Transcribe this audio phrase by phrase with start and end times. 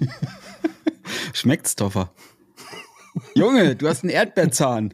[1.32, 2.12] Schmeckt's, Toffer?
[3.34, 4.92] Junge, du hast einen Erdbeerzahn.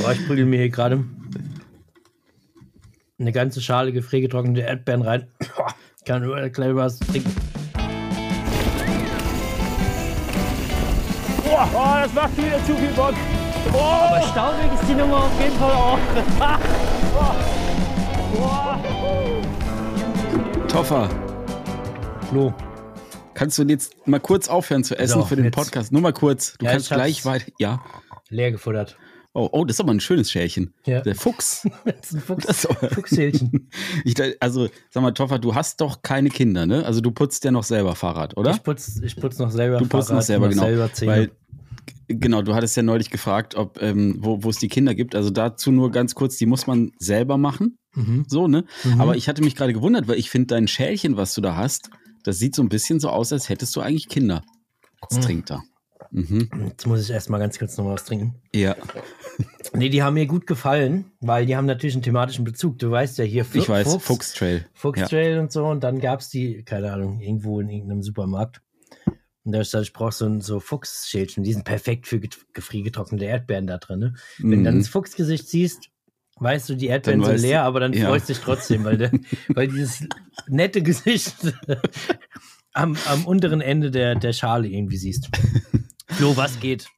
[0.00, 1.04] Boah, ich brülle mir hier gerade
[3.18, 5.26] eine ganze Schale gefriergetrocknete Erdbeeren rein.
[5.40, 7.34] Ich kann nur gleich was trinken.
[11.44, 13.14] Boah, oh, das macht wieder zu viel Bock.
[13.72, 14.10] Boah.
[14.10, 15.98] Aber staubig ist die Nummer auf jeden Fall auch.
[18.34, 18.80] Boah.
[20.68, 21.08] Toffer.
[22.28, 22.52] Flo.
[23.34, 25.54] Kannst du jetzt mal kurz aufhören zu essen So, für den jetzt.
[25.54, 25.92] Podcast?
[25.92, 26.54] Nur mal kurz.
[26.58, 27.46] Du Ja, kannst gleich weiter.
[27.58, 27.84] Ja.
[28.30, 28.96] Leer gefuttert.
[29.34, 30.72] Oh, oh, das ist aber ein schönes Schälchen.
[30.86, 31.02] Ja.
[31.02, 31.68] Der Fuchs.
[31.84, 33.68] Das ist ein Fuchs, Das Fuchshälchen.
[34.04, 36.84] Ich, also, sag mal, Toffer, du hast doch keine Kinder, ne?
[36.86, 38.52] Also du putzt ja noch selber Fahrrad, oder?
[38.52, 40.62] Ich putze ich putz noch selber du putzt noch Fahrrad, selber, genau.
[40.62, 40.90] selber.
[41.02, 41.30] Weil,
[42.08, 45.14] genau, du hattest ja neulich gefragt, ob, ähm, wo, wo es die Kinder gibt.
[45.14, 47.76] Also dazu nur ganz kurz, die muss man selber machen.
[47.94, 48.24] mhm.
[48.26, 48.64] So, ne?
[48.84, 49.00] Mhm.
[49.02, 51.90] Aber ich hatte mich gerade gewundert, weil ich finde, dein Schälchen, was du da hast,
[52.26, 54.42] das sieht so ein bisschen so aus, als hättest du eigentlich Kinder.
[55.02, 55.22] Jetzt Mhm.
[55.22, 55.62] trinkt er.
[56.10, 56.48] Mhm.
[56.68, 58.40] Jetzt muss ich erstmal ganz kurz noch was trinken.
[58.54, 58.76] Ja,
[59.74, 62.78] Nee, die haben mir gut gefallen, weil die haben natürlich einen thematischen Bezug.
[62.78, 64.66] Du weißt ja hier Fu- ich weiß, Fuchs, Fuchstrail.
[64.72, 65.66] Fuchstrail und so.
[65.66, 68.62] Und dann gab es die, keine Ahnung, irgendwo in irgendeinem Supermarkt.
[69.44, 71.42] Und da ist gesagt, ich brauche so ein so Fuchsschälchen.
[71.44, 73.98] Die sind perfekt für get- gefriergetrocknete Erdbeeren da drin.
[73.98, 74.14] Ne?
[74.38, 74.78] Wenn du dann Mhm.
[74.80, 75.88] das Fuchsgesicht siehst,
[76.36, 78.08] weißt du, die Erdbeeren sind leer, aber dann ja.
[78.08, 79.10] freust du dich trotzdem, weil, der,
[79.48, 80.06] weil dieses
[80.46, 81.34] nette Gesicht
[82.72, 85.30] am, am unteren Ende der, der Schale irgendwie siehst.
[86.08, 86.88] Flo, was geht?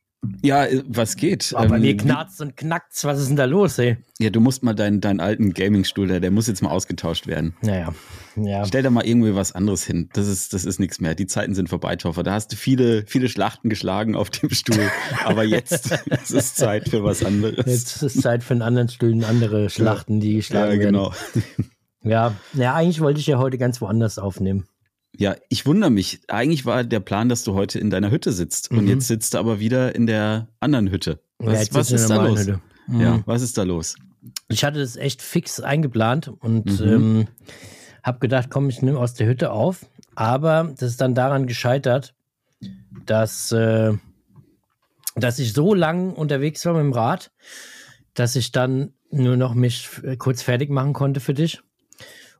[0.43, 1.53] Ja, äh, was geht?
[1.53, 3.05] Bei Ähm, mir knarzt und knackt's.
[3.05, 3.99] Was ist denn da los, ey?
[4.19, 7.55] Ja, du musst mal deinen, deinen alten Gaming-Stuhl, der, der muss jetzt mal ausgetauscht werden.
[7.63, 7.95] Naja,
[8.37, 8.65] ja.
[8.65, 10.09] Stell da mal irgendwie was anderes hin.
[10.13, 11.15] Das ist, das ist nichts mehr.
[11.15, 12.25] Die Zeiten sind vorbei, Toffer.
[12.25, 14.91] Da hast du viele, viele Schlachten geschlagen auf dem Stuhl.
[15.25, 17.67] Aber jetzt ist es Zeit für was anderes.
[17.67, 21.13] Jetzt ist Zeit für einen anderen Stühlen, andere Schlachten, die ja, geschlagen genau.
[21.13, 21.71] werden.
[22.03, 24.67] Ja, ja, eigentlich wollte ich ja heute ganz woanders aufnehmen.
[25.19, 26.21] Ja, ich wundere mich.
[26.29, 28.71] Eigentlich war der Plan, dass du heute in deiner Hütte sitzt.
[28.71, 28.87] Und Mhm.
[28.89, 31.19] jetzt sitzt du aber wieder in der anderen Hütte.
[31.41, 32.47] Ja, Was, jetzt was ist da los?
[32.87, 33.01] Mhm.
[33.01, 33.97] Ja, was ist da los?
[34.49, 36.87] Ich hatte das echt fix eingeplant und Mhm.
[36.87, 37.28] ähm,
[38.05, 39.87] habe gedacht, komm, ich nehme aus der Hütte auf.
[40.15, 42.15] Aber das ist dann daran gescheitert,
[43.05, 43.93] dass, äh,
[45.17, 47.33] dass ich so lang unterwegs war mit dem Rad,
[48.15, 51.61] dass ich dann nur noch mich kurz fertig machen konnte für dich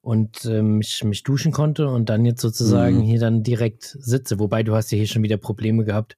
[0.09, 3.03] und äh, mich, mich duschen konnte und dann jetzt sozusagen Mhm.
[3.03, 4.39] hier dann direkt sitze.
[4.39, 6.17] Wobei du hast ja hier schon wieder Probleme gehabt.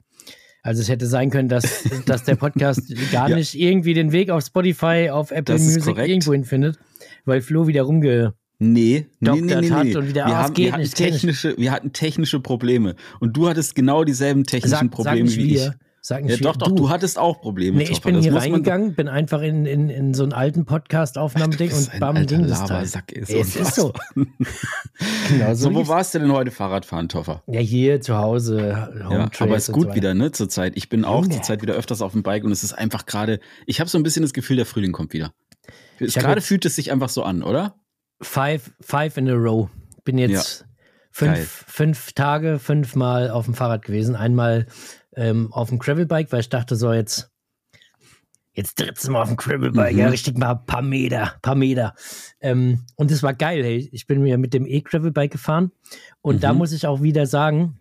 [0.63, 3.35] Also es hätte sein können, dass, dass der Podcast gar Ja.
[3.35, 6.79] nicht irgendwie den Weg auf Spotify, auf Apple Das Music irgendwo hinfindet,
[7.25, 8.35] weil Flo wieder rumge...
[8.61, 9.97] Nee, nee, nee, nee, hat nee.
[9.97, 12.95] und wieder, wir, ah, haben, wir, hatten technische, wir hatten technische Probleme.
[13.19, 15.67] Und du hattest genau dieselben technischen Sag, sag Probleme nicht wie wir.
[15.69, 15.90] ich.
[16.03, 16.59] Sag Ja, nicht doch, wir.
[16.59, 17.77] doch, du, hattest auch Probleme.
[17.77, 21.69] Nee, ich bin das hier reingegangen, bin einfach in, in, in so einen alten Podcast-Aufnahmeding
[21.69, 22.89] Du und bam, ging das Teil.
[23.13, 23.93] Ey, es ist so.
[25.29, 25.69] genau so.
[25.71, 27.43] So, wo warst du denn heute Fahrradfahren, Toffer?
[27.47, 28.89] ja, hier zu Hause.
[28.99, 30.73] Ja, aber es ist gut so wieder, ne, zur Zeit.
[30.77, 31.35] Ich bin auch Junge.
[31.35, 33.99] zur Zeit wieder öfters auf dem Bike und es ist einfach gerade, ich habe so
[33.99, 35.35] ein bisschen das Gefühl, der Frühling kommt wieder.
[35.99, 37.75] Gerade fühlt es sich einfach so an, oder?
[38.23, 39.69] Five, five in a row.
[40.05, 40.65] Bin jetzt
[41.15, 41.37] Geil.
[41.37, 44.17] fünf, fünf Tage, fünfmal auf dem Fahrrad gewesen.
[44.17, 44.67] Einmal
[45.17, 47.31] ähm, auf dem Gravelbike, weil ich dachte so jetzt,
[48.53, 49.99] jetzt drittes Mal auf dem Gravelbike, Mhm.
[49.99, 51.95] ja, richtig mal ein paar Meter, paar Meter.
[52.41, 53.89] Ähm, und es war geil, hey.
[53.93, 55.71] Ich bin mir mit dem E-Gravelbike gefahren
[56.21, 56.59] und da Mhm.
[56.59, 57.79] muss ich auch wieder sagen,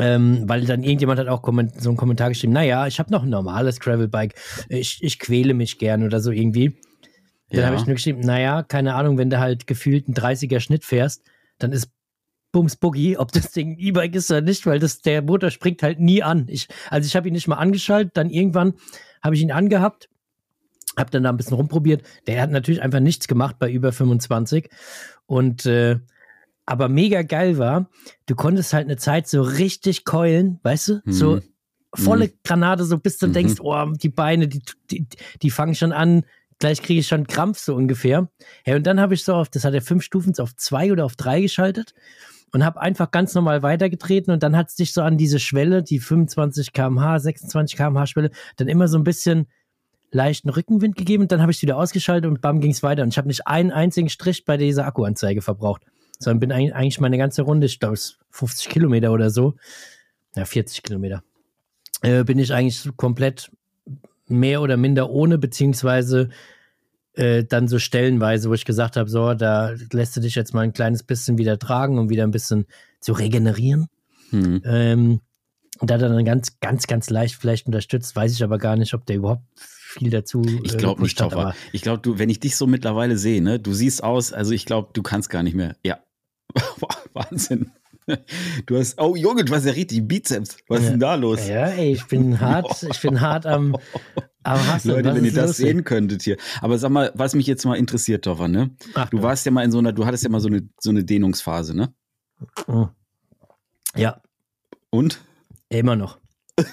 [0.00, 3.30] ähm, weil dann irgendjemand hat auch so einen Kommentar geschrieben, naja, ich habe noch ein
[3.30, 4.34] normales Gravelbike,
[4.68, 6.76] ich, ich quäle mich gern oder so irgendwie.
[7.50, 7.66] Dann Ja.
[7.66, 11.22] habe ich nur geschrieben, naja, keine Ahnung, wenn du halt gefühlt einen 30er Schnitt fährst,
[11.58, 11.88] dann ist
[12.52, 15.82] Bums Boogie, ob das Ding ein E-Bike ist oder nicht, weil das, der Motor springt
[15.82, 16.46] halt nie an.
[16.48, 18.74] Ich, also ich habe ihn nicht mal angeschaltet, dann irgendwann
[19.22, 20.08] habe ich ihn angehabt,
[20.96, 22.02] habe dann da ein bisschen rumprobiert.
[22.26, 24.70] Der hat natürlich einfach nichts gemacht bei über 25
[25.26, 25.98] und äh,
[26.64, 27.88] aber mega geil war,
[28.26, 31.02] du konntest halt eine Zeit so richtig keulen, weißt du?
[31.06, 31.42] So Mhm.
[31.94, 33.32] volle Granate, so bis du Mhm.
[33.32, 34.60] denkst, oh, die Beine, die,
[34.90, 35.06] die,
[35.40, 36.24] die fangen schon an,
[36.58, 38.28] gleich kriege ich schon Krampf so ungefähr.
[38.66, 41.06] Ja, und dann habe ich so auf, das hat er fünf Stufen auf zwei oder
[41.06, 41.94] auf drei geschaltet
[42.52, 45.82] und habe einfach ganz normal weitergetreten und dann hat es dich so an diese Schwelle,
[45.82, 49.46] die 25 km/h, 26 km/h Schwelle, dann immer so ein bisschen
[50.10, 53.02] leichten Rückenwind gegeben und dann habe ich wieder ausgeschaltet und bam ging es weiter.
[53.02, 55.82] Und ich habe nicht einen einzigen Strich bei dieser Akkuanzeige verbraucht,
[56.18, 59.54] sondern bin eigentlich meine ganze Runde, ich glaube es ist 50 Kilometer oder so,
[60.34, 61.22] ja 40 Kilometer,
[62.02, 63.50] äh, bin ich eigentlich komplett
[64.26, 66.30] mehr oder minder ohne, beziehungsweise
[67.18, 70.60] äh, dann so stellenweise, wo ich gesagt habe, so, da lässt du dich jetzt mal
[70.60, 72.66] ein kleines bisschen wieder tragen, um wieder ein bisschen
[73.00, 73.88] zu regenerieren.
[74.30, 74.62] Hm.
[74.64, 75.20] Ähm,
[75.80, 78.76] und da hat er dann ganz, ganz, ganz leicht vielleicht unterstützt, weiß ich aber gar
[78.76, 80.42] nicht, ob der überhaupt viel dazu.
[80.62, 81.54] Ich äh, glaube nicht, gepusht hat, Toffer.
[81.72, 84.64] Ich glaube, du, wenn ich dich so mittlerweile sehe, ne, du siehst aus, also ich
[84.64, 85.76] glaube, du kannst gar nicht mehr.
[85.84, 85.98] Ja.
[87.14, 87.72] Wahnsinn.
[88.66, 90.56] Du hast, oh Junge, du hast ja richtig Bizeps.
[90.68, 91.46] Was ist denn da los?
[91.46, 93.76] Ja, ey, ich bin hart, ich bin hart am,
[94.52, 94.90] am Hassen.
[94.90, 96.36] Leute, wenn ihr das sehen könntet hier.
[96.60, 98.70] Aber sag mal, was mich jetzt mal interessiert, Toffer, ne?
[98.94, 100.90] Ach, Du warst ja mal in so einer, du hattest ja mal so eine, so
[100.90, 101.92] eine Dehnungsphase, ne?
[102.66, 102.88] Oh.
[103.96, 104.20] Ja,
[104.90, 105.20] Und?
[105.70, 106.18] immer noch.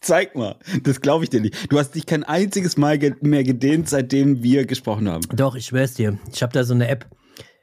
[0.00, 0.56] Zeig mal.
[0.82, 1.70] Das glaube ich dir nicht.
[1.70, 5.22] Du hast dich kein einziges Mal ge mehr gedehnt, seitdem wir gesprochen haben.
[5.34, 6.18] Doch, ich schwör's dir.
[6.32, 7.06] Ich habe da so eine App.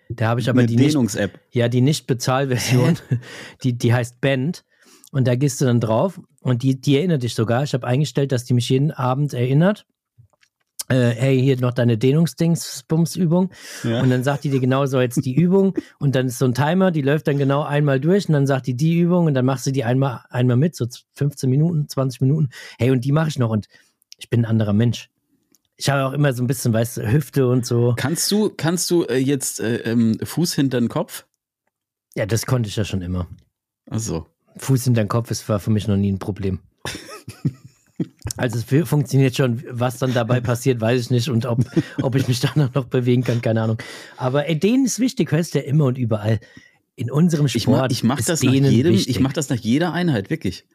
[0.10, 1.40] Da habe ich aber eine die nicht, Dehnungs-App.
[1.52, 2.98] ja, die Nicht-Bezahlversion.
[3.64, 4.64] die, die heißt Band.
[5.12, 7.64] Und da gehst du dann drauf und die, die erinnert dich sogar.
[7.64, 9.86] Ich habe eingestellt, dass die mich jeden Abend erinnert.
[10.90, 13.52] Äh, hey, hier noch deine Dehnungsdings-Bums-Übung.
[13.84, 14.02] Ja.
[14.02, 16.54] Und dann sagt die dir genau so jetzt die Übung und dann ist so ein
[16.54, 19.46] Timer, die läuft dann genau einmal durch und dann sagt die die Übung und dann
[19.46, 22.50] machst du die einmal, einmal mit, so 15 Minuten, 20 Minuten.
[22.78, 23.68] Hey, und die mache ich noch und
[24.18, 25.10] ich bin ein anderer Mensch.
[25.76, 27.94] Ich habe auch immer so ein bisschen, weißt du, Hüfte und so.
[27.98, 31.26] Kannst du, kannst du äh, jetzt äh, ähm, Fuß hinter den Kopf?
[32.16, 33.28] Ja, das konnte ich ja schon immer.
[33.90, 34.26] Also.
[34.60, 36.60] Fuß hinter den Kopf ist war für mich noch nie ein Problem.
[38.36, 41.60] Also es fu- funktioniert schon, was dann dabei passiert, weiß ich nicht und ob,
[42.04, 43.78] ob ich mich danach noch bewegen kann, keine Ahnung.
[44.18, 46.40] Aber ey, denen ist wichtig, hörst du ja immer und überall.
[46.96, 49.16] In unserem Ich mach, Sport ich mach ist das nach jedem, wichtig.
[49.16, 50.66] ich mach das nach jeder Einheit, wirklich.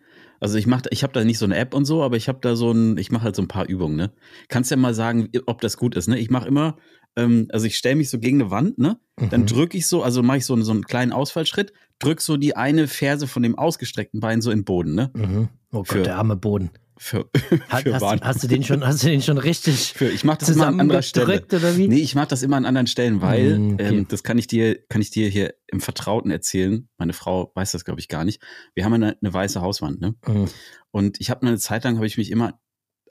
[0.42, 2.40] Also ich mach, ich habe da nicht so eine App und so, aber ich habe
[2.42, 4.12] da so ein, ich mache halt so ein paar Übungen, ne?
[4.48, 6.18] Kannst ja mal sagen, ob das gut ist, ne?
[6.18, 6.76] Ich mache immer,
[7.14, 8.98] ähm, also ich stelle mich so gegen eine Wand, ne?
[9.30, 9.46] Dann Mhm.
[9.46, 12.56] drücke ich so, also mache ich so, einen- so einen kleinen Ausfallschritt, drück so die
[12.56, 15.12] eine Ferse von dem ausgestreckten Bein so in den Boden, ne?
[15.14, 15.48] Mhm.
[15.70, 16.70] Oh Gott, Für- der arme Boden.
[17.02, 17.28] Für,
[17.68, 20.38] Hat, für hast, hast, du den schon, hast du den schon richtig Für, ich mache
[20.38, 21.44] das immer an anderer Stelle.
[21.52, 21.88] oder wie?
[21.88, 23.88] Nee, ich mache das immer an anderen Stellen, weil Mm, okay.
[23.88, 26.88] ähm, das kann ich dir, kann ich dir hier im Vertrauten erzählen.
[26.98, 28.40] Meine Frau weiß das, glaube ich, gar nicht.
[28.76, 30.14] Wir haben eine, eine weiße Hauswand, ne?
[30.28, 30.48] Mhm.
[30.92, 32.60] Und ich habe eine Zeit lang habe ich mich immer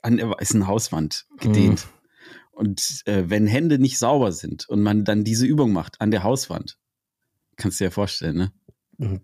[0.00, 1.86] an der weißen Hauswand gedehnt.
[2.50, 6.22] Und äh, wenn Hände nicht sauber sind und man dann diese Übung macht an der
[6.22, 6.78] Hauswand,
[7.56, 8.52] kannst du dir ja vorstellen, ne?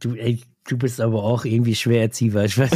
[0.01, 2.45] Du, ey, du bist aber auch irgendwie schwer erziehbar.
[2.45, 2.71] Ich weiß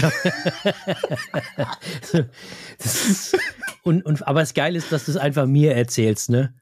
[2.79, 3.37] ist,
[3.83, 6.55] und, und, aber das Geile ist, dass du es einfach mir erzählst, ne?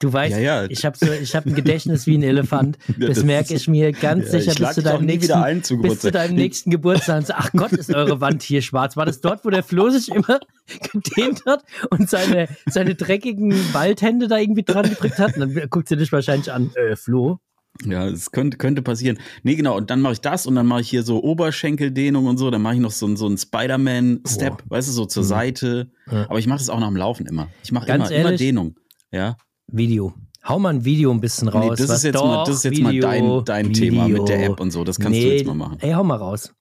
[0.00, 0.66] Du weißt, Ja, ja.
[0.68, 2.78] ich habe so, ich hab ein Gedächtnis wie ein Elefant.
[2.98, 5.74] Ja, das das merke ich mir ganz sicher ich bis zu deinem nächsten, ein zu
[5.76, 6.12] bis zu Geburtstag.
[6.12, 7.26] deinem nächsten Geburtstag.
[7.26, 8.96] So, Ach Gott, ist eure Wand hier schwarz.
[8.96, 10.38] War das dort, wo der Flo sich immer
[10.92, 15.36] gedehnt hat und seine, seine dreckigen Waldhände da irgendwie dran gedrückt hat?
[15.36, 17.40] Und dann guckt sie dich wahrscheinlich an, äh, Flo.
[17.84, 19.18] Ja, es könnte, könnte passieren.
[19.44, 22.36] Nee, genau, und dann mache ich das und dann mache ich hier so Oberschenkeldehnung und
[22.36, 25.26] so, dann mache ich noch so, einen- so einen Spider-Man-Step, weißt du, so zur Mhm.
[25.28, 25.90] Seite.
[26.10, 26.24] Ja.
[26.28, 27.48] Aber ich mache das auch nach dem Laufen immer.
[27.62, 28.32] Ich mache immer, immer?
[28.36, 28.74] Dehnung.
[29.12, 29.36] Ja.
[29.68, 30.14] Video.
[30.46, 31.62] Hau mal ein Video ein bisschen raus.
[31.62, 34.18] nee, das ist jetzt doch, mal, das ist jetzt mal Video, dein, dein Thema Video.
[34.22, 34.82] mit der App und so.
[34.82, 35.76] Das kannst du Nee, jetzt mal machen.
[35.80, 36.52] Ey, hau mal raus.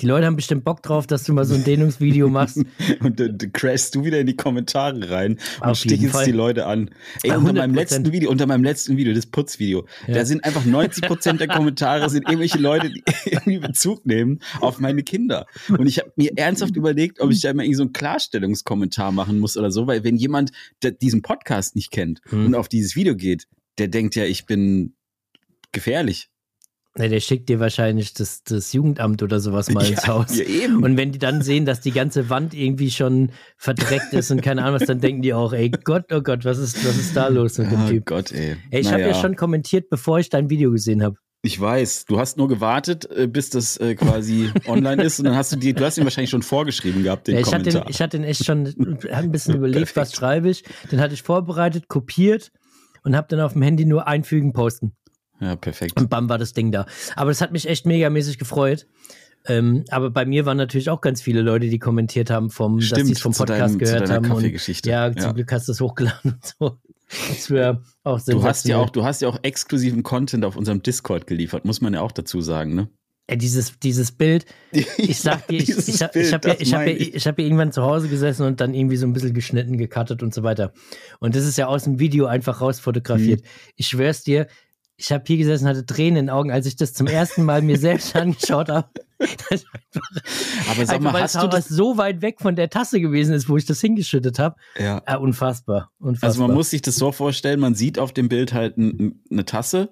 [0.00, 2.58] Die Leute haben bestimmt Bock drauf, dass du mal so ein Dehnungsvideo machst.
[3.00, 6.24] Und dann dann crashst du wieder in die Kommentare rein und Auf stichelst Fall.
[6.26, 6.90] die Leute an.
[7.22, 7.74] Ey, unter meinem 100%.
[7.74, 10.14] letzten Video, unter meinem letzten Video, das Putzvideo, Ja.
[10.14, 14.78] da sind einfach 90 Prozent der Kommentare sind irgendwelche Leute, die irgendwie Bezug nehmen auf
[14.80, 15.46] meine Kinder.
[15.68, 19.38] Und ich habe mir ernsthaft überlegt, ob ich da immer irgendwie so einen Klarstellungskommentar machen
[19.38, 20.52] muss oder so, weil wenn jemand
[21.00, 22.46] diesen Podcast nicht kennt Hm.
[22.46, 23.46] und auf dieses Video geht,
[23.78, 24.94] der denkt ja, ich bin
[25.72, 26.28] gefährlich.
[26.98, 30.36] Ne, der schickt dir wahrscheinlich das, das Jugendamt oder sowas mal ins Haus.
[30.36, 30.82] ja, eben.
[30.82, 34.62] Und wenn die dann sehen, dass die ganze Wand irgendwie schon verdreckt ist und keine
[34.62, 37.28] Ahnung was, dann denken die auch, ey Gott, oh Gott, was ist, was ist da
[37.28, 38.06] los mit dem oh Typ?
[38.06, 38.56] Gott, ey.
[38.70, 41.16] Ey, ich habe ja schon kommentiert, bevor ich dein Video gesehen habe.
[41.42, 45.36] Ich weiß, du hast nur gewartet, äh, bis das äh, quasi online ist und dann
[45.36, 47.82] hast du die, du hast ihn wahrscheinlich schon vorgeschrieben gehabt, den Ja, ich hatte, Kommentar.
[47.84, 50.64] den, ich hatte den echt schon ein bisschen überlegt, was schreibe ich.
[50.90, 52.50] Den hatte ich vorbereitet, kopiert
[53.04, 54.96] und habe dann auf dem Handy nur einfügen, posten.
[55.40, 55.98] Ja, perfekt.
[56.00, 56.86] Und bam war das Ding da.
[57.14, 58.86] Aber das hat mich echt megamäßig gefreut.
[59.48, 62.86] Ähm, aber bei mir waren natürlich auch ganz viele Leute, die kommentiert haben, vom, dass
[62.86, 64.30] Stimmt, die es vom Podcast deinem- gehört haben.
[64.32, 65.16] Und, ja, Ja.
[65.16, 66.78] zum Glück hast du es hochgeladen und so.
[67.28, 70.82] Das wäre auch Du hast ja auch, du hast ja auch exklusiven Content auf unserem
[70.82, 72.88] Discord geliefert, muss man ja auch dazu sagen, ne?
[73.28, 76.86] Ey, dieses, dieses Bild, ich sag dir, ich, ich, Bild, ich habe ja, ich hab
[76.86, 77.14] ja, ich.
[77.14, 80.22] ich hab ja irgendwann zu Hause gesessen und dann irgendwie so ein bisschen geschnitten, gecuttet
[80.24, 80.72] und so weiter.
[81.20, 83.42] Und das ist ja aus dem Video einfach rausfotografiert.
[83.42, 83.46] Mhm.
[83.76, 84.46] Ich schwör's dir,
[84.98, 87.62] ich habe hier gesessen, hatte Tränen in den Augen, als ich das zum ersten Mal
[87.62, 88.88] mir selbst angeschaut habe.
[89.18, 91.68] Aber sag einfach, mal, weil hast du das?
[91.68, 94.56] so weit weg von der Tasse gewesen ist, wo ich das hingeschüttet habe.
[94.78, 95.02] Ja.
[95.06, 96.28] Ah, unfassbar, unfassbar.
[96.28, 99.90] Also man muss sich das so vorstellen, man sieht auf dem Bild halt eine Tasse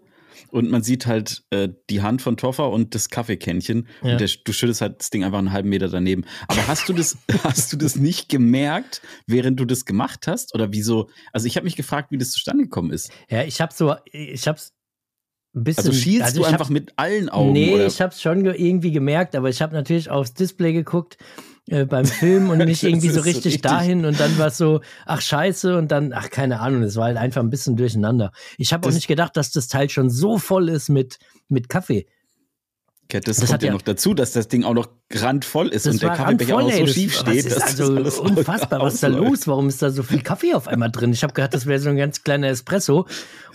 [0.51, 4.13] und man sieht halt äh, die Hand von Toffer und das Kaffeekännchen Ja.
[4.13, 6.25] und der, du schüttest halt das Ding einfach einen halben Meter daneben.
[6.49, 10.55] Aber hast du das, hast du das nicht gemerkt, während du das gemacht hast?
[10.55, 11.09] Oder wieso?
[11.33, 13.11] Also ich habe mich gefragt, wie das zustande gekommen ist.
[13.29, 14.75] ja, ich habe so, ich hab's ein
[15.63, 15.87] bisschen.
[15.87, 17.53] Also schielst also du ich hab- einfach mit allen Augen?
[17.53, 17.87] Nee, oder?
[17.87, 21.17] ich habe es schon ge irgendwie gemerkt, aber ich habe natürlich aufs Display geguckt
[21.69, 23.63] äh, beim Film und nicht irgendwie so richtig, richtig.
[23.63, 27.05] dahin und dann war es so, ach scheiße und dann, ach keine Ahnung, es war
[27.05, 28.33] halt einfach ein bisschen durcheinander.
[28.59, 31.19] Ich habe auch nicht gedacht, dass das Teil schon so voll ist mit,
[31.49, 32.07] mit Kaffee.
[33.13, 35.69] Ja, das, Das kommt hat ja ja- noch dazu, dass das Ding auch noch randvoll
[35.69, 37.45] ist Das und der Kaffeebecher auch so schief Das- steht.
[37.45, 39.47] was ist das also alles unfassbar, was ist da los?
[39.47, 41.13] Warum ist da so viel Kaffee auf einmal drin?
[41.13, 43.07] Ich habe gedacht, das wäre so ein ganz kleiner Espresso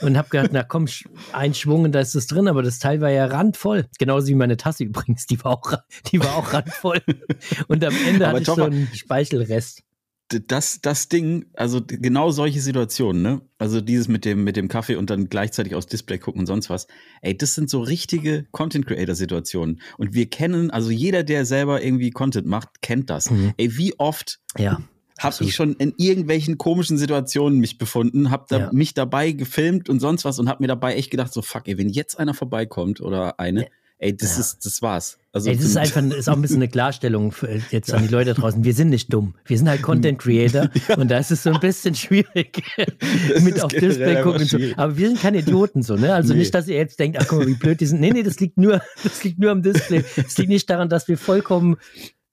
[0.01, 0.85] und habe gedacht, na komm,
[1.33, 3.87] ein Schwung und da ist es drin, aber das Teil war ja randvoll.
[3.97, 5.73] Genauso wie meine Tasse übrigens, die war auch,
[6.11, 7.01] die war auch randvoll.
[7.67, 9.81] Und am Ende Aber hatte ich so einen Speichelrest.
[10.29, 13.41] Das, das Ding, also genau solche Situationen, ne?
[13.57, 16.69] Also dieses mit dem, mit dem Kaffee und dann gleichzeitig aufs Display gucken und sonst
[16.69, 16.87] was.
[17.21, 19.81] Ey, das sind so richtige Content Creator Situationen.
[19.97, 23.31] Und wir kennen, also jeder, der selber irgendwie Content macht, kennt das.
[23.31, 23.53] Mhm.
[23.57, 24.79] Ey, wie oft Ja.
[25.19, 28.69] habe ich schon in irgendwelchen komischen Situationen mich befunden, habe da Ja.
[28.71, 31.77] mich dabei gefilmt und sonst was und habe mir dabei echt gedacht, so fuck, ey,
[31.77, 33.67] wenn jetzt einer vorbeikommt oder eine,
[33.99, 34.39] ey, das Ja.
[34.41, 35.17] ist, das war's.
[35.31, 38.07] Also Ey, das ist einfach ist auch ein bisschen eine Klarstellung für, jetzt an die
[38.07, 38.63] Leute draußen.
[38.63, 39.35] Wir sind nicht dumm.
[39.45, 42.63] Wir sind halt Content Creator und da ist es so ein bisschen schwierig
[43.41, 44.57] mit auf Display gucken und so.
[44.75, 46.15] Aber wir sind keine Idioten so, ne?
[46.15, 46.39] Also Nee.
[46.39, 48.01] nicht, dass ihr jetzt denkt, ach guck mal, wie blöd die sind.
[48.01, 50.03] Nee, nee, das liegt nur, das liegt nur am Display.
[50.15, 51.77] Es liegt nicht daran, dass wir vollkommen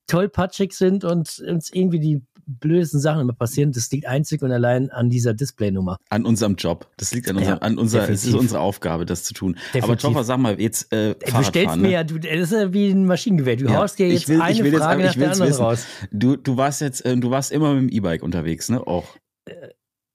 [0.07, 3.73] tollpatschig sind und uns irgendwie die blödesten Sachen immer passieren.
[3.73, 5.99] Das liegt einzig und allein an dieser Displaynummer.
[6.11, 6.89] An unserem Job.
[6.97, 9.57] Das liegt an, unserem, Ja, an unserer, es ist unsere Aufgabe, das zu tun.
[9.73, 10.03] Aber Definitiv.
[10.03, 11.83] Toffer, sag mal, jetzt äh, Du stellst ne?
[11.83, 13.57] mir ja, du, das ist ja wie ein Maschinengewehr.
[13.57, 15.31] Du Ja, haust dir jetzt will- ich eine will jetzt Frage aber- nach ich der
[15.33, 15.63] anderen wissen.
[15.63, 15.87] raus.
[16.13, 18.87] Du, du warst jetzt, äh, du warst immer mit dem E-Bike unterwegs, ne?
[18.87, 19.07] Auch.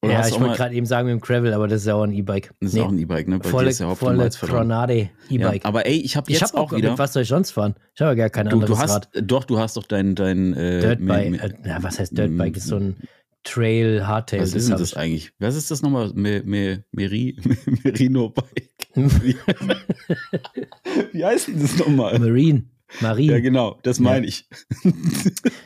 [0.03, 1.93] Oder ja, ich auch wollte gerade eben sagen mit dem Gravel, aber das ist ja
[1.93, 2.53] auch ein E-Bike.
[2.59, 3.37] Das ist Nee, auch ein E-Bike, ne?
[3.37, 5.65] Bei volle, ist ja volle Granade Ja, E-Bike.
[5.65, 6.89] aber ey, ich habe ich jetzt habe auch wieder.
[6.91, 7.75] Mit was soll ich sonst fahren?
[7.93, 9.09] Ich habe ja gar kein Du, anderes du hast, Rad.
[9.21, 11.43] doch, du hast doch dein, dein äh, Dirtbike.
[11.43, 12.53] Äh, ja, was heißt Dirtbike?
[12.55, 12.95] Das ist so ein
[13.43, 14.41] Trail Hardtail.
[14.41, 14.97] was ist denn hab das ich.
[14.97, 15.33] eigentlich?
[15.39, 16.11] Was ist das nochmal?
[16.15, 17.37] Me, Me, Meri,
[17.83, 18.69] Merino Bike.
[18.95, 19.35] Wie,
[21.13, 22.17] wie heißt denn das nochmal?
[22.19, 22.63] Marine.
[22.99, 23.33] Marine.
[23.33, 24.47] Ja, genau, das meine ich.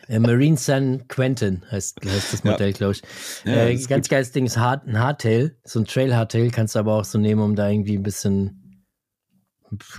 [0.07, 2.51] Äh, Marine San Quentin heißt, heißt das Ja.
[2.51, 3.01] Modell, glaube ich.
[3.43, 4.11] Ja, äh, ist ganz gut.
[4.11, 5.57] geiles Ding ist Hard, ein Hardtail.
[5.63, 8.85] So ein Trail Hardtail kannst du aber auch so nehmen, um da irgendwie ein bisschen,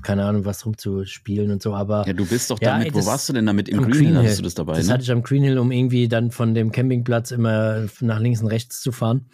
[0.03, 1.75] keine Ahnung, was rumzuspielen und so.
[1.75, 3.69] Aber Ja, du bist doch Ja, damit, ey, wo warst du denn damit?
[3.69, 4.37] Im Green, Green Hill.
[4.37, 4.93] du das dabei, Das ne?
[4.93, 8.47] hatte ich am Green Hill, um irgendwie dann von dem Campingplatz immer nach links und
[8.47, 9.29] rechts zu fahren.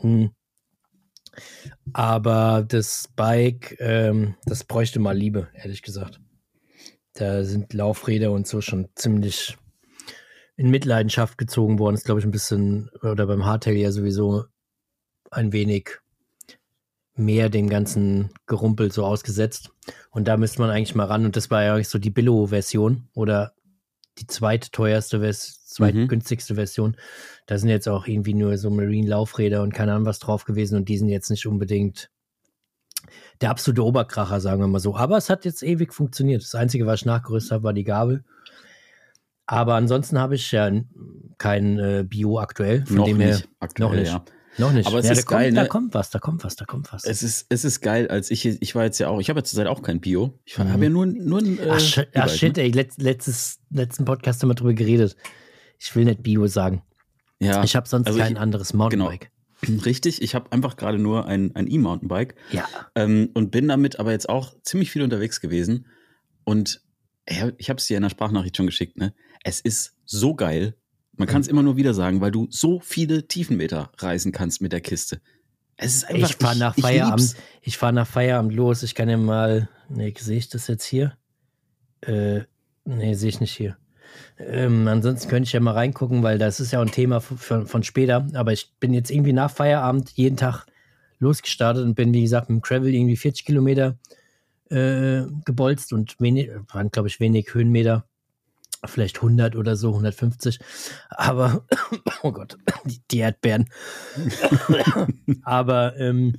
[0.00, 0.30] Hm.
[1.92, 6.20] Aber das Bike, ähm, das bräuchte mal Liebe, ehrlich gesagt.
[7.14, 9.56] Da sind Laufräder und so schon ziemlich
[10.56, 11.94] in Mitleidenschaft gezogen worden.
[11.94, 14.44] Ist, glaube ich, ein bisschen, oder beim Hardtail ja sowieso
[15.30, 15.98] ein wenig
[17.14, 19.70] mehr dem ganzen Gerumpel so ausgesetzt.
[20.10, 21.24] Und da müsste man eigentlich mal ran.
[21.24, 23.54] Und das war ja eigentlich so die Billo-Version oder
[24.18, 26.96] die zweitteuerste, zweitgünstigste Version.
[27.46, 30.76] Da sind jetzt auch irgendwie nur so Marine-Laufräder und keine Ahnung was drauf gewesen.
[30.76, 32.10] Und die sind jetzt nicht unbedingt
[33.42, 34.96] der absolute Oberkracher, sagen wir mal so.
[34.96, 36.42] Aber es hat jetzt ewig funktioniert.
[36.42, 38.24] Das Einzige, was ich nachgerüstet habe, war die Gabel.
[39.46, 40.70] Aber ansonsten habe ich ja
[41.38, 42.86] kein äh, Bio aktuell.
[42.86, 44.12] Von noch dem her, nicht, aktuell, noch nicht.
[44.12, 44.24] ja.
[44.58, 44.86] Noch nicht.
[44.86, 45.68] Aber es ja, ist da, geil, kommt, da ne?
[45.68, 47.04] kommt was, da kommt was, da kommt was.
[47.04, 49.44] Es ist, es ist geil, als ich, ich war jetzt ja auch, ich habe ja
[49.44, 50.38] zurzeit auch kein Bio.
[50.44, 50.68] Ich Mhm.
[50.72, 52.64] habe ja nur, nur ein äh, ach, sh ach shit, ne?
[52.64, 55.16] ey, letzt, letztes, letzten Podcast haben wir drüber geredet.
[55.78, 56.82] Ich will nicht Bio sagen.
[57.40, 59.31] Ja, Ich habe sonst also kein ich- anderes Mountainbike.
[59.84, 60.22] richtig.
[60.22, 62.66] Ich habe einfach gerade nur ein, ein E-Mountainbike Ja.
[62.94, 65.86] ähm, und bin damit aber jetzt auch ziemlich viel unterwegs gewesen.
[66.44, 66.82] Und
[67.26, 69.14] ich habe es dir in der Sprachnachricht schon geschickt, ne?
[69.44, 70.74] Es ist so geil.
[71.16, 74.72] Man kann es immer nur wieder sagen, weil du so viele Tiefenmeter reisen kannst mit
[74.72, 75.20] der Kiste.
[75.76, 76.30] Es ist einfach.
[76.30, 77.34] Ich fahre nach ich Feierabend.
[77.60, 78.82] Ich fahre nach Feierabend los.
[78.82, 79.68] Ich kann ja mal.
[79.88, 81.16] Nee, sehe ich das jetzt hier?
[82.00, 82.42] Äh,
[82.84, 83.76] nee, sehe ich nicht hier.
[84.38, 87.66] Ähm, ansonsten könnte ich ja mal reingucken, weil das ist ja ein Thema von, von,
[87.66, 88.26] von später.
[88.34, 90.66] Aber ich bin jetzt irgendwie nach Feierabend jeden Tag
[91.18, 93.96] losgestartet und bin, wie gesagt, mit dem Travel irgendwie 40 Kilometer
[94.70, 98.04] äh, gebolzt und wenig, waren, glaube ich, wenig Höhenmeter.
[98.84, 100.58] Vielleicht 100 oder so, 150.
[101.10, 101.64] Aber,
[102.22, 103.68] oh Gott, die, die Erdbeeren.
[105.44, 106.34] Aber ähm,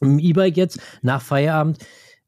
[0.00, 1.78] im E-Bike jetzt, nach Feierabend,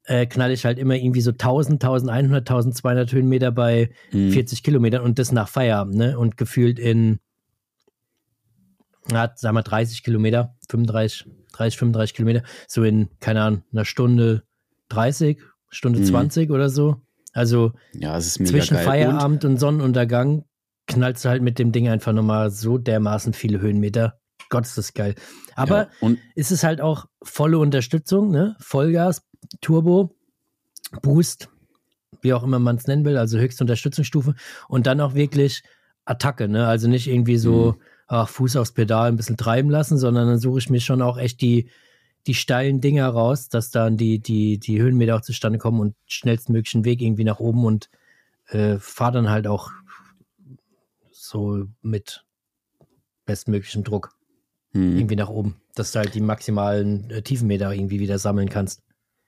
[0.07, 4.31] äh, knall ich halt immer irgendwie so 1000, 1100, 1200 Höhenmeter bei Mhm.
[4.31, 6.19] 40 Kilometern und das nach Feierabend, ne?
[6.19, 7.19] Und gefühlt in,
[9.11, 14.43] ja, sagen wir 30 Kilometer, 35, 30, 35 Kilometer, so in, keine Ahnung, einer Stunde
[14.89, 16.05] 30, Stunde Mhm.
[16.05, 16.97] 20 oder so.
[17.33, 18.85] Also Ja, zwischen geil.
[18.85, 20.45] Feierabend und, Sonnenuntergang
[20.87, 24.19] knallst du halt mit dem Ding einfach nochmal so dermaßen viele Höhenmeter.
[24.49, 25.15] Gott, ist das geil.
[25.55, 28.57] Aber ja, ist es halt auch volle Unterstützung, ne?
[28.61, 29.23] Vollgas,
[29.61, 30.15] Turbo,
[31.03, 31.49] Boost,
[32.23, 34.35] wie auch immer man es nennen will, also höchste Unterstützungsstufe
[34.69, 35.63] und dann auch wirklich
[36.05, 36.67] Attacke, ne?
[36.67, 37.83] Also nicht irgendwie so, Mhm.
[38.09, 41.19] ach, Fuß aufs Pedal ein bisschen treiben lassen, sondern dann suche ich mir schon auch
[41.19, 41.71] echt die,
[42.27, 46.85] die steilen Dinger raus, dass dann die, die, die Höhenmeter auch zustande kommen und schnellstmöglichen
[46.85, 47.89] Weg irgendwie nach oben und
[48.49, 49.71] äh, fahre dann halt auch
[51.11, 52.25] so mit
[53.25, 54.16] bestmöglichem Druck
[54.73, 54.97] Hm.
[54.99, 58.83] irgendwie nach oben, dass du halt die maximalen äh, Tiefenmeter irgendwie wieder sammeln kannst.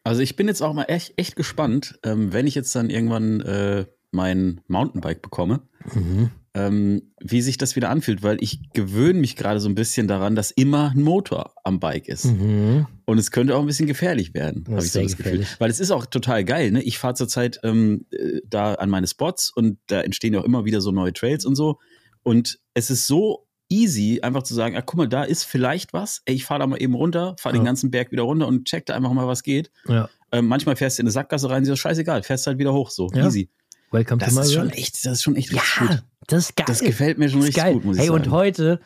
[0.04, 3.40] Also ich bin jetzt auch mal echt, echt gespannt, ähm, wenn ich jetzt dann irgendwann
[3.40, 5.60] äh, mein Mountainbike bekomme,
[5.94, 6.30] Mhm.
[6.54, 10.34] ähm, wie sich das wieder anfühlt, weil ich gewöhne mich gerade so ein bisschen daran,
[10.34, 12.24] dass immer ein Motor am Bike ist.
[12.26, 12.86] Mhm.
[13.06, 15.24] Und es könnte auch ein bisschen gefährlich werden, habe ich so das Gefühl.
[15.24, 15.48] gefährlich.
[15.60, 16.82] Weil es ist auch total geil, ne?
[16.82, 20.64] Ich fahre zurzeit ähm, äh, da an meine Spots und da entstehen ja auch immer
[20.64, 21.78] wieder so neue Trails und so.
[22.22, 26.22] Und es ist so easy, einfach zu sagen, ah, guck mal, da ist vielleicht was.
[26.24, 27.60] Ey, ich fahre da mal eben runter, fahre Ja.
[27.60, 29.70] den ganzen Berg wieder runter und check da einfach mal, was geht.
[29.86, 30.08] Ja.
[30.32, 32.90] Ähm, manchmal fährst du in eine Sackgasse rein, ist das scheißegal, fährst halt wieder hoch,
[32.90, 33.26] so Ja.
[33.26, 33.48] easy.
[33.90, 36.02] Welcome Das to my ist schon echt, das ist schon echt richtig Ja, gut.
[36.26, 36.66] das ist geil.
[36.68, 37.74] Das gefällt mir schon Das richtig geil.
[37.74, 38.22] gut, muss ich hey, sagen.
[38.24, 38.80] und heute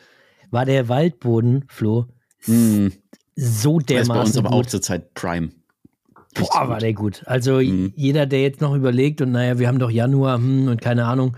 [0.51, 2.07] war der Waldboden, Flo,
[2.45, 2.87] Mm,
[3.35, 4.69] so der ist bei dermaßen uns aber auch gut.
[4.69, 5.49] zurzeit Prime.
[6.37, 7.23] Richtig Boah, war der gut.
[7.25, 7.93] Also Mhm.
[7.95, 11.37] jeder, der jetzt noch überlegt und naja, wir haben doch Januar hm, und keine Ahnung,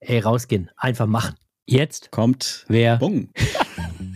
[0.00, 1.34] ey, rausgehen, einfach machen.
[1.68, 2.96] Jetzt, Kommt wer?
[2.96, 3.28] Bung.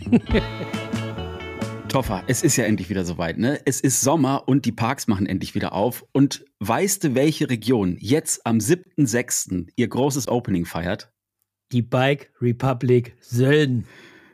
[1.89, 3.59] Toffer, es ist ja endlich wieder soweit, ne?
[3.65, 6.05] Es ist Sommer und die Parks machen endlich wieder auf.
[6.13, 9.67] Und weißt du, welche Region jetzt am 7.6.
[9.75, 11.11] ihr großes Opening feiert?
[11.73, 13.85] Die Bike Republic Sölden.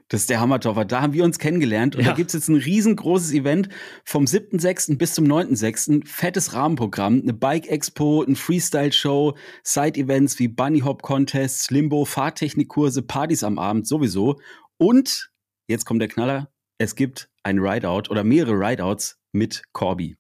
[0.10, 0.86] Das ist der Hammer, Toffer.
[0.86, 2.12] Da haben wir uns kennengelernt und Ja.
[2.12, 3.68] da gibt's jetzt ein riesengroßes Event
[4.06, 4.98] vom 7.6.
[4.98, 6.06] bis zum 9.6.
[6.08, 13.60] Fettes Rahmenprogramm, eine Bike-Expo, ein Freestyle-Show, Side-Events wie Bunny Hop Contests, Limbo, Fahrtechnikkurse, Partys am
[13.60, 14.40] Abend sowieso.
[14.78, 15.30] Und
[15.68, 20.16] jetzt kommt der Knaller, es gibt ein Rideout oder mehrere Rideouts mit Corby.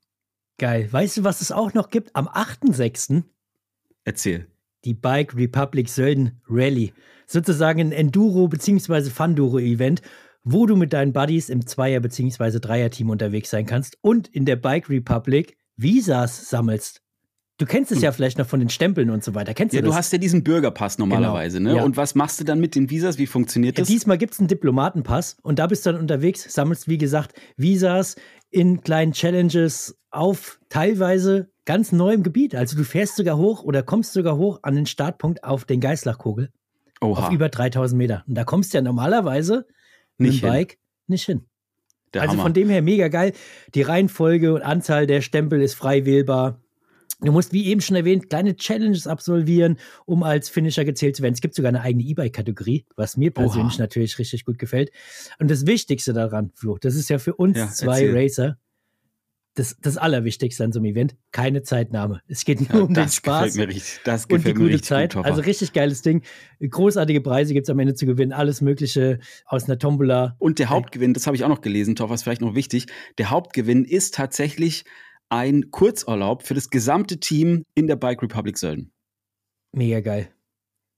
[0.57, 0.91] Geil.
[0.91, 2.13] Weißt du, was es auch noch gibt?
[2.15, 3.23] Am 8.6.
[4.03, 4.47] Erzähl.
[4.85, 6.93] die Bike Republic Sölden Rally.
[7.27, 9.09] Sozusagen ein Enduro- bzw.
[9.09, 10.01] Funduro-Event,
[10.43, 12.59] wo du mit deinen Buddies im Zweier- bzw.
[12.59, 17.01] Dreier-Team unterwegs sein kannst und in der Bike Republic Visas sammelst.
[17.59, 19.53] Du kennst es ja vielleicht noch von den Stempeln und so weiter.
[19.55, 19.97] Kennst Ja, du du das?
[19.97, 21.75] hast ja diesen Bürgerpass normalerweise, ne?
[21.77, 21.83] Ja.
[21.83, 23.17] Und was machst du dann mit den Visas?
[23.17, 23.87] Wie funktioniert Ja, das?
[23.89, 28.15] diesmal gibt es einen Diplomatenpass und da bist du dann unterwegs, sammelst, wie gesagt, Visas
[28.51, 32.53] in kleinen Challenges auf teilweise ganz neuem Gebiet.
[32.53, 36.49] Also du fährst sogar hoch oder kommst sogar hoch an den Startpunkt auf den Geißlachkogel
[37.01, 38.23] Oha, auf über 3000 Meter.
[38.27, 39.65] Und da kommst du ja normalerweise
[40.17, 40.59] mit Nicht dem hin.
[40.59, 41.45] Bike nicht hin.
[42.13, 42.43] der also Hammer.
[42.43, 43.33] von dem her mega geil.
[43.75, 46.61] Die Reihenfolge und Anzahl der Stempel ist frei wählbar.
[47.21, 51.33] Du musst, wie eben schon erwähnt, kleine Challenges absolvieren, um als Finisher gezählt zu werden.
[51.33, 53.81] Es gibt sogar eine eigene E-Bike-Kategorie, was mir persönlich Oha.
[53.83, 54.91] natürlich richtig gut gefällt.
[55.39, 58.15] Und das Wichtigste daran, Flo, das ist ja für uns Ja, zwei erzähl.
[58.17, 58.57] Racer
[59.57, 62.21] das, das Allerwichtigste an so einem Event, keine Zeitnahme.
[62.27, 63.99] Es geht nur ja, um den das Spaß gefällt mir richtig.
[64.03, 65.15] Das und die gefällt mir gute richtig Zeit.
[65.15, 66.21] gut, also richtig geiles Ding.
[66.59, 68.33] Großartige Preise gibt es am Ende zu gewinnen.
[68.33, 70.35] Alles Mögliche aus einer Tombola.
[70.37, 72.85] Und der Hauptgewinn, das habe ich auch noch gelesen, Toffer, ist vielleicht noch wichtig.
[73.17, 74.85] Der Hauptgewinn ist tatsächlich
[75.29, 78.91] ein Kurzurlaub für das gesamte Team in der Bike Republic Sölden.
[79.71, 80.29] Mega geil.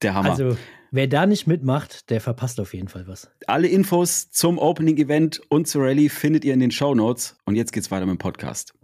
[0.02, 0.32] Der Hammer.
[0.32, 0.56] Also,
[0.90, 3.30] wer da nicht mitmacht, der verpasst auf jeden Fall was.
[3.46, 7.36] Alle Infos zum Opening Event und zur Rallye findet ihr in den Show Notes.
[7.44, 8.74] Und jetzt geht's weiter mit dem Podcast.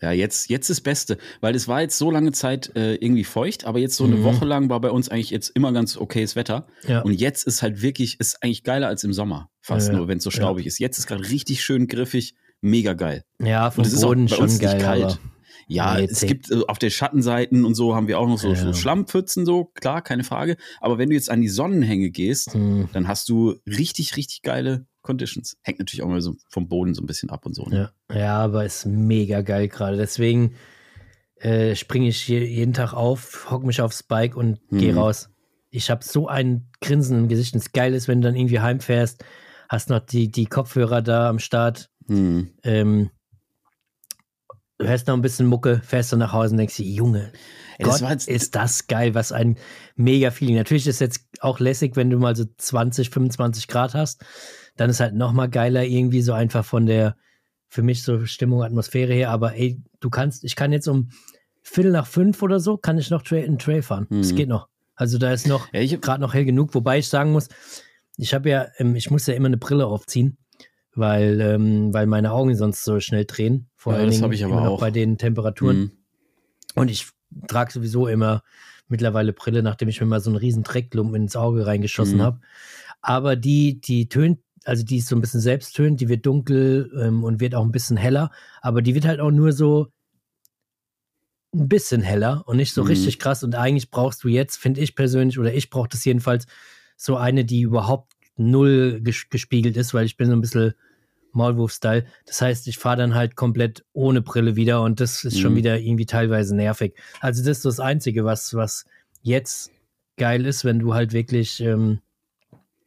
[0.00, 3.64] Ja, jetzt, jetzt das Beste, weil es war jetzt so lange Zeit äh, irgendwie feucht,
[3.64, 4.22] aber jetzt so eine Mhm.
[4.22, 6.68] Woche lang war bei uns eigentlich jetzt immer ganz okayes Wetter.
[6.86, 7.00] Ja.
[7.00, 9.98] Und jetzt ist halt wirklich, ist eigentlich geiler als im Sommer, fast Ja, ja.
[9.98, 10.78] nur, wenn es so staubig ist.
[10.78, 13.24] Jetzt ist gerade richtig schön griffig, mega geil.
[13.42, 15.18] Ja, vom Und es ist auch Boden bei schon uns geil, nicht kalt.
[15.68, 18.48] Ja, Nee, es gibt äh, auf den Schattenseiten und so haben wir auch noch so,
[18.48, 18.56] Ja.
[18.56, 20.56] so Schlammpfützen, so, klar, keine Frage.
[20.80, 24.86] Aber wenn du jetzt an die Sonnenhänge gehst, hm, dann hast du richtig, richtig geile
[25.02, 25.56] Conditions.
[25.62, 27.64] Hängt natürlich auch mal so vom Boden so ein bisschen ab und so.
[27.66, 27.90] Ne?
[28.10, 28.16] ja.
[28.18, 29.96] ja, aber ist mega geil gerade.
[29.96, 30.54] Deswegen
[31.40, 34.98] äh, springe ich je, jeden Tag auf, hock mich aufs Bike und gehe Mhm.
[34.98, 35.30] raus.
[35.70, 37.54] Ich habe so ein Grinsen im Gesicht.
[37.54, 39.22] Und Das Geile ist, wenn du dann irgendwie heimfährst,
[39.68, 41.90] hast noch die, die Kopfhörer da am Start.
[42.08, 42.48] Hm.
[42.64, 43.10] Ähm,
[44.78, 47.32] du hörst noch ein bisschen Mucke, fährst dann nach Hause und denkst dir, Junge,
[47.78, 49.56] Ey, das Gott, ist das geil, was ein
[49.96, 50.56] mega Feeling.
[50.56, 54.24] Natürlich ist jetzt auch lässig, wenn du mal so 20, 25 Grad hast.
[54.76, 57.16] Dann ist halt noch mal geiler irgendwie so einfach von der,
[57.68, 59.30] für mich so Stimmung, Atmosphäre her.
[59.30, 61.10] Aber ey, du kannst, ich kann jetzt um
[61.62, 64.06] Viertel nach fünf oder so, kann ich noch Trail, einen Trail fahren.
[64.10, 64.36] Das Mhm.
[64.36, 64.68] geht noch.
[64.94, 67.48] Also da ist noch Ja, gerade noch hell genug, wobei ich sagen muss,
[68.16, 70.38] ich habe ja, ähm, ich muss ja immer eine Brille aufziehen,
[70.98, 73.68] weil, ähm, weil meine Augen sonst so schnell drehen.
[73.76, 74.80] Vor Ja, allen das Dingen hab ich aber auch.
[74.80, 75.76] bei den Temperaturen.
[75.76, 75.90] hm.
[76.74, 77.08] Und ich
[77.46, 78.42] trage sowieso immer
[78.88, 82.22] mittlerweile Brille, nachdem ich mir mal so einen riesen Dreckklumpen ins Auge reingeschossen Mhm.
[82.22, 82.40] habe.
[83.00, 87.22] Aber die, die tönt, also die ist so ein bisschen selbsttönt, die wird dunkel ähm,
[87.22, 88.30] und wird auch ein bisschen heller,
[88.60, 89.88] aber die wird halt auch nur so
[91.54, 92.88] ein bisschen heller und nicht so Mhm.
[92.88, 93.42] richtig krass.
[93.42, 96.46] Und eigentlich brauchst du jetzt, finde ich persönlich, oder ich brauche das jedenfalls,
[96.96, 100.74] so eine, die überhaupt null ges gespiegelt ist, weil ich bin so ein bisschen
[101.32, 102.06] Maulwurf-Style.
[102.26, 105.56] Das heißt, ich fahre dann halt komplett ohne Brille wieder und das ist schon Mhm.
[105.56, 106.94] wieder irgendwie teilweise nervig.
[107.20, 108.84] Also das ist das Einzige, was, was
[109.22, 109.70] jetzt
[110.16, 112.00] geil ist, wenn du halt wirklich ähm,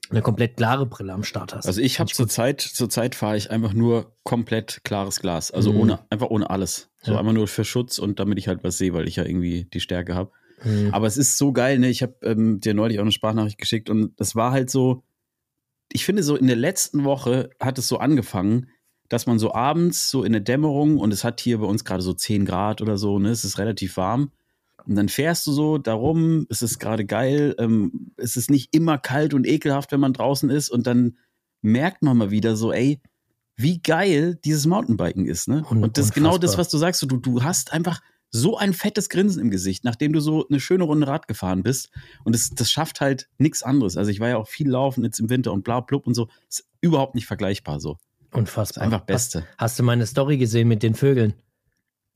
[0.10, 1.65] eine komplett klare Brille am Start hast.
[1.67, 2.27] Also ich habe Find gut.
[2.27, 5.51] zurzeit, zurzeit fahre ich einfach nur komplett klares Glas.
[5.51, 5.80] Also Mhm.
[5.80, 6.89] ohne, einfach ohne alles.
[7.01, 7.19] So Ja.
[7.19, 9.80] einfach nur für Schutz und damit ich halt was sehe, weil ich ja irgendwie die
[9.80, 10.32] Stärke habe.
[10.63, 10.89] Mhm.
[10.93, 11.88] Aber es ist so geil, ne?
[11.89, 15.04] Ich habe ähm, dir neulich auch eine Sprachnachricht geschickt und das war halt so,
[15.93, 18.67] ich finde so in der letzten Woche hat es so angefangen,
[19.10, 22.01] dass man so abends so in der Dämmerung und es hat hier bei uns gerade
[22.01, 23.30] so 10 Grad oder so, ne?
[23.30, 24.32] Es ist relativ warm.
[24.86, 28.97] Und dann fährst du so darum, es ist gerade geil, ähm, es ist nicht immer
[28.97, 31.17] kalt und ekelhaft, wenn man draußen ist und dann
[31.62, 32.99] merkt man mal wieder so, ey,
[33.58, 35.63] wie geil dieses Mountainbiken ist, ne?
[35.69, 38.57] Un- Und das ist genau das, was du sagst, so, du, du hast einfach so
[38.57, 41.89] ein fettes Grinsen im Gesicht, nachdem du so eine schöne Runde Rad gefahren bist.
[42.23, 43.97] Und das, das schafft halt nichts anderes.
[43.97, 46.29] Also ich war ja auch viel laufen jetzt im Winter und bla blub und so.
[46.49, 47.97] Ist überhaupt nicht vergleichbar so.
[48.31, 48.83] Unfassbar.
[48.85, 49.41] Einfach Beste.
[49.41, 51.33] Hast, hast du meine Story gesehen mit den Vögeln?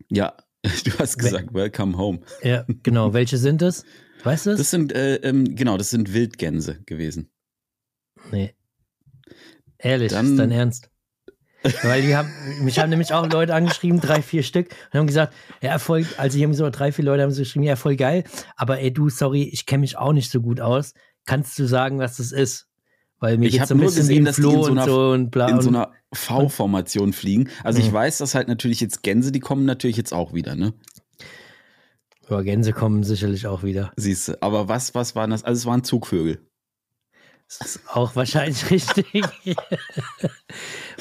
[0.09, 2.21] Ja, du hast gesagt, welcome home.
[2.41, 3.13] Ja, genau.
[3.13, 3.83] Welche sind es?
[4.23, 4.57] Weißt du es?
[4.57, 7.29] Das sind, äh, ähm, genau, das sind Wildgänse gewesen.
[8.31, 8.55] Nee.
[9.77, 10.89] Ehrlich, Dann- ist dein Ernst?
[11.83, 12.29] Weil die haben,
[12.61, 16.37] mich haben nämlich auch Leute angeschrieben, drei, vier Stück, und haben gesagt, ja, voll, also
[16.37, 18.23] hier haben so drei, vier Leute haben so geschrieben, ja, voll geil,
[18.55, 20.93] aber ey, du, sorry, ich kenne mich auch nicht so gut aus.
[21.25, 22.67] Kannst du sagen, was das ist?
[23.19, 24.71] Weil mir Ich geht's hab so ein nur bisschen gesehen, dass die in so und
[24.77, 25.47] einer- so und bla.
[25.49, 27.49] In so einer V-Formation fliegen.
[27.63, 27.93] Also ich Mhm.
[27.95, 30.73] weiß, dass halt natürlich jetzt Gänse, die kommen natürlich jetzt auch wieder, ne?
[32.29, 33.91] ja, Gänse kommen sicherlich auch wieder.
[33.95, 34.41] Siehst du.
[34.41, 35.43] Aber was, was waren das?
[35.43, 36.39] Also es waren Zugvögel.
[37.59, 39.05] Das ist auch wahrscheinlich richtig.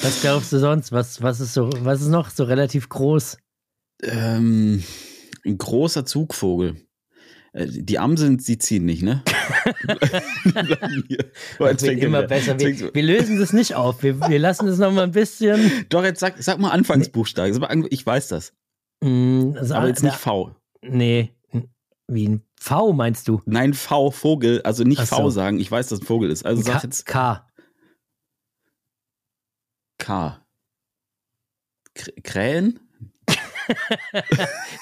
[0.01, 0.91] was glaubst du sonst?
[0.91, 3.37] Was, was ist so, was ist noch so relativ groß?
[4.03, 4.83] Ähm,
[5.45, 6.75] ein großer Zugvogel.
[7.53, 9.23] Äh, Die Amseln, sie ziehen nicht, ne?
[11.09, 12.59] Die Das wird er immer besser.
[12.59, 14.03] Wir, wir lösen das nicht auf.
[14.03, 15.85] Wir, wir lassen das noch mal ein bisschen.
[15.89, 17.87] Doch, jetzt sag, sag mal Anfangsbuchstaben.
[17.89, 18.53] Ich weiß das.
[19.01, 20.55] Mm, also, Aber jetzt nicht V.
[20.81, 21.34] Nee.
[22.07, 23.41] Wie ein V meinst du?
[23.45, 24.61] Nein, V, Vogel.
[24.63, 25.15] Also nicht Ach so.
[25.15, 25.59] V sagen.
[25.59, 26.45] Ich weiß, dass ein Vogel ist.
[26.45, 26.71] Also K.
[26.73, 27.47] sag jetzt K.
[29.97, 30.45] K.
[32.23, 32.79] Krähen?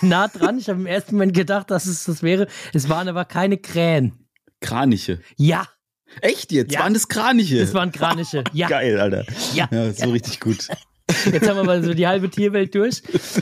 [0.02, 0.58] Nah dran.
[0.58, 2.48] Ich habe im ersten Moment gedacht, dass es das wäre.
[2.74, 4.28] Es waren aber keine Krähen.
[4.60, 5.22] Kraniche.
[5.38, 5.68] Ja,
[6.22, 6.72] Echt jetzt?
[6.72, 6.82] Ja.
[6.82, 7.60] Waren das Kraniche?
[7.62, 8.44] es waren Kraniche.
[8.54, 9.26] Ja, Geil, Alter.
[9.54, 9.68] ja.
[9.72, 10.68] Ja, so richtig gut.
[11.26, 13.02] Jetzt haben wir mal so die halbe Tierwelt durch.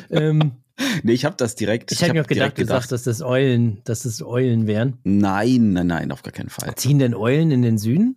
[0.10, 0.54] Ähm,
[1.04, 1.92] Nee, ich habe das direkt.
[1.92, 4.98] ich hätte mir hab auch gedacht, du sagst, dass das Eulen, dass das Eulen wären.
[5.04, 6.74] Nein, nein, nein, auf gar keinen Fall.
[6.76, 8.16] Ziehen denn Eulen in den Süden?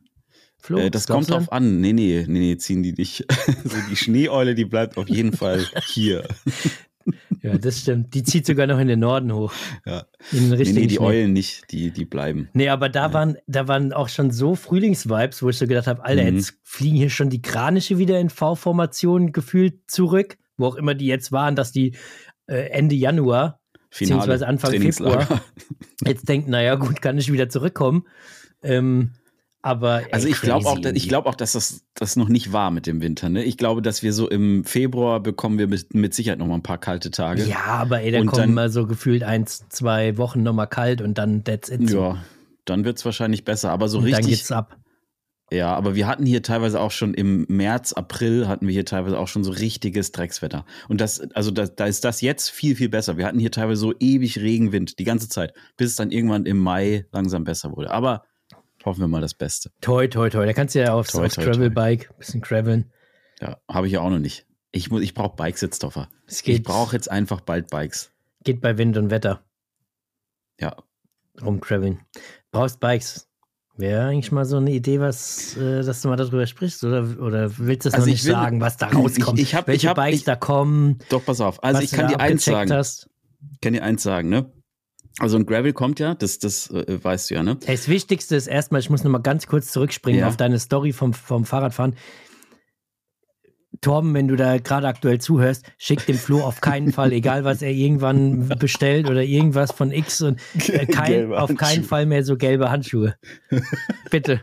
[0.58, 1.80] Flo, Äh, das kommt drauf an.
[1.80, 3.24] Nee, nee, nee, nee, ziehen die nicht.
[3.64, 6.26] so die Schneeeule, die bleibt auf jeden Fall hier.
[7.42, 8.14] Ja, das stimmt.
[8.14, 9.52] Die zieht sogar noch in den Norden hoch.
[9.84, 10.06] Ja.
[10.32, 11.04] In den Nee, richtigen nee, die Schnee.
[11.04, 12.48] Eulen nicht, die, die bleiben.
[12.54, 16.02] Nee, aber da waren, da waren auch schon so Frühlingsvibes, wo ich so gedacht habe,
[16.02, 16.36] Alter, Mhm.
[16.38, 21.04] jetzt fliegen hier schon die Kraniche wieder in V-Formation gefühlt zurück, wo auch immer die
[21.04, 21.94] jetzt waren, dass die
[22.46, 25.40] äh, Ende Januar Finale, Beziehungsweise Anfang Trainingslager.
[26.04, 28.04] jetzt denken, naja, gut, kann ich wieder zurückkommen.
[28.62, 29.12] Ähm,
[29.62, 32.70] aber ey, Also ich glaube auch, ich glaube auch, dass das, das noch nicht war
[32.70, 33.28] mit dem Winter.
[33.30, 33.44] Ne?
[33.44, 36.62] Ich glaube, dass wir so im Februar bekommen wir mit, mit Sicherheit noch mal ein
[36.62, 37.44] paar kalte Tage.
[37.44, 41.00] Ja, aber ey, da Und kommen dann- mal so gefühlt eins, zwei Wochen nochmal kalt
[41.00, 41.88] und dann that's it.
[41.90, 42.18] Ja,
[42.66, 43.70] dann wird's wahrscheinlich besser.
[43.70, 44.76] Aber so und dann richtig, geht's ab.
[45.54, 49.18] Ja, aber wir hatten hier teilweise auch schon im März, April hatten wir hier teilweise
[49.18, 50.64] auch schon so richtiges Dreckswetter.
[50.88, 53.16] Und das, also da, da ist das jetzt viel, viel besser.
[53.16, 56.58] Wir hatten hier teilweise so ewig Regenwind die ganze Zeit, bis es dann irgendwann im
[56.58, 57.90] Mai langsam besser wurde.
[57.90, 58.24] Aber
[58.84, 59.70] hoffen wir mal das Beste.
[59.80, 60.44] Toi, toi, toi.
[60.46, 61.36] Da kannst du ja aufs, Toi, aufs.
[61.36, 62.92] Gravelbike ein bisschen graveln.
[63.40, 64.46] Ja, habe ich ja auch noch nicht.
[64.72, 66.08] Ich, muss- ich brauche Bikes jetzt, Stoffer.
[66.26, 68.10] Es Ich brauche jetzt einfach bald Bikes.
[68.44, 69.44] geht bei Wind und Wetter
[70.60, 70.76] Ja,
[71.42, 72.00] rumgraveln.
[72.50, 73.28] Brauchst Bikes.
[73.76, 76.84] Wäre eigentlich mal so eine Idee, was, äh, dass du mal darüber sprichst?
[76.84, 79.38] Oder, oder willst du es Also noch ich nicht will- sagen, was da rauskommt?
[79.38, 80.98] Ich- ich hab- Welche ich hab- Bikes ich- da kommen?
[81.08, 81.62] doch, pass auf.
[81.64, 82.72] Also ich kann dir eins sagen.
[82.72, 83.08] Hast.
[83.60, 84.52] kann dir eins sagen, ne?
[85.18, 87.56] Also ein Gravel kommt ja, das, das äh, weißt du ja, ne?
[87.66, 90.28] Das Wichtigste ist erstmal, ich muss noch mal ganz kurz zurückspringen Ja.
[90.28, 91.94] auf deine Story vom, vom Fahrradfahren.
[93.80, 97.62] Torben, wenn du da gerade aktuell zuhörst, schick dem Flo auf keinen Fall, egal was
[97.62, 101.84] er irgendwann bestellt oder irgendwas von X und äh, kein, auf keinen.
[101.84, 103.16] Fall mehr so gelbe Handschuhe.
[104.10, 104.42] Bitte.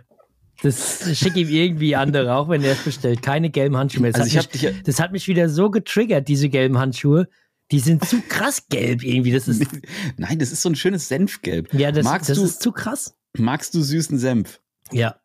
[0.63, 3.21] Das schick ihm irgendwie andere, auch wenn er es bestellt.
[3.23, 4.11] Keine gelben Handschuhe mehr.
[4.11, 7.27] Das, Also hat dich ja, mich, das hat mich wieder so getriggert, diese gelben Handschuhe.
[7.71, 9.31] Die sind zu krass gelb irgendwie.
[9.31, 9.65] Das ist,
[10.17, 11.73] nein, das ist so ein schönes Senfgelb.
[11.73, 13.15] ja, das, magst das du, ist zu krass.
[13.37, 14.61] magst du süßen Senf?
[14.91, 15.15] Ja.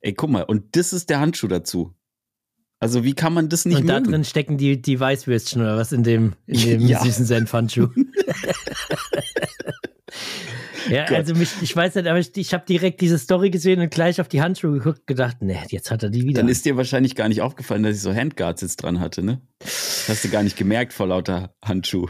[0.00, 1.94] Ey, guck mal, und das ist der Handschuh dazu.
[2.82, 4.10] Also wie kann man das nicht und da mögen?
[4.10, 7.00] drin stecken die, die Weißwürstchen oder was in dem, in dem Ja.
[7.00, 7.88] süßen Senfhandschuh.
[10.90, 13.90] Ja, also mich, ich weiß nicht, aber ich, ich habe direkt diese Story gesehen und
[13.92, 16.40] gleich auf die Handschuhe geguckt gedacht, ne, jetzt hat er die wieder.
[16.40, 19.40] Dann ist dir wahrscheinlich gar nicht aufgefallen, dass ich so Handguards jetzt dran hatte, ne?
[19.60, 22.08] Das hast du gar nicht gemerkt vor lauter Handschuh.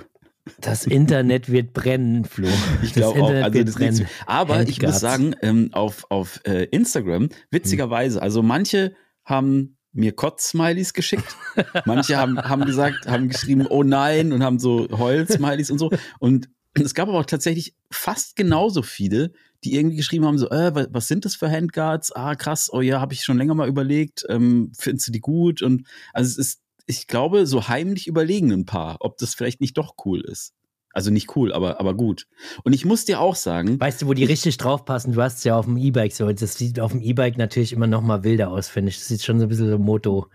[0.59, 2.49] Das Internet wird brennen, Flo.
[2.83, 3.31] Ich glaube auch.
[3.31, 4.09] Also das brennen.
[4.27, 4.71] Aber Handguards.
[4.71, 8.23] ich muss sagen, ähm, auf, auf äh, Instagram, witzigerweise, hm.
[8.23, 11.37] also manche haben mir Kotz-Smileys geschickt.
[11.85, 15.90] Manche haben, haben gesagt, haben geschrieben, oh nein, und haben so Heul-Smileys und so.
[16.18, 19.33] Und es gab aber auch tatsächlich fast genauso viele,
[19.64, 22.12] die irgendwie geschrieben haben, so, äh, was sind das für Handguards?
[22.12, 24.24] Ah, krass, oh ja, habe ich schon länger mal überlegt.
[24.28, 25.62] Ähm, findest du die gut?
[25.62, 29.76] Und also es ist, ich glaube, so heimlich überlegen ein paar, ob das vielleicht nicht
[29.76, 30.55] doch cool ist.
[30.92, 32.26] Also nicht cool, aber, aber gut.
[32.64, 33.81] Und ich muss dir auch sagen.
[33.81, 35.12] Weißt du, wo die richtig draufpassen?
[35.12, 36.31] Du hast es ja auf dem E-Bike so.
[36.31, 38.98] Das sieht auf dem E-Bike natürlich immer noch mal wilder aus, finde ich.
[38.98, 40.28] Das sieht schon so ein bisschen so Moto,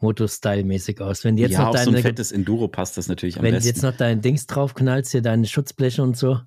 [0.00, 1.24] Moto-Style-mäßig aus.
[1.24, 3.54] Wenn jetzt ja, noch auf deine, so ein fettes Enduro passt das natürlich am wenn
[3.54, 3.68] besten.
[3.68, 6.40] Wenn jetzt noch dein Dings draufknallst, hier deine Schutzbleche und so.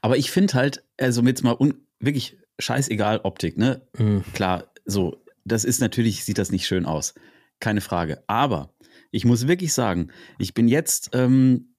[0.00, 3.82] Aber ich finde halt, also jetzt mal un, wirklich scheißegal Optik, ne?
[3.98, 4.24] Mhm.
[4.32, 7.14] Klar, so, das ist natürlich, sieht das nicht schön aus.
[7.60, 8.22] Keine Frage.
[8.26, 8.74] Aber
[9.10, 11.69] ich muss wirklich sagen, ich bin jetzt ähm,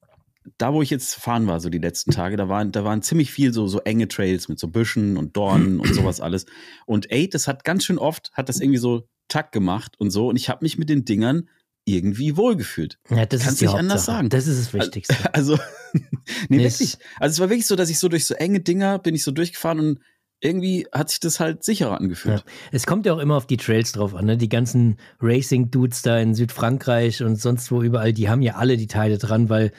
[0.57, 3.31] da, wo ich jetzt fahren war, so die letzten Tage, da waren, da waren ziemlich
[3.31, 6.45] viel so, so enge Trails mit so Büschen und Dornen und sowas alles.
[6.85, 10.27] Und Eight, das hat ganz schön oft, hat das irgendwie so Tack gemacht und so.
[10.27, 11.47] Und ich habe mich mit den Dingern
[11.85, 12.99] irgendwie wohlgefühlt.
[13.09, 14.29] Ja, das Kannst ist nicht anders sagen.
[14.29, 15.15] Das ist das Wichtigste.
[15.33, 15.57] Also,
[15.93, 16.01] nee,
[16.49, 16.97] nee wirklich.
[17.19, 19.31] Also es war wirklich so, dass ich so durch so enge Dinger bin ich so
[19.31, 19.99] durchgefahren und
[20.41, 22.39] irgendwie hat sich das halt sicherer angefühlt.
[22.39, 22.53] Ja.
[22.71, 24.25] Es kommt ja auch immer auf die Trails drauf an.
[24.25, 24.37] Ne?
[24.37, 28.87] Die ganzen Racing-Dudes da in Südfrankreich und sonst wo überall, die haben ja alle die
[28.87, 29.71] Teile dran, weil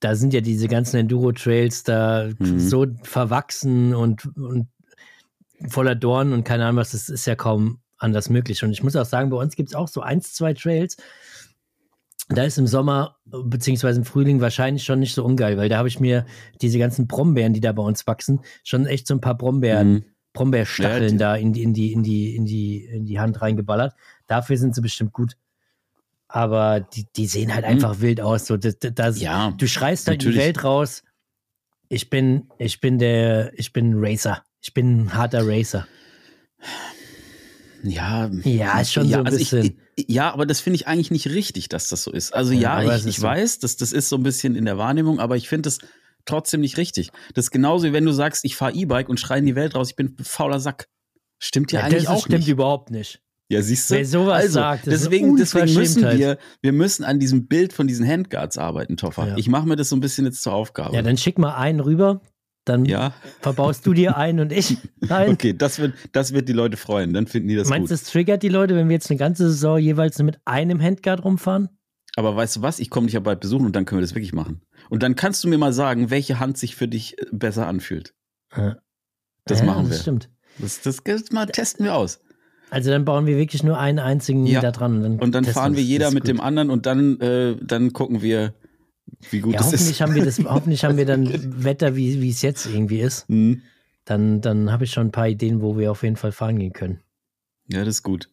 [0.00, 2.60] da sind ja diese ganzen Enduro-Trails da mhm.
[2.60, 4.68] so verwachsen und, und
[5.68, 8.62] voller Dornen und keine Ahnung was, das ist ja kaum anders möglich.
[8.62, 10.96] Und ich muss auch sagen, bei uns gibt es auch so eins, zwei Trails.
[12.28, 15.88] Da ist im Sommer beziehungsweise im Frühling wahrscheinlich schon nicht so ungeil, weil da habe
[15.88, 16.26] ich mir
[16.60, 20.04] diese ganzen Brombeeren, die da bei uns wachsen, schon echt so ein paar Brombeeren, mhm.
[20.32, 23.94] Brombeerstacheln ja, da in die, in die, in die, in die, in die Hand reingeballert.
[24.26, 25.36] Dafür sind sie bestimmt gut
[26.28, 27.72] aber die, die sehen halt hm.
[27.72, 28.02] einfach mhm.
[28.02, 28.46] wild aus.
[28.46, 30.38] So, das, das, ja, du schreist halt natürlich.
[30.38, 31.02] die Welt raus.
[31.88, 34.42] Ich bin, ich bin der, ich bin Racer.
[34.60, 35.86] Ich bin ein harter Racer.
[37.84, 39.78] Ja, ja, ist schon ja, so ein also bisschen.
[39.94, 42.34] Ich, ja, aber das finde ich eigentlich nicht richtig, dass das so ist.
[42.34, 43.22] Also ja, ja ich, ich so.
[43.22, 45.78] weiß, dass das ist so ein bisschen in der Wahrnehmung, aber ich finde das
[46.24, 47.10] trotzdem nicht richtig.
[47.34, 49.74] Das ist genauso wie wenn du sagst, ich fahre E-Bike und schreie in die Welt
[49.74, 50.88] raus, ich bin ein fauler Sack.
[51.38, 52.48] Stimmt ja, ja eigentlich das auch stimmt nicht.
[52.48, 53.22] überhaupt nicht.
[53.48, 53.94] Ja, siehst du?
[53.94, 58.06] Wer sowas also, sagt, deswegen, deswegen müssen wir, wir müssen an diesem Bild von diesen
[58.06, 59.28] Handguards arbeiten, Toffer.
[59.28, 59.36] Ja.
[59.36, 60.96] Ich mache mir das so ein bisschen jetzt zur Aufgabe.
[60.96, 62.22] Ja, dann schick mal einen rüber,
[62.64, 63.14] dann ja.
[63.40, 64.78] verbaust du dir einen und ich
[65.08, 65.34] einen.
[65.34, 67.90] Okay, das wird, das wird die Leute freuen, dann finden die das Meinst gut.
[67.90, 70.82] Meinst du, das triggert die Leute, wenn wir jetzt eine ganze Saison jeweils mit einem
[70.82, 71.68] Handguard rumfahren?
[72.16, 74.14] Aber weißt du was, ich komme dich ja bald besuchen und dann können wir das
[74.14, 74.62] wirklich machen.
[74.88, 78.14] Und dann kannst du mir mal sagen, welche Hand sich für dich äh, besser anfühlt.
[78.56, 78.78] Ja.
[79.44, 79.90] Das ja, machen wir.
[79.90, 80.30] Das stimmt.
[80.58, 82.20] Das, das, das mal testen wir aus.
[82.70, 84.60] Also dann bauen wir wirklich nur einen einzigen ja.
[84.60, 84.96] da dran.
[84.96, 86.28] Und dann, und dann fahren wir jeder mit gut.
[86.28, 88.54] dem anderen und dann, äh, dann gucken wir,
[89.30, 90.00] wie gut ja, es hoffentlich ist.
[90.00, 93.28] Haben wir das, hoffentlich haben wir dann Wetter, wie, es jetzt irgendwie ist.
[93.28, 93.62] Mhm.
[94.04, 96.72] Dann, dann habe ich schon ein paar Ideen, wo wir auf jeden Fall fahren gehen
[96.72, 97.00] können.
[97.68, 98.30] Ja, das ist gut.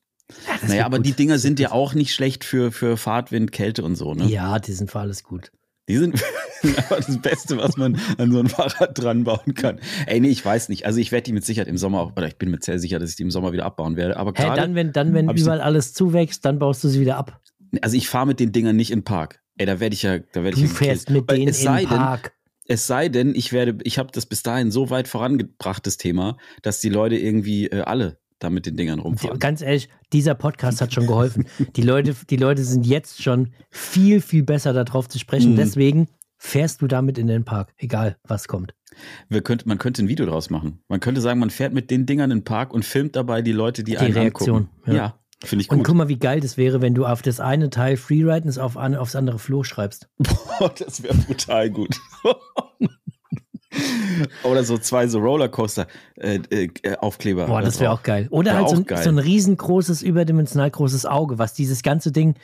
[0.48, 1.06] Ja, das naja, aber gut.
[1.06, 4.26] die Dinger sind ja auch nicht schlecht für, für Fahrtwind, Kälte und so, ne?
[4.26, 5.52] Ja, die sind für alles gut.
[5.90, 6.22] Die sind
[6.64, 9.80] einfach das Beste, was man an so ein Fahrrad dran bauen kann.
[10.08, 10.86] Ey, nee, ich weiß nicht.
[10.86, 13.00] Also ich werde die mit Sicherheit im Sommer, auch, oder ich bin mir sehr sicher,
[13.00, 14.18] dass ich die im Sommer wieder abbauen werde.
[14.18, 17.42] Aber hey, dann, wenn, dann, wenn überall alles zuwächst, dann baust du sie wieder ab.
[17.82, 19.42] Also ich fahre mit den Dingern nicht in den Park.
[19.58, 20.64] Ey, da werde ich ja, da werde ich.
[20.64, 22.34] Du fährst mit denen in den Park.
[22.66, 26.38] Es sei denn, ich werde, ich habe das bis dahin so weit vorangebracht, das Thema,
[26.62, 29.40] dass die Leute irgendwie äh, alle da mit den Dingern rumfahren.
[29.40, 31.46] Ganz ehrlich, dieser Podcast hat schon geholfen.
[31.76, 35.54] die Leute, die Leute sind jetzt schon viel, viel besser darauf zu sprechen.
[35.54, 35.58] Mhm.
[35.58, 38.74] Deswegen fährst du damit in den Park, egal was kommt.
[39.30, 40.80] Wir könnt, man könnte ein Video draus machen.
[40.88, 43.52] Man könnte sagen, man fährt mit den Dingern in den Park und filmt dabei die
[43.52, 44.68] Leute, die, die einen Reaktion.
[44.68, 44.92] Angucken.
[44.92, 45.80] Ja, ja finde ich gut.
[45.80, 48.76] Und guck mal, wie geil das wäre, wenn du auf das eine Teil Freeriden auf,
[48.76, 50.10] aufs andere Floh schreibst.
[50.18, 52.00] Boah, das wäre brutal gut.
[54.44, 57.42] Oder so zwei so Rollercoaster-Aufkleber.
[57.42, 58.28] Äh, äh, Boah, das wäre auch geil.
[58.30, 62.36] Oder halt so, so, ein riesengroßes, überdimensional großes Auge, was dieses ganze Ding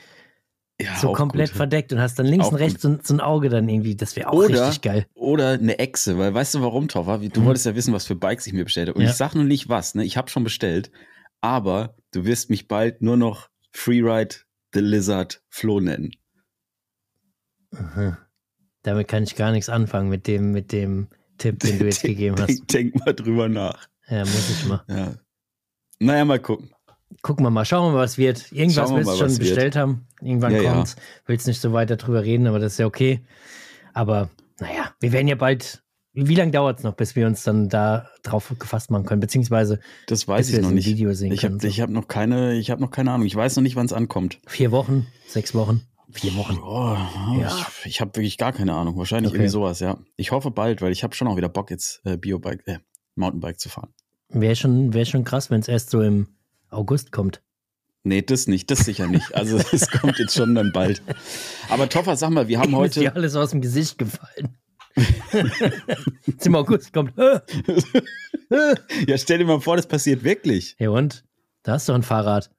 [0.82, 1.58] ja, so komplett gut.
[1.58, 3.96] verdeckt und hast dann links auch und rechts so, so, ein Auge dann irgendwie.
[3.96, 5.06] Das wäre auch oder, richtig geil.
[5.13, 7.18] Oder eine Echse, weil weißt du warum, Toffer?
[7.18, 7.46] Du mhm.
[7.46, 8.94] wolltest ja wissen, was für Bikes ich mir bestellte.
[8.94, 9.10] Und ja.
[9.10, 10.06] ich sag nur nicht was, ne?
[10.06, 10.89] Ich habe schon bestellt,
[11.42, 14.36] aber du wirst mich bald nur noch Freeride
[14.74, 16.12] the Lizard Flo nennen.
[17.76, 18.18] Aha.
[18.84, 22.36] Damit kann ich gar nichts anfangen mit dem, mit dem Tipp, den du jetzt gegeben
[22.39, 22.47] hast.
[22.47, 23.88] Denk, denk mal drüber nach.
[24.08, 24.84] Ja, muss ich mal.
[24.88, 25.13] Ja.
[25.99, 26.69] Naja, mal gucken.
[27.23, 28.52] Gucken wir mal, schauen wir mal, was wird.
[28.52, 29.75] Irgendwas wirst du schon bestellt wird.
[29.78, 30.08] haben.
[30.21, 30.95] Irgendwann ja, kommt's.
[30.95, 31.04] Ja.
[31.25, 33.25] Willst nicht so weiter drüber reden, aber das ist ja okay.
[33.93, 35.82] Aber naja, wir werden ja bald
[36.13, 39.21] wie lange dauert es noch, bis wir uns dann da drauf gefasst machen können?
[39.21, 40.88] Beziehungsweise Das weiß ich wir noch nicht.
[40.88, 43.28] Video sehen Ich habe ich hab noch keine, ich habe noch keine Ahnung.
[43.28, 44.39] Ich weiß noch nicht, wann es ankommt.
[44.47, 46.58] Vier Wochen, sechs Wochen, vier Wochen.
[46.60, 46.95] Oh,
[47.39, 47.65] Ja.
[47.82, 48.98] Ich, ich habe wirklich gar keine Ahnung.
[48.98, 49.38] Wahrscheinlich Okay.
[49.38, 49.98] irgendwie sowas, ja.
[50.15, 52.80] Ich hoffe bald, weil ich habe schon auch wieder Bock jetzt äh, Biobike, äh,
[53.15, 53.93] Mountainbike zu fahren.
[54.30, 56.28] Wäre schon, wär schon krass, wenn es erst so im
[56.69, 57.41] August kommt.
[58.04, 59.36] Nee, das nicht, das sicher nicht.
[59.36, 61.02] Also es kommt jetzt schon dann bald.
[61.69, 64.58] Aber Toffer, sag mal, wir haben Ihm ist dir heute, alles aus dem Gesicht gefallen.
[66.26, 67.13] Jetzt im August kommt.
[67.17, 67.39] Äh,
[69.08, 70.76] ja stell dir mal vor, das passiert wirklich.
[70.80, 71.24] ja und?
[71.63, 72.50] Da hast du ein Fahrrad.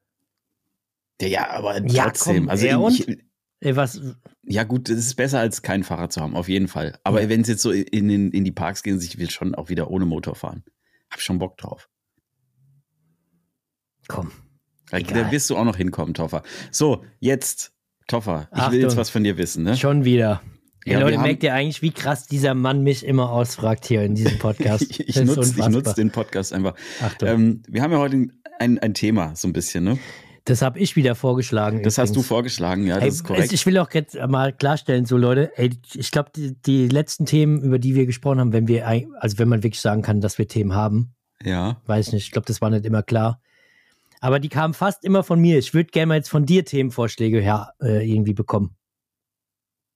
[1.21, 2.37] Ja, ja aber Ja, trotzdem.
[2.43, 3.17] komm, also ja, ich,
[3.61, 4.01] Ey, was?
[4.43, 6.97] ja gut, es ist besser als kein Fahrrad zu haben, auf jeden Fall.
[7.03, 7.29] Aber Ja.
[7.29, 9.89] wenn es jetzt so in, in, in die Parks gehen, ich will schon auch wieder
[9.91, 10.63] ohne Motor fahren.
[11.11, 11.87] Hab schon Bock drauf.
[14.07, 14.31] Komm.
[14.89, 16.43] Da, da wirst du auch noch hinkommen, Toffer.
[16.71, 17.71] So, jetzt,
[18.07, 18.73] Toffer, ich Achtung.
[18.73, 19.77] will jetzt was von dir wissen, ne?
[19.77, 20.41] Schon wieder.
[20.83, 24.39] Ja, Leute, merkt ihr eigentlich, wie krass dieser Mann mich immer ausfragt hier in diesem
[24.39, 24.99] Podcast?
[24.99, 26.75] Ich, nutze nutz den Podcast einfach.
[27.21, 28.27] Ähm, wir haben ja heute
[28.59, 29.99] ein, ein Thema, so ein bisschen, ne?
[30.45, 31.83] Das habe ich wieder vorgeschlagen.
[31.83, 32.27] Das hast du übrigens.
[32.27, 33.53] vorgeschlagen, ja, das Ey, ist korrekt.
[33.53, 37.61] Ich will auch jetzt mal klarstellen, so Leute, ey, ich glaube, die, die letzten Themen,
[37.61, 40.47] über die wir gesprochen haben, wenn wir, also wenn man wirklich sagen kann, dass wir
[40.47, 41.81] Themen haben, ja.
[41.85, 43.39] weiß ich nicht, ich glaube, das war nicht immer klar.
[44.19, 45.57] Aber die kamen fast immer von mir.
[45.57, 48.75] Ich würde gerne mal jetzt von dir Themenvorschläge her äh, irgendwie bekommen.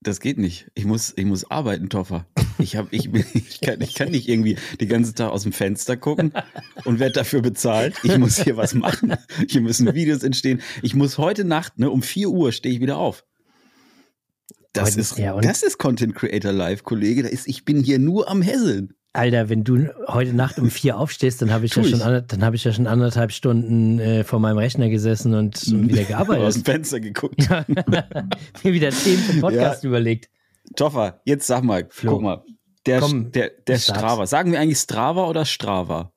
[0.06, 0.68] Das geht nicht.
[0.76, 2.28] Ich muss, ich muss arbeiten, Toffer.
[2.60, 5.52] Ich, hab, ich, bin- ich, kann, ich kann nicht irgendwie den ganzen Tag aus dem
[5.52, 6.32] Fenster gucken
[6.84, 7.96] und werde dafür bezahlt.
[8.04, 9.15] Ich muss hier was machen.
[9.50, 10.62] Hier müssen Videos entstehen.
[10.84, 13.26] Ich muss heute Nacht, ne, um 4 Uhr stehe ich wieder auf.
[14.74, 17.24] Das ist, ja, das ist Content Creator Live, Kollege.
[17.24, 18.94] Da ist, ich bin hier nur am Hässeln.
[19.15, 22.23] Alter, wenn du heute Nacht um vier aufstehst, dann habe ich, ja schon ich.
[22.28, 25.56] dann habe ich ja schon anderthalb Stunden äh, vor meinem Rechner gesessen und,
[25.89, 26.56] wieder Aus gearbeitet.
[26.56, 27.49] dem Fenster geguckt.
[28.63, 30.30] Mir wieder Themen für den Podcast überlegt.
[30.75, 32.13] Toffer, jetzt sag mal, Flo.
[32.13, 32.43] guck mal.
[32.86, 33.99] Der, Komm, der, der ich sag's.
[33.99, 34.28] Strava.
[34.28, 36.12] Sagen wir eigentlich Strava oder Strava?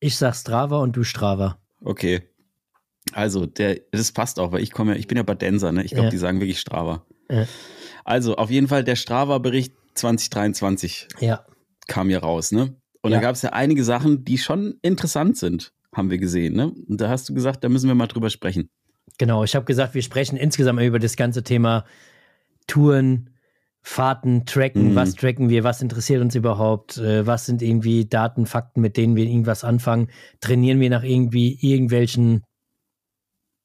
[0.00, 1.58] Ich sag Strava und du Strava.
[1.82, 2.22] Okay.
[3.12, 5.84] Also, der, das passt auch, weil ich komme ja, ich bin ja Badenser, ne?
[5.84, 6.10] Ich glaube, Ja.
[6.10, 7.04] die sagen wirklich Strava.
[7.30, 7.46] Ja.
[8.04, 11.44] Also, auf jeden Fall, der Strava-Bericht 2023 Ja.
[11.86, 12.76] Kam ja raus, ne?
[13.02, 13.18] Und Ja.
[13.18, 16.72] da gab es ja einige Sachen, die schon interessant sind, haben wir gesehen, ne?
[16.88, 18.68] Und da hast du gesagt, da müssen wir mal drüber sprechen.
[19.18, 21.84] Genau, ich habe gesagt, wir sprechen insgesamt über das ganze Thema
[22.66, 23.30] Touren,
[23.82, 24.94] Fahrten, Tracken, Mhm.
[24.94, 29.14] was tracken wir, was interessiert uns überhaupt, äh, was sind irgendwie Daten, Fakten, mit denen
[29.14, 30.08] wir irgendwas anfangen,
[30.40, 32.42] trainieren wir nach irgendwie irgendwelchen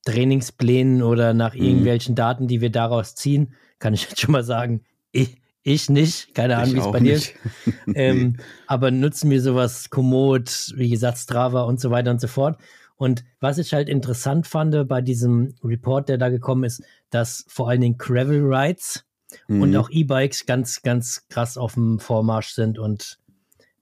[0.06, 1.62] Trainingsplänen oder nach Mhm.
[1.62, 6.34] irgendwelchen Daten, die wir daraus ziehen, kann ich jetzt schon mal sagen, ich, ich nicht,
[6.34, 7.34] keine Ahnung, wie es bei dir ist.
[7.96, 12.58] Ähm, aber nutzen wir sowas Komoot, wie gesagt, Strava und so weiter und so fort.
[12.96, 17.70] Und was ich halt interessant fand bei diesem Report, der da gekommen ist, dass vor
[17.70, 19.06] allen Dingen Gravel Rides
[19.48, 19.76] und Mhm.
[19.76, 23.20] auch E-Bikes ganz, ganz krass auf dem Vormarsch sind und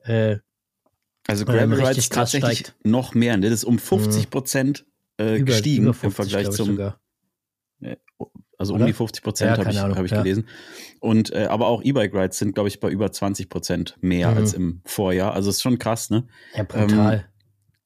[0.03, 0.37] äh,
[1.27, 2.75] Also ähm, Gravel Rides tatsächlich steigt.
[2.85, 3.49] noch mehr, ne?
[3.49, 4.85] Das ist um 50 Prozent
[5.19, 6.99] äh, über, gestiegen über im 50, Vergleich glaub ich zum, sogar.
[8.57, 8.81] Also Oder?
[8.83, 10.21] um die 50 Prozent Ja, habe ich, hab ich ja.
[10.21, 10.47] gelesen.
[10.99, 14.37] Und äh, aber auch E-Bike Rides sind, glaube ich, bei über 20 Prozent mehr Mhm.
[14.37, 15.33] als im Vorjahr.
[15.33, 16.25] Also ist schon krass, ne?
[16.55, 17.25] Ja, brutal.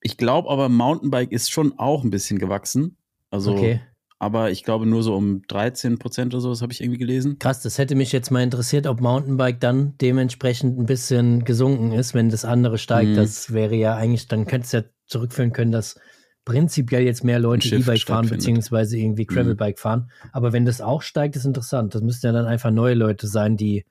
[0.02, 2.98] Ich glaube aber, Mountainbike ist schon auch ein bisschen gewachsen.
[3.30, 3.82] Also, okay.
[4.18, 7.38] aber ich glaube nur so um 13 Prozent oder so, das habe ich irgendwie gelesen.
[7.38, 12.14] Krass, das hätte mich jetzt mal interessiert, ob Mountainbike dann dementsprechend ein bisschen gesunken ist,
[12.14, 13.12] wenn das andere steigt.
[13.12, 13.16] Mhm.
[13.16, 16.00] Das wäre ja eigentlich, dann könnte es ja zurückführen können, dass
[16.46, 19.34] prinzipiell jetzt mehr Leute E-Bike fahren, beziehungsweise irgendwie Mhm.
[19.34, 20.10] Gravelbike fahren.
[20.32, 21.94] Aber wenn das auch steigt, ist interessant.
[21.96, 23.86] Das müssten ja dann einfach neue Leute sein, die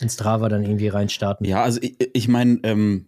[0.00, 1.46] ins Strava dann irgendwie reinstarten.
[1.46, 3.06] Ja, also ich, ich meine, ähm,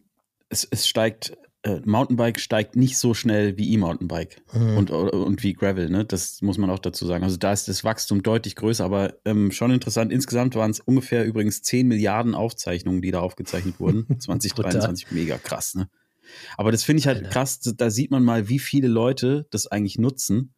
[0.48, 4.76] es, es steigt, äh, Mountainbike steigt nicht so schnell wie E-Mountainbike Mhm.
[4.76, 6.04] und, und wie Gravel, ne?
[6.04, 7.24] Das muss man auch dazu sagen.
[7.24, 10.12] Also da ist das Wachstum deutlich größer, aber ähm, schon interessant.
[10.12, 14.07] Insgesamt waren es ungefähr übrigens 10 Milliarden Aufzeichnungen, die da aufgezeichnet wurden.
[14.20, 15.88] 2023, mega krass, ne?
[16.57, 17.31] Aber das finde ich halt Alter.
[17.31, 20.55] krass, da sieht man mal, wie viele Leute das eigentlich nutzen.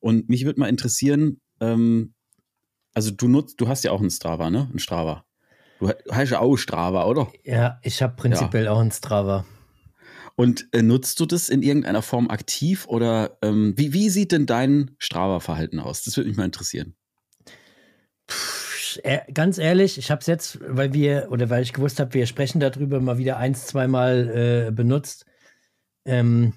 [0.00, 2.14] Und mich würde mal interessieren, ähm,
[2.92, 4.70] also du nutzt, du hast ja auch einen Strava, ne?
[4.72, 5.24] Ein Strava.
[5.80, 7.30] Du hast ja auch Strava, oder?
[7.42, 9.44] Ja, ich habe prinzipiell auch ein Strava.
[10.36, 14.46] Und äh, nutzt du das in irgendeiner Form aktiv oder ähm, wie, wie sieht denn
[14.46, 16.02] dein Strava-Verhalten aus?
[16.02, 16.94] Das würde mich mal interessieren.
[18.28, 18.63] Pff,
[19.32, 22.60] Ganz ehrlich, ich habe es jetzt, weil wir, oder weil ich gewusst habe, wir sprechen
[22.60, 25.26] darüber, mal wieder eins, zweimal äh, benutzt.
[26.04, 26.54] Ähm,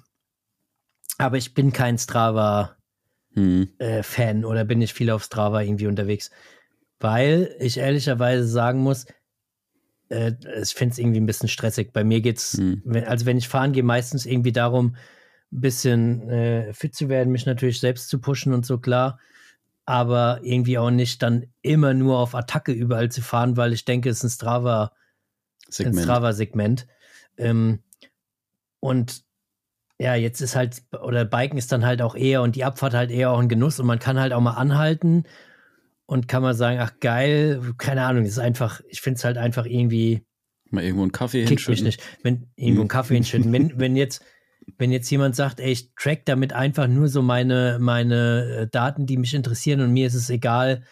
[1.18, 2.76] aber ich bin kein Strava.
[3.34, 3.68] Hm.
[3.78, 6.30] äh, Fan oder bin ich viel auf Strava irgendwie unterwegs.
[6.98, 9.06] Weil ich ehrlicherweise sagen muss,
[10.08, 11.92] äh, ich finde es irgendwie ein bisschen stressig.
[11.92, 12.82] Bei mir geht's, Hm.
[12.84, 14.96] wenn, also wenn ich fahren gehe, meistens irgendwie darum,
[15.52, 19.18] ein bisschen äh, fit zu werden, mich natürlich selbst zu pushen und so klar.
[19.88, 24.10] Aber irgendwie auch nicht dann immer nur auf Attacke überall zu fahren, weil ich denke,
[24.10, 24.92] es ist ein Strava
[25.70, 26.04] Segment.
[26.04, 26.86] Strava-Segment.
[27.38, 27.82] Ähm,
[28.80, 29.22] und
[29.98, 33.10] ja, jetzt ist halt, oder Biken ist dann halt auch eher und die Abfahrt halt
[33.10, 35.24] eher auch ein Genuss und man kann halt auch mal anhalten
[36.04, 39.64] und kann mal sagen, ach geil, keine Ahnung, ist einfach, ich finde es halt einfach
[39.64, 40.22] irgendwie.
[40.70, 41.72] Mal irgendwo einen Kaffee hinschütten.
[41.72, 42.02] mich nicht.
[42.22, 43.50] Wenn, irgendwo einen Kaffee hinschütten.
[43.54, 44.22] Wenn, wenn jetzt,
[44.78, 49.06] wenn jetzt jemand sagt, ey, ich track damit einfach nur so meine, meine äh, Daten,
[49.06, 50.84] die mich interessieren und mir ist es egal,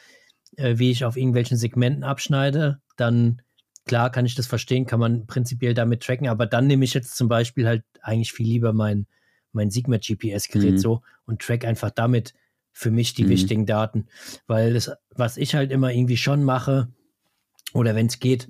[0.56, 3.42] äh, wie ich auf irgendwelchen Segmenten abschneide, dann
[3.86, 7.16] klar kann ich das verstehen, kann man prinzipiell damit tracken, aber dann nehme ich jetzt
[7.16, 9.06] zum Beispiel halt eigentlich viel lieber mein,
[9.52, 10.78] mein Sigma GPS-Gerät mhm.
[10.78, 12.34] so und track einfach damit
[12.72, 13.28] für mich die mhm.
[13.30, 14.08] wichtigen Daten.
[14.46, 16.88] Weil das, was ich halt immer irgendwie schon mache,
[17.72, 18.48] oder wenn es geht,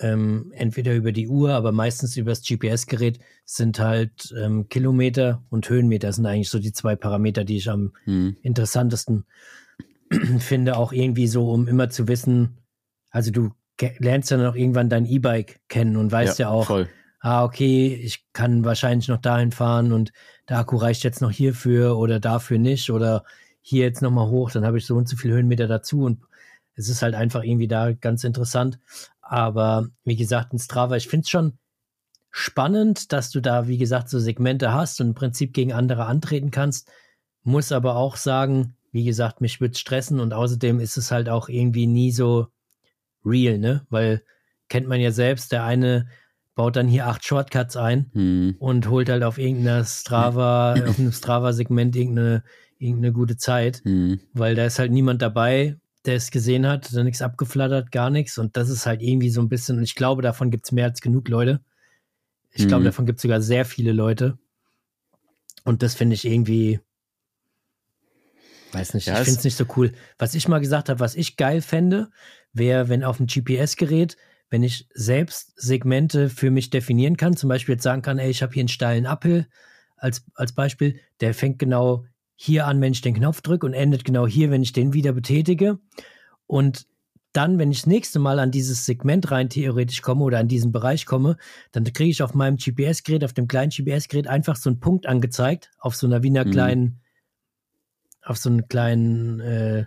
[0.00, 5.68] ähm, entweder über die Uhr, aber meistens über das GPS-Gerät, sind halt ähm, Kilometer und
[5.68, 8.36] Höhenmeter sind eigentlich so die zwei Parameter, die ich am mhm.
[8.42, 9.26] interessantesten
[10.38, 12.58] finde, auch irgendwie so, um immer zu wissen,
[13.10, 13.50] also du
[13.98, 16.88] lernst dann auch irgendwann dein E-Bike kennen und weißt ja, ja auch, voll.
[17.20, 20.12] ah, okay, ich kann wahrscheinlich noch dahin fahren und
[20.48, 23.24] der Akku reicht jetzt noch hierfür oder dafür nicht oder
[23.62, 26.20] hier jetzt nochmal hoch, dann habe ich so und so viele Höhenmeter dazu und
[26.74, 28.78] es ist halt einfach irgendwie da ganz interessant.
[29.30, 31.52] Aber wie gesagt, in Strava, ich finde es schon
[32.32, 36.50] spannend, dass du da, wie gesagt, so Segmente hast und im Prinzip gegen andere antreten
[36.50, 36.90] kannst.
[37.44, 41.48] Muss aber auch sagen, wie gesagt, mich würde stressen und außerdem ist es halt auch
[41.48, 42.48] irgendwie nie so
[43.24, 43.86] real, ne?
[43.88, 44.24] Weil
[44.68, 46.08] kennt man ja selbst, der eine
[46.56, 48.56] baut dann hier acht Shortcuts ein hm.
[48.58, 52.42] und holt halt auf irgendeiner Strava, auf einem Strava-Segment irgendeine,
[52.78, 54.18] irgendeine gute Zeit, hm.
[54.32, 58.38] weil da ist halt niemand dabei, der es gesehen hat, da nichts abgeflattert, gar nichts.
[58.38, 60.86] Und das ist halt irgendwie so ein bisschen, und ich glaube, davon gibt es mehr
[60.86, 61.60] als genug Leute.
[62.52, 62.68] Ich hm.
[62.68, 64.38] glaube, davon gibt es sogar sehr viele Leute.
[65.64, 66.80] Und das finde ich irgendwie,
[68.72, 69.92] weiß nicht, ja, ich finde es nicht so cool.
[70.18, 72.10] Was ich mal gesagt habe, was ich geil fände,
[72.52, 74.16] wäre, wenn auf dem GPS-Gerät,
[74.48, 78.42] wenn ich selbst Segmente für mich definieren kann, zum Beispiel jetzt sagen kann, ey, ich
[78.42, 79.46] habe hier einen steilen Uphill
[79.96, 82.06] als, als Beispiel, der fängt genau
[82.42, 85.12] hier an, wenn ich den Knopf drücke und endet genau hier, wenn ich den wieder
[85.12, 85.78] betätige.
[86.46, 86.86] Und
[87.34, 90.72] dann, wenn ich das nächste Mal an dieses Segment rein theoretisch komme oder an diesen
[90.72, 91.36] Bereich komme,
[91.70, 95.70] dann kriege ich auf meinem GPS-Gerät, auf dem kleinen GPS-Gerät einfach so einen Punkt angezeigt,
[95.78, 96.50] auf so einer Wiener mhm.
[96.50, 97.00] kleinen,
[98.22, 99.84] auf so einer kleinen äh,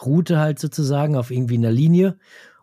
[0.00, 2.18] Route halt sozusagen auf irgendwie einer Linie.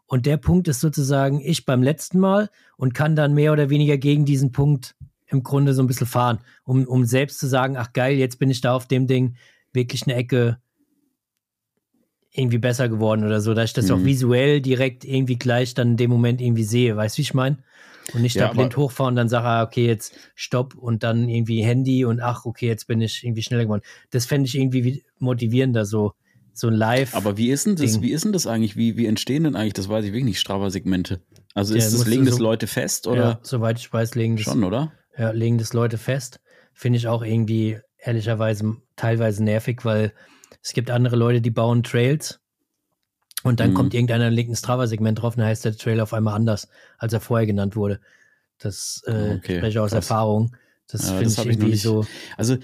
[0.08, 4.00] Und der Punkt ist sozusagen ich beim letzten Mal und kann dann mehr oder weniger
[4.00, 4.96] gegen diesen Punkt
[5.30, 8.50] im Grunde so ein bisschen fahren, um, um selbst zu sagen, ach geil, jetzt bin
[8.50, 9.36] ich da auf dem Ding
[9.74, 10.60] wirklich eine Ecke
[12.32, 13.92] irgendwie besser geworden oder so, dass ich das mhm.
[13.92, 16.96] auch visuell direkt irgendwie gleich dann in dem Moment irgendwie sehe.
[16.96, 17.58] Weißt du, wie ich meine?
[18.14, 21.30] Und nicht ja, da blind hochfahren und dann sage, ah, okay, jetzt stopp und dann
[21.30, 23.84] irgendwie Handy und ach, okay, jetzt bin ich irgendwie schneller geworden.
[24.10, 26.14] Das fände ich irgendwie motivierender so
[26.54, 27.16] so ein Live.
[27.16, 28.02] Aber wie ist denn das, Ding.
[28.02, 28.76] wie ist denn das eigentlich?
[28.76, 31.22] Wie, wie entstehen denn eigentlich, das weiß ich wirklich nicht, Strava-Segmente?
[31.54, 33.22] Also ist das, legen das so, Leute fest oder?
[33.22, 34.44] Ja, soweit ich weiß, legen das.
[34.44, 34.92] Schon, oder?
[35.18, 36.40] Ja, legen das Leute fest.
[36.74, 40.14] Finde ich auch irgendwie ehrlicherweise teilweise nervig, weil
[40.62, 42.40] es gibt andere Leute, die bauen Trails
[43.44, 43.76] und dann mhm.
[43.76, 47.20] kommt irgendeiner linken Strava-Segment drauf und dann heißt der Trail auf einmal anders, als er
[47.22, 48.00] vorher genannt wurde.
[48.58, 50.10] Das äh, okay, spreche aus krass.
[50.10, 50.56] Erfahrung.
[50.88, 52.06] Das ja, finde ich irgendwie ich so.
[52.36, 52.56] Also,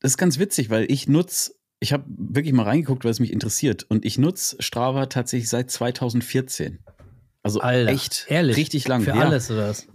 [0.00, 3.32] das ist ganz witzig, weil ich nutze ich habe wirklich mal reingeguckt, weil es mich
[3.32, 3.84] interessiert.
[3.88, 6.80] Und ich nutze Strava tatsächlich seit 2014.
[7.42, 8.56] Also Alter, echt ehrlich?
[8.56, 9.02] richtig lang.
[9.02, 9.20] Für ja.
[9.20, 9.86] alles oder was?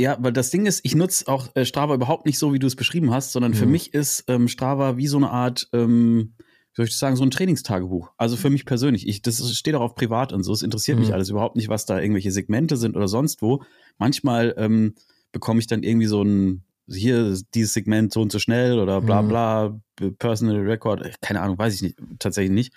[0.00, 2.66] Ja, weil das Ding ist, ich nutze auch äh, Strava überhaupt nicht so, wie du
[2.66, 3.56] es beschrieben hast, sondern mhm.
[3.56, 7.16] für mich ist ähm, Strava wie so eine Art, ähm, wie soll ich das sagen,
[7.16, 8.10] so ein Trainingstagebuch.
[8.16, 9.06] Also für mich persönlich.
[9.06, 10.54] Ich, das steht auch auf privat und so.
[10.54, 11.04] Es interessiert mhm.
[11.04, 13.62] mich alles überhaupt nicht, was da irgendwelche Segmente sind oder sonst wo.
[13.98, 14.94] Manchmal ähm,
[15.32, 19.20] bekomme ich dann irgendwie so ein hier dieses Segment so und so schnell oder bla
[19.20, 19.28] mhm.
[19.28, 20.16] bla, mhm.
[20.16, 22.72] Personal Record, keine Ahnung, weiß ich nicht, tatsächlich nicht.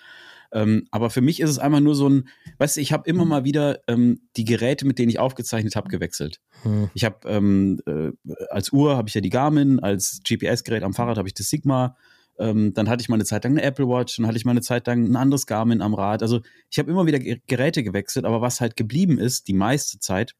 [0.54, 2.28] Ähm, aber für mich ist es einfach nur so ein,
[2.58, 5.88] weißt du, ich habe immer mal wieder ähm, die Geräte, mit denen ich aufgezeichnet habe,
[5.88, 6.40] gewechselt.
[6.62, 6.90] Mhm.
[6.94, 8.12] Ich habe ähm, äh,
[8.50, 11.96] als Uhr habe ich ja die Garmin, als GPS-Gerät am Fahrrad habe ich das Sigma.
[12.38, 14.52] Ähm, dann hatte ich mal eine Zeit lang eine Apple Watch, dann hatte ich mal
[14.52, 16.22] eine Zeit lang ein anderes Garmin am Rad.
[16.22, 16.40] Also
[16.70, 20.34] ich habe immer wieder Geräte gewechselt, aber was halt geblieben ist, die meiste Zeit,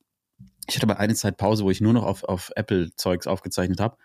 [0.68, 3.96] ich hatte aber eine Zeit Pause, wo ich nur noch auf, auf Apple-Zeugs aufgezeichnet habe,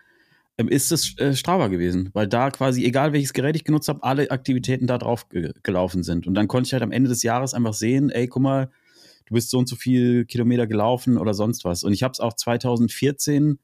[0.68, 4.30] ist es äh, Strava gewesen, weil da quasi, egal welches Gerät ich genutzt habe, alle
[4.30, 6.26] Aktivitäten da drauf ge gelaufen sind.
[6.26, 8.70] Und dann konnte ich halt am Ende des Jahres einfach sehen, ey, guck mal,
[9.26, 11.84] du bist so und so viel Kilometer gelaufen oder sonst was.
[11.84, 13.58] Und ich habe es auch 2014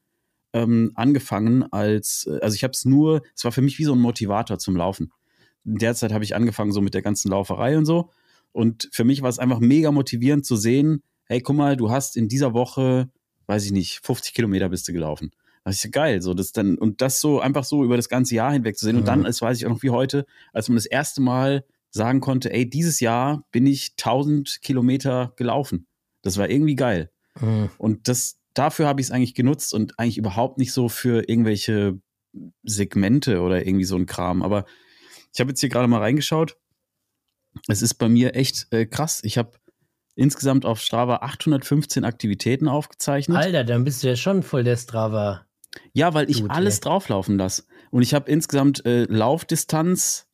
[0.53, 3.93] ähm, angefangen als, äh, also ich habe es nur, es war für mich wie so
[3.93, 5.11] ein Motivator zum Laufen.
[5.65, 8.11] In der Zeit habe ich angefangen so mit der ganzen Lauferei und so.
[8.53, 12.15] Und für mich war es einfach mega motivierend zu sehen, hey, guck mal, du hast
[12.15, 13.09] in dieser Woche,
[13.47, 15.31] weiß ich nicht, 50 Kilometer bist du gelaufen.
[15.67, 18.35] Das ist ja geil, so das dann und das so einfach so über das ganze
[18.35, 18.95] Jahr hinweg zu sehen.
[18.95, 19.01] Mhm.
[19.01, 22.21] Und dann, das weiß ich auch noch wie heute, als man das erste Mal sagen
[22.21, 25.87] konnte, ey, dieses Jahr bin ich 1000 Kilometer gelaufen.
[26.21, 27.11] Das war irgendwie geil.
[27.39, 27.69] Mhm.
[27.77, 31.99] Und das, dafür habe ich es eigentlich genutzt und eigentlich überhaupt nicht so für irgendwelche
[32.63, 34.43] Segmente oder irgendwie so ein Kram.
[34.43, 34.65] Aber
[35.33, 36.57] ich habe jetzt hier gerade mal reingeschaut.
[37.67, 39.19] Es ist bei mir echt äh, krass.
[39.23, 39.51] Ich habe
[40.15, 43.37] insgesamt auf Strava 815 Aktivitäten aufgezeichnet.
[43.37, 45.46] Alter, dann bist du ja schon voll der Strava.
[45.93, 46.81] Ja, weil ich Dude, alles ey.
[46.81, 47.63] drauflaufen lasse.
[47.91, 50.27] Und ich habe insgesamt äh, Laufdistanz.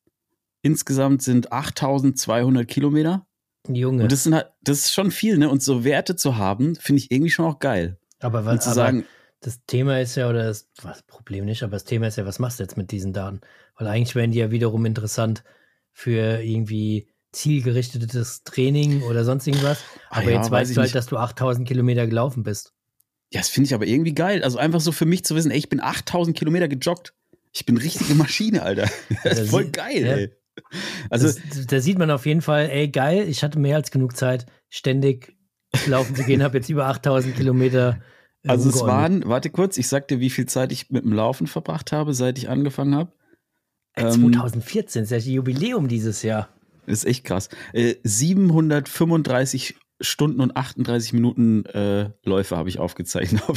[0.62, 3.28] Insgesamt sind 8200 Kilometer.
[3.68, 4.04] Junge.
[4.04, 5.50] Und das, sind halt, das ist schon viel, ne?
[5.50, 8.00] Und so Werte zu haben, finde ich irgendwie schon auch geil.
[8.20, 9.06] Aber was zu aber sagen,
[9.42, 12.40] das Thema ist ja, oder das, was Problem nicht, aber das Thema ist ja, was
[12.40, 13.42] machst du jetzt mit diesen Daten?
[13.78, 15.44] Weil eigentlich wären die ja wiederum interessant
[15.92, 19.80] für irgendwie zielgerichtetes Training oder sonst irgendwas.
[20.10, 20.96] Ah aber ja, jetzt weißt du halt, nicht.
[20.96, 22.74] dass du 8000 Kilometer gelaufen bist.
[23.34, 24.44] Ja, das finde ich aber irgendwie geil.
[24.44, 27.16] Also einfach so für mich zu wissen, ey, ich bin 8000 Kilometer gejoggt.
[27.52, 28.88] Ich bin richtige Maschine, Alter.
[29.24, 30.16] Das ist voll geil, ja.
[30.16, 30.32] ey.
[31.10, 34.46] Also, da sieht man auf jeden Fall, ey, geil, ich hatte mehr als genug Zeit,
[34.70, 35.36] ständig
[35.88, 38.00] laufen zu gehen, habe jetzt über 8000 Kilometer.
[38.44, 41.14] Äh, also es waren, warte kurz, ich sag dir, wie viel Zeit ich mit dem
[41.14, 43.12] Laufen verbracht habe, seit ich angefangen habe.
[43.96, 46.50] 2014 ähm, ist ja Jubiläum dieses Jahr.
[46.86, 47.50] Ist echt krass.
[47.72, 53.42] Äh, 735 Stunden und 38 Minuten äh, Läufe habe ich aufgezeichnet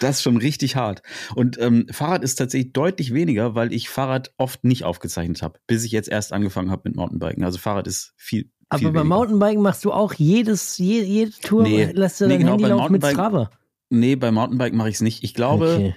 [0.00, 1.02] das ist schon richtig hart.
[1.34, 5.84] Und ähm, Fahrrad ist tatsächlich deutlich weniger, weil ich Fahrrad oft nicht aufgezeichnet habe, bis
[5.84, 7.44] ich jetzt erst angefangen habe mit Mountainbiken.
[7.44, 8.50] Also Fahrrad ist viel.
[8.68, 9.16] Aber viel beim weniger.
[9.16, 12.64] Mountainbiken machst du auch jedes, jede, jede Tour, nee, lässt du nee, dein genau, Handy
[12.64, 13.50] laufen mit Strava?
[13.90, 15.22] Nee, beim Mountainbiken mache ich es nicht.
[15.22, 15.96] Ich glaube, okay.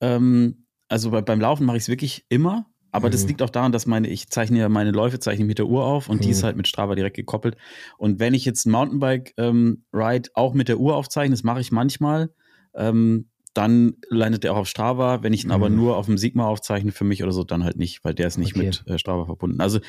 [0.00, 2.66] ähm, also bei, beim Laufen mache ich es wirklich immer.
[2.92, 3.12] Aber mhm.
[3.12, 5.84] das liegt auch daran, dass meine, ich zeichne ja meine Läufe, zeichne mit der Uhr
[5.84, 6.20] auf und mhm.
[6.20, 6.46] die ist mhm.
[6.46, 7.56] halt mit Strava direkt gekoppelt.
[7.98, 11.72] Und wenn ich jetzt ein Mountainbike-Ride ähm, auch mit der Uhr aufzeichne, das mache ich
[11.72, 12.30] manchmal,
[12.74, 15.22] ähm, dann landet der auch auf Strava.
[15.22, 15.54] Wenn ich ihn mhm.
[15.54, 18.26] aber nur auf dem Sigma aufzeichne für mich oder so, dann halt nicht, weil der
[18.26, 18.66] ist nicht okay.
[18.66, 19.60] mit äh, Strava verbunden.
[19.60, 19.80] Also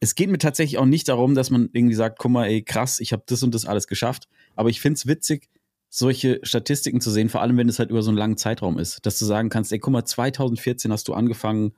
[0.00, 3.00] es geht mir tatsächlich auch nicht darum, dass man irgendwie sagt, guck mal, ey, krass,
[3.00, 4.28] ich habe das und das alles geschafft.
[4.54, 5.48] Aber ich finde es witzig,
[5.88, 9.04] solche Statistiken zu sehen, vor allem wenn es halt über so einen langen Zeitraum ist,
[9.06, 11.72] dass du sagen kannst, ey, guck mal, 2014 hast du angefangen,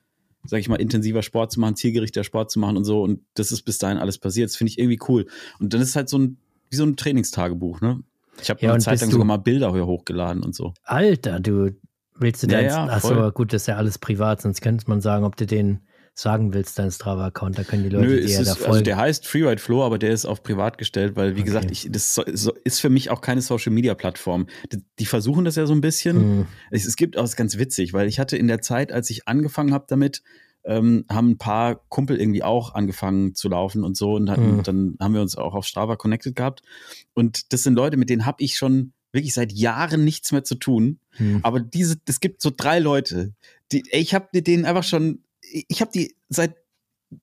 [0.45, 3.03] sag ich mal, intensiver Sport zu machen, zielgerichteter Sport zu machen und so.
[3.03, 4.51] Und das ist bis dahin alles passiert.
[4.51, 5.27] Das finde ich irgendwie cool.
[5.59, 6.39] Und dann ist es halt so ein,
[6.71, 8.03] wie so ein Trainingstagebuch, ne?
[8.41, 10.73] Ich habe ja, eine Zeit lang sogar mal Bilder hier hochgeladen und so.
[10.85, 11.75] Alter, du
[12.15, 15.01] willst du ja, dein, ja, achso, gut, das ist ja alles privat, sonst könnte man
[15.01, 15.81] sagen, ob du den
[16.19, 18.73] sagen willst, deinen Strava-Account, da können die Leute Nö, dir ja da folgen.
[18.73, 21.47] Also der heißt Freeride Flow, aber der ist auf privat gestellt, weil wie okay.
[21.47, 22.19] gesagt, ich, das
[22.65, 24.49] ist für mich auch keine Social-Media-Plattform.
[24.73, 26.17] Die, die, versuchen das ja so ein bisschen.
[26.17, 26.47] Hm.
[26.73, 29.11] Es, es, gibt auch, das ist ganz witzig, weil ich hatte in der Zeit, als
[29.11, 30.25] ich angefangen habe damit,
[30.65, 34.63] ähm, haben ein paar Kumpel irgendwie auch angefangen zu laufen und so und hatten, hm.
[34.65, 36.63] dann haben wir uns auch auf Strava connected gehabt.
[37.15, 40.57] Und das sind Leute, mit denen habe ich schon wirklich seit Jahren nichts mehr zu
[40.57, 40.99] tun.
[41.13, 41.41] Hm.
[41.45, 43.35] Aber diese, es gibt so drei Leute,
[43.71, 46.57] die, ich habe mit denen einfach schon ich habe die seit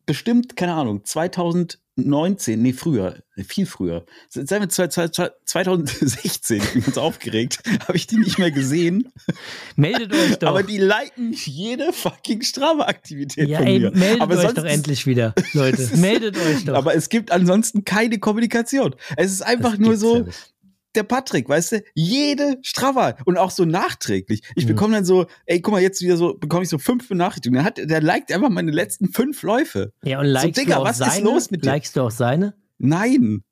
[0.06, 7.96] bestimmt, keine Ahnung, 2019, nee, früher, viel früher, seit 2016, ich bin ganz aufgeregt, habe
[7.96, 9.12] ich die nicht mehr gesehen.
[9.76, 10.50] Meldet euch doch.
[10.50, 13.92] Aber die liken jede fucking Strava-Aktivität ja, von ey, mir.
[13.92, 15.96] meldet aber euch doch endlich wieder, Leute.
[15.98, 16.74] meldet euch doch.
[16.74, 18.96] Aber es gibt ansonsten keine Kommunikation.
[19.18, 20.28] Es ist einfach das nur so,
[20.96, 24.42] der Patrick, weißt du, jede Strava und auch so nachträglich.
[24.56, 24.70] Ich mhm.
[24.70, 27.64] bekomme dann so, ey, guck mal, jetzt wieder so, bekomme ich so fünf Benachrichtigungen.
[27.64, 29.94] Der, hat, der liked einfach meine letzten fünf Läufe.
[30.04, 31.14] Ja, und likest so, Digga, du auch was seine?
[31.14, 31.70] ist los mit dir?
[31.70, 32.56] Likest du auch seine?
[32.78, 33.44] Nein.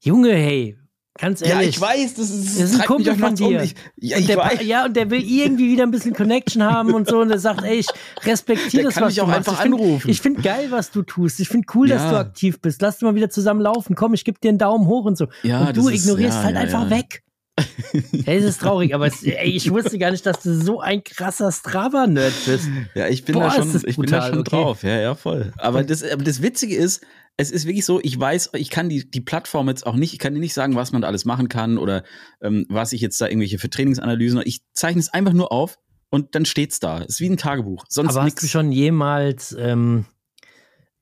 [0.00, 0.79] Junge, hey,
[1.20, 1.52] Ganz ehrlich.
[1.52, 3.62] Ja, ich weiß, das ist, das ist ein Kumpel von dir.
[3.62, 7.08] Ich, ja, und der, ja, und der will irgendwie wieder ein bisschen Connection haben und
[7.08, 7.20] so.
[7.20, 7.88] Und der sagt, ey, ich
[8.24, 9.38] respektiere das, kann was du auch machst.
[9.40, 10.10] einfach ich find, anrufen.
[10.10, 11.38] Ich finde geil, was du tust.
[11.40, 11.96] Ich finde cool, ja.
[11.96, 12.80] dass du aktiv bist.
[12.80, 13.94] Lass uns mal wieder zusammen laufen.
[13.96, 15.26] Komm, ich gebe dir einen Daumen hoch und so.
[15.42, 17.22] Ja, und du ignorierst ist, halt einfach weg.
[18.24, 21.02] Hey, es ist traurig, aber es, ey, ich wusste gar nicht, dass du so ein
[21.04, 22.68] krasser Strava-Nerd bist.
[22.94, 24.50] Ja, ich bin Boah, da schon, ich bin da schon okay.
[24.50, 24.82] drauf.
[24.82, 25.52] Ja, ja, voll.
[25.58, 27.02] Aber das, aber das Witzige ist,
[27.40, 30.18] es ist wirklich so, ich weiß, ich kann die, die Plattform jetzt auch nicht, ich
[30.18, 32.04] kann dir nicht sagen, was man da alles machen kann oder
[32.42, 35.78] ähm, was ich jetzt da irgendwelche für Trainingsanalysen, ich zeichne es einfach nur auf
[36.10, 36.98] und dann steht's da.
[36.98, 37.86] Es ist wie ein Tagebuch.
[37.88, 38.36] Sonst aber nix.
[38.36, 40.04] hast du schon jemals ähm,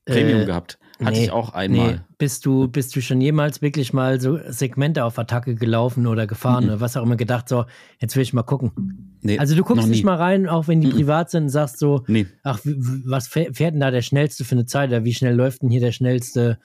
[0.04, 0.78] Premium äh, gehabt?
[1.00, 1.92] Hatte nee, ich auch einmal.
[1.92, 2.00] Nee.
[2.18, 6.64] Bist du, bist du schon jemals wirklich mal so Segmente auf Attacke gelaufen oder gefahren
[6.64, 6.70] mhm.
[6.70, 7.66] oder was auch immer gedacht, so,
[8.00, 9.16] jetzt will ich mal gucken.
[9.22, 10.94] Nee, also du guckst nicht mal rein, auch wenn die mhm.
[10.94, 12.04] privat sind und sagst so,
[12.42, 15.70] ach, was fährt denn da der schnellste für eine Zeit oder wie schnell läuft denn
[15.70, 16.58] hier der schnellste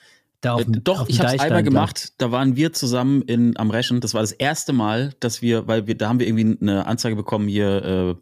[0.43, 3.57] da auf äh, dem, Doch, auf ich habe einmal gemacht, da waren wir zusammen in,
[3.57, 6.57] am Reschen, das war das erste Mal, dass wir, weil wir, da haben wir irgendwie
[6.61, 8.15] eine Anzeige bekommen hier, äh,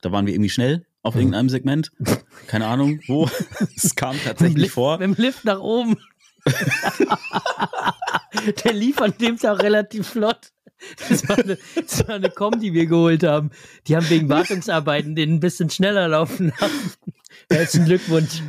[0.00, 1.20] da waren wir irgendwie schnell auf hm.
[1.20, 1.92] irgendeinem Segment.
[2.46, 3.28] Keine Ahnung, wo.
[3.76, 4.98] Es kam tatsächlich Lift, vor.
[4.98, 5.96] Mit dem Lift nach oben.
[8.64, 10.52] Der lief an dem Tag relativ flott.
[11.08, 13.50] Das war, eine, das war eine Com, die wir geholt haben.
[13.86, 16.92] Die haben wegen Wartungsarbeiten den ein bisschen schneller laufen lassen.
[17.50, 18.42] Herzlichen Glückwunsch.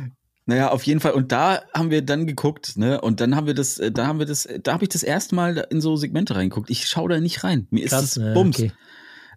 [0.44, 1.12] Naja, auf jeden Fall.
[1.12, 3.00] Und da haben wir dann geguckt, ne?
[3.00, 5.02] Und dann haben wir das, äh, da haben wir das, äh, da habe ich das
[5.02, 6.70] erste Mal in so Segmente reingeguckt.
[6.70, 7.66] Ich schaue da nicht rein.
[7.70, 8.58] Mir ist Krass, das ja, Bums.
[8.58, 8.72] okay.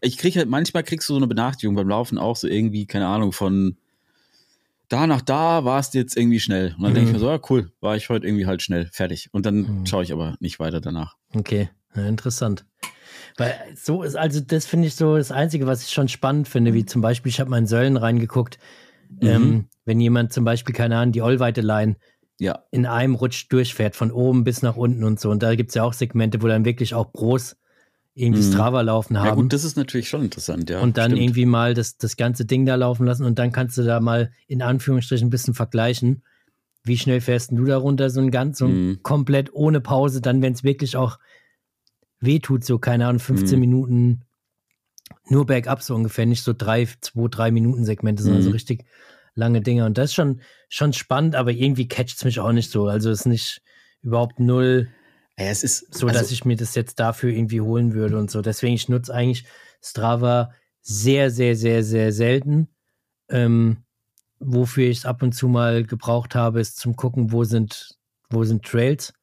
[0.01, 3.07] Ich kriege halt, manchmal kriegst du so eine Benachrichtigung beim Laufen auch so irgendwie, keine
[3.07, 3.77] Ahnung, von
[4.89, 6.73] da nach da warst du jetzt irgendwie schnell.
[6.77, 7.13] Und dann denke ich Mhm.
[7.13, 9.29] mir so, ja, cool, war ich heute irgendwie halt schnell, fertig.
[9.31, 9.85] Und dann Mhm.
[9.85, 11.15] schaue ich aber nicht weiter danach.
[11.33, 12.65] Okay, ja, interessant.
[13.37, 16.73] Weil so ist, also das finde ich so das Einzige, was ich schon spannend finde,
[16.73, 18.57] wie zum Beispiel, ich habe mal in Säulen reingeguckt,
[19.09, 19.27] Mhm.
[19.27, 21.95] ähm, wenn jemand zum Beispiel, keine Ahnung, die Allweite Line
[22.39, 22.63] Ja.
[22.71, 25.29] in einem Rutsch durchfährt, von oben bis nach unten und so.
[25.29, 27.55] Und da gibt es ja auch Segmente, wo dann wirklich auch Pros
[28.13, 28.51] irgendwie Mhm.
[28.51, 29.27] Strava laufen haben.
[29.27, 30.81] Ja, gut, das ist natürlich schon interessant, ja.
[30.81, 31.21] und dann stimmt.
[31.23, 34.31] irgendwie mal das, das ganze Ding da laufen lassen und dann kannst du da mal
[34.47, 36.23] in Anführungsstrichen ein bisschen vergleichen.
[36.83, 38.99] Wie schnell fährst du da runter, so ein ganz, so Mhm.
[39.03, 41.19] komplett ohne Pause, dann, wenn es wirklich auch
[42.19, 43.59] wehtut, so, keine Ahnung, 15 Mhm.
[43.61, 44.21] Minuten
[45.29, 48.45] nur bergab so ungefähr, nicht so drei, zwei, drei Minuten Segmente, sondern Mhm.
[48.45, 48.85] so richtig
[49.35, 49.85] lange Dinge.
[49.85, 52.87] Und das ist schon, schon spannend, aber irgendwie catcht es mich auch nicht so.
[52.87, 53.61] Also es ist nicht
[54.01, 54.89] überhaupt null
[55.37, 58.29] Ja, es ist so, also, dass ich mir das jetzt dafür irgendwie holen würde und
[58.29, 58.41] so.
[58.41, 59.45] Deswegen, ich nutze eigentlich
[59.81, 60.51] Strava
[60.81, 62.67] sehr, sehr, sehr, sehr selten.
[63.29, 63.83] Ähm,
[64.39, 67.97] wofür ich es ab und zu mal gebraucht habe, ist zum Gucken, wo sind,
[68.29, 69.13] wo sind Trails,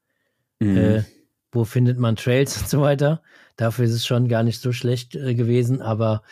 [0.60, 0.76] mhm.
[0.76, 1.04] äh,
[1.52, 3.22] wo findet man Trails und so weiter.
[3.56, 6.22] Dafür ist es schon gar nicht so schlecht äh, gewesen, aber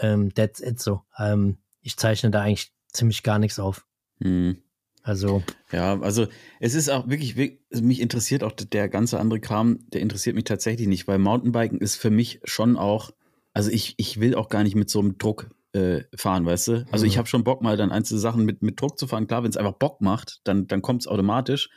[0.00, 1.02] ähm, that's it so.
[1.18, 3.86] Ähm, ich zeichne da eigentlich ziemlich gar nichts auf.
[4.18, 4.62] Mhm.
[5.06, 6.26] Also, Ja, also
[6.58, 7.36] es ist auch wirklich,
[7.72, 11.78] also mich interessiert auch der ganze andere Kram, der interessiert mich tatsächlich nicht, weil Mountainbiken
[11.80, 13.10] ist für mich schon auch,
[13.52, 16.86] also ich, ich will auch gar nicht mit so einem Druck äh, fahren, weißt du?
[16.90, 17.10] Also Mhm.
[17.10, 19.26] ich habe schon Bock mal dann einzelne Sachen mit, mit Druck zu fahren.
[19.28, 21.68] Klar, wenn es einfach Bock macht, dann, dann kommt es automatisch.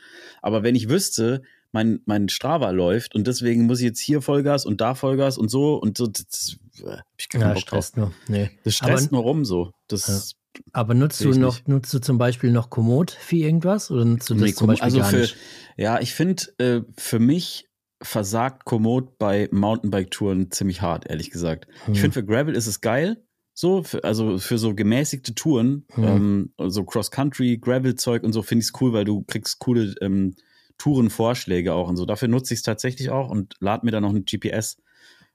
[0.42, 4.66] Aber wenn ich wüsste, mein, mein Strava läuft und deswegen muss ich jetzt hier Vollgas
[4.66, 7.60] und da Vollgas und so und so, das, das äh, ich ja, Bock drauf.
[7.62, 8.12] stresst nur.
[8.26, 8.50] Nee.
[8.64, 9.70] Das stresst Aber- nur rum so.
[9.86, 10.34] Das,
[10.72, 11.68] Aber nutzt du noch, nicht.
[11.68, 14.84] nutzt du zum Beispiel noch Komoot für irgendwas oder nutzt du das Nee, zum Beispiel
[14.84, 15.36] also gar für, nicht?
[15.76, 17.68] Ja, ich finde, äh, für mich
[18.02, 21.66] versagt Komoot bei Mountainbike-Touren ziemlich hart, ehrlich gesagt.
[21.84, 21.94] Hm.
[21.94, 23.22] Ich finde, für Gravel ist es geil.
[23.52, 26.04] So, für, also für so gemäßigte Touren, Hm.
[26.04, 30.34] ähm, so Cross-Country, Gravel-Zeug und so, finde ich es cool, weil du kriegst coole ähm,
[30.78, 32.06] Tourenvorschläge auch und so.
[32.06, 34.78] Dafür nutze ich es tatsächlich auch und lade mir dann noch eine GPS,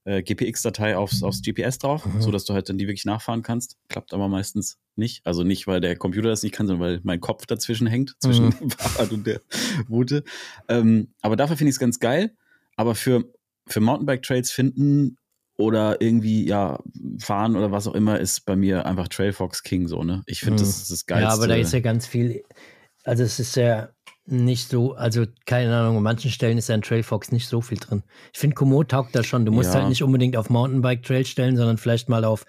[0.06, 2.22] äh, GPX-Datei aufs, aufs GPS drauf, Mhm.
[2.22, 3.76] so dass du halt dann die wirklich nachfahren kannst.
[3.89, 5.26] Klappt aber meistens nicht.
[5.26, 8.51] Also nicht, weil der Computer das nicht kann, sondern weil mein Kopf dazwischen hängt, zwischen
[8.60, 9.41] dem Fahrrad und der
[9.89, 10.24] Route.
[10.70, 12.36] Ähm, aber dafür finde ich es ganz geil.
[12.78, 13.26] Aber für,
[13.68, 15.18] für Mountainbike-Trails finden
[15.58, 16.80] oder irgendwie, ja,
[17.20, 20.22] fahren oder was auch immer, ist bei mir einfach Trailfox King so, ne?
[20.26, 20.68] Ich finde, Mhm.
[20.68, 21.28] das ist das Geilste.
[21.30, 22.43] Ja, aber da ist ja ganz viel,
[23.06, 23.89] also es ist ja
[24.28, 27.78] nicht so, also keine Ahnung, an manchen Stellen ist ja in Trailfox nicht so viel
[27.78, 28.03] drin.
[28.34, 29.45] Ich finde, Komoot taugt da schon.
[29.45, 29.80] Du musst Ja.
[29.82, 32.45] halt nicht unbedingt auf Mountainbike-Trail stellen, sondern vielleicht mal auf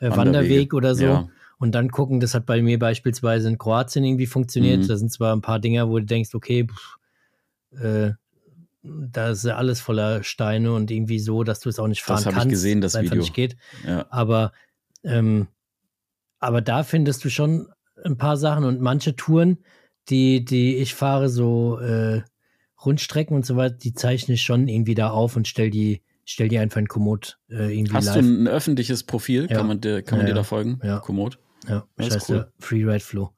[0.00, 0.10] äh.
[0.10, 1.04] Wanderweg oder so.
[1.04, 1.28] Ja.
[1.58, 4.82] Und dann gucken, das hat bei mir beispielsweise in Kroatien irgendwie funktioniert.
[4.82, 4.88] Mhm.
[4.88, 8.12] Da sind zwar ein paar Dinger, wo du denkst, okay, pff, äh,
[8.82, 12.16] da ist ja alles voller Steine und irgendwie so, dass du es auch nicht fahren
[12.16, 12.50] Das hab ich kannst.
[12.50, 13.22] gesehen, das es einfach Video.
[13.22, 13.56] nicht geht.
[13.86, 14.06] ja.
[14.10, 14.52] Aber,
[15.04, 15.46] ähm,
[16.40, 17.68] aber da findest du schon
[18.04, 19.58] ein paar Sachen und manche Touren,
[20.08, 22.22] die, die ich fahre, so äh,
[22.84, 26.48] Rundstrecken und so weiter, die zeichne ich schon irgendwie da auf und stell die, stell
[26.48, 28.16] die einfach in Komoot äh, irgendwie Hast live.
[28.16, 29.46] du ein öffentliches Profil?
[29.50, 29.58] Ja.
[29.58, 30.80] Kann man dir, kann man Ja, dir da folgen?
[30.82, 30.98] Ja.
[30.98, 31.38] Komoot?
[31.68, 32.52] ja, das scheiße, cool.
[32.58, 33.32] Freeride Flow.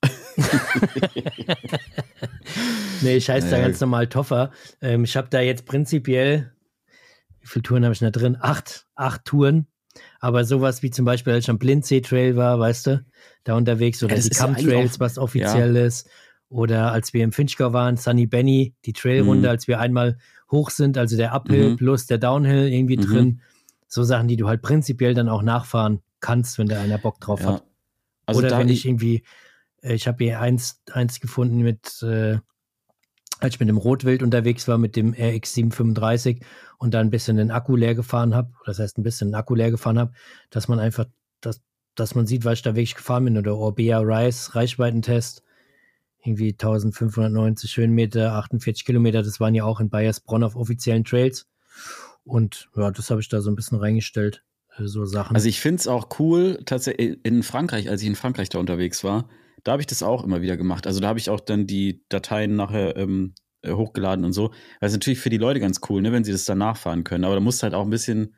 [3.02, 4.52] nee, ich heiße da ganz normal Toffer.
[4.80, 6.52] Ähm, ich habe da jetzt prinzipiell,
[7.40, 8.36] wie viele Touren habe ich da drin?
[8.40, 9.66] Acht, acht Touren.
[10.20, 13.04] Aber sowas wie zum Beispiel, als ich am Blindsee Trail war, weißt du,
[13.44, 16.08] da unterwegs oder die ja Cam eigentlich Trails, auch- was offiziell ist.
[16.50, 19.50] Oder als wir im Finchgau waren, Sunny Benny, die Trailrunde, Mhm.
[19.50, 20.16] als wir einmal
[20.50, 21.76] hoch sind, also der Uphill Mhm.
[21.76, 23.02] plus der Downhill irgendwie Mhm.
[23.02, 23.40] drin.
[23.86, 27.44] So Sachen, die du halt prinzipiell dann auch nachfahren kannst, wenn da einer Bock drauf
[27.44, 27.60] hat.
[27.60, 27.66] Ja.
[28.26, 29.22] Also Oder wenn ich irgendwie,
[29.82, 32.38] äh, ich habe hier eins, eins gefunden mit, äh,
[33.40, 36.40] als ich mit dem Rotwild unterwegs war, mit dem RX 735
[36.78, 39.54] und dann ein bisschen den Akku leer gefahren habe, das heißt ein bisschen den Akku
[39.54, 40.12] leer gefahren habe,
[40.50, 41.06] dass man einfach,
[41.40, 41.60] dass,
[41.94, 43.38] dass man sieht, was ich da wirklich gefahren bin.
[43.38, 45.42] Oder Orbea Rise, Reichweitentest,
[46.22, 51.46] irgendwie 1590 Höhenmeter, 48 Kilometer, das waren ja auch in Bayersbronn auf offiziellen Trails.
[52.24, 54.44] Und ja, das habe ich da so ein bisschen reingestellt,
[54.76, 55.34] äh, so Sachen.
[55.34, 59.04] Also ich finde es auch cool, tatsächlich in Frankreich, als ich in Frankreich da unterwegs
[59.04, 59.28] war,
[59.64, 60.86] da habe ich das auch immer wieder gemacht.
[60.86, 64.50] Also da habe ich auch dann die Dateien nachher ähm, äh, hochgeladen und so.
[64.80, 67.24] Weil es natürlich für die Leute ganz cool, ne, wenn sie das dann nachfahren können.
[67.24, 68.34] Aber da musst du halt auch ein bisschen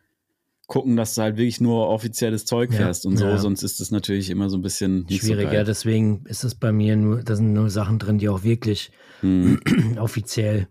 [0.66, 3.38] gucken, dass du halt wirklich nur offizielles Zeug Ja, fährst und so, ja.
[3.38, 6.70] sonst ist das natürlich immer so ein bisschen Schwierig, so ja, deswegen ist es bei
[6.70, 9.60] mir nur, da sind nur Sachen drin, die auch wirklich Hm.
[9.98, 10.68] offiziell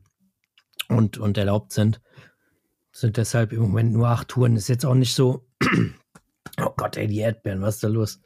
[0.87, 2.01] und, und erlaubt sind.
[2.91, 4.55] Sind deshalb im Moment nur acht Touren.
[4.55, 5.45] Ist jetzt auch nicht so,
[6.61, 8.21] Oh Gott, ey, die Erdbeeren, was ist da los?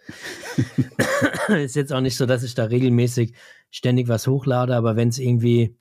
[1.49, 3.33] ist jetzt auch nicht so, dass ich da regelmäßig
[3.69, 5.75] ständig was hochlade, aber wenn es irgendwie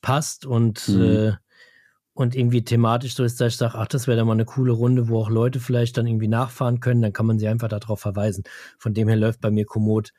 [0.00, 1.02] passt und, mhm.
[1.02, 1.32] äh,
[2.14, 4.72] und irgendwie thematisch so ist, dass ich sage, ach, das wäre dann mal eine coole
[4.72, 8.00] Runde, wo auch Leute vielleicht dann irgendwie nachfahren können, dann kann man sie einfach darauf
[8.00, 8.44] verweisen.
[8.78, 10.12] Von dem her läuft bei mir Komoot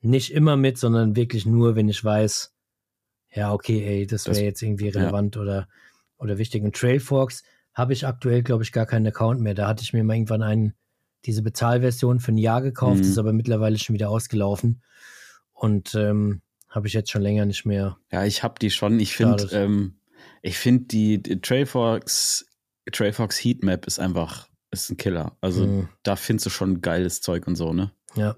[0.00, 2.54] nicht immer mit, sondern wirklich nur, wenn ich weiß,
[3.32, 5.42] ja, okay, ey, das wäre jetzt irgendwie relevant ja.
[5.42, 5.68] oder,
[6.16, 6.62] oder wichtig.
[6.62, 7.42] Und Trailforks
[7.74, 9.54] habe ich aktuell, glaube ich, gar keinen Account mehr.
[9.54, 10.74] Da hatte ich mir mal irgendwann einen,
[11.26, 13.10] diese Bezahlversion für ein Jahr gekauft, mhm.
[13.10, 14.82] ist aber mittlerweile schon wieder ausgelaufen.
[15.52, 17.96] Und ähm, habe ich jetzt schon länger nicht mehr.
[18.12, 19.00] Ja, ich habe die schon.
[19.00, 19.98] Ich finde, ähm,
[20.42, 22.46] ich finde die, die Trailfox,
[22.92, 25.36] Trailfox Heatmap ist einfach, ist ein Killer.
[25.40, 25.88] Also mhm.
[26.02, 27.92] da findest du schon geiles Zeug und so, ne?
[28.14, 28.36] Ja.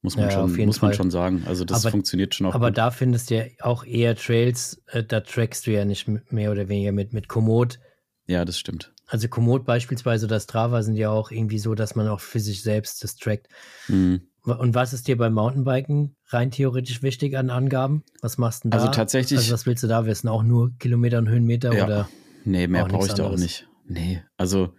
[0.00, 1.44] Muss man, ja, schon, muss man schon sagen.
[1.46, 2.54] Also das aber, funktioniert schon auch.
[2.54, 2.78] Aber gut.
[2.78, 6.68] da findest du ja auch eher Trails, äh, da trackst du ja nicht mehr oder
[6.68, 7.80] weniger mit, mit Komoot.
[8.26, 8.93] Ja, das stimmt.
[9.06, 12.62] Also Komoot beispielsweise oder Strava sind ja auch irgendwie so, dass man auch für sich
[12.62, 13.48] selbst das trackt.
[13.88, 14.22] Mhm.
[14.42, 18.02] Und was ist dir beim Mountainbiken rein theoretisch wichtig an Angaben?
[18.20, 18.78] Was machst du da?
[18.78, 19.38] Also tatsächlich.
[19.38, 20.28] Also was willst du da wissen?
[20.28, 21.84] Auch nur Kilometer und Höhenmeter ja.
[21.84, 22.08] oder?
[22.44, 23.66] Nee, mehr brauche ich da auch nicht.
[23.86, 24.74] Nee, also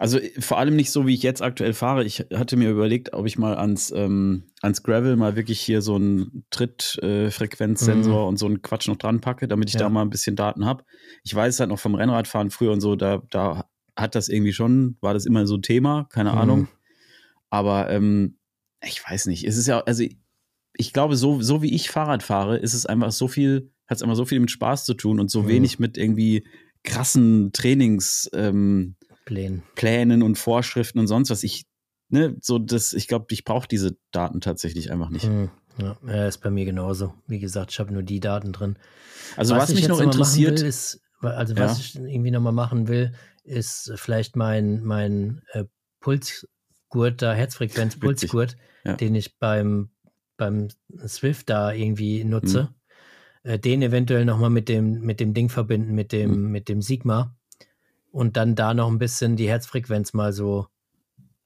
[0.00, 2.04] also vor allem nicht so, wie ich jetzt aktuell fahre.
[2.04, 5.96] Ich hatte mir überlegt, ob ich mal ans, ähm, ans Gravel mal wirklich hier so
[5.96, 8.28] einen Trittfrequenzsensor mhm.
[8.28, 9.80] und so einen Quatsch noch dran packe, damit ich ja.
[9.80, 10.84] da mal ein bisschen Daten habe.
[11.22, 14.96] Ich weiß halt noch vom Rennradfahren früher und so, da, da hat das irgendwie schon,
[15.02, 16.38] war das immer so ein Thema, keine mhm.
[16.38, 16.68] Ahnung.
[17.50, 18.38] Aber ähm,
[18.82, 19.44] ich weiß nicht.
[19.44, 20.02] Es ist ja, also
[20.72, 24.02] ich glaube, so, so wie ich Fahrrad fahre, ist es einfach so viel, hat es
[24.02, 25.48] einfach so viel mit Spaß zu tun und so mhm.
[25.48, 26.46] wenig mit irgendwie
[26.84, 28.30] krassen Trainings.
[28.32, 28.96] Ähm,
[29.30, 29.62] Plänen.
[29.76, 31.44] Plänen und Vorschriften und sonst was.
[31.44, 31.64] Ich,
[32.08, 35.22] ne, so das, ich glaube, ich brauche diese Daten tatsächlich einfach nicht.
[35.22, 37.14] Hm, ja, ist bei mir genauso.
[37.28, 38.76] Wie gesagt, ich habe nur die Daten drin.
[39.36, 42.00] Also was, was mich noch interessiert will, ist, also was ja.
[42.00, 43.12] ich irgendwie nochmal machen will,
[43.44, 45.64] ist vielleicht mein, mein äh,
[46.00, 48.94] Pulsgurt, da Herzfrequenz-Pulsgurt, ja.
[48.94, 49.90] den ich beim,
[50.36, 50.68] beim
[51.06, 52.64] Swift da irgendwie nutze.
[53.44, 53.50] Mhm.
[53.50, 56.50] Äh, den eventuell nochmal mit dem, mit dem Ding verbinden, mit dem, mhm.
[56.50, 57.36] mit dem Sigma
[58.12, 60.66] und dann da noch ein bisschen die Herzfrequenz mal so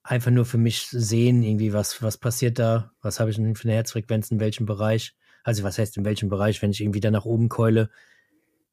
[0.03, 3.69] einfach nur für mich sehen, irgendwie, was, was passiert da, was habe ich denn für
[3.69, 7.11] eine Herzfrequenz, in welchem Bereich, also was heißt in welchem Bereich, wenn ich irgendwie da
[7.11, 7.91] nach oben keule,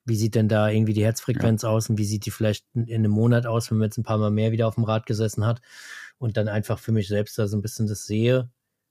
[0.05, 1.69] wie sieht denn da irgendwie die Herzfrequenz ja.
[1.69, 4.03] aus und wie sieht die vielleicht in, in einem Monat aus, wenn man jetzt ein
[4.03, 5.61] paar Mal mehr wieder auf dem Rad gesessen hat
[6.17, 8.49] und dann einfach für mich selbst da so ein bisschen das sehe,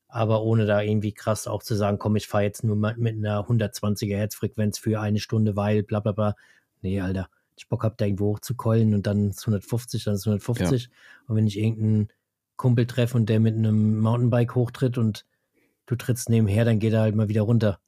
[0.09, 3.17] aber ohne da irgendwie krass auch zu sagen, komm, ich fahre jetzt nur mal mit
[3.17, 6.37] einer 120er Herzfrequenz für eine Stunde, weil bla bla bla.
[6.81, 7.29] Nee, Alter
[7.61, 10.83] ich Bock habe, da irgendwo hochzukeulen und dann ist 150, dann ist 150.
[10.85, 10.89] Ja.
[11.27, 12.09] Und wenn ich irgendeinen
[12.57, 15.27] Kumpel treffe und der mit einem Mountainbike hochtritt und
[15.87, 17.81] du trittst nebenher, dann geht er halt mal wieder runter.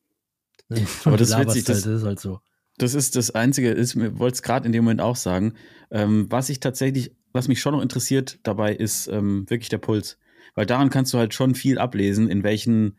[1.04, 2.40] Aber das, witzig, das, halt, ist halt so.
[2.78, 5.54] Das ist das Einzige, ich wollte es gerade in dem Moment auch sagen.
[5.90, 10.18] Ähm, was ich tatsächlich, was mich schon noch interessiert dabei, ist ähm, wirklich der Puls.
[10.54, 12.98] Weil daran kannst du halt schon viel ablesen, in welchen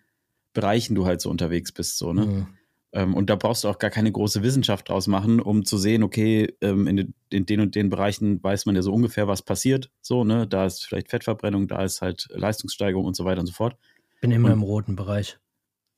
[0.54, 1.98] Bereichen du halt so unterwegs bist.
[1.98, 2.26] So, ne?
[2.26, 2.48] Mhm.
[2.96, 6.04] Ähm, und da brauchst du auch gar keine große Wissenschaft draus machen, um zu sehen,
[6.04, 9.90] okay, ähm, in, den und den Bereichen weiß man ja so ungefähr, was passiert.
[10.02, 13.54] So, ne, da ist vielleicht Fettverbrennung, da ist halt Leistungssteigerung und so weiter und so
[13.54, 13.76] fort.
[14.22, 15.40] Bin immer und, im roten Bereich.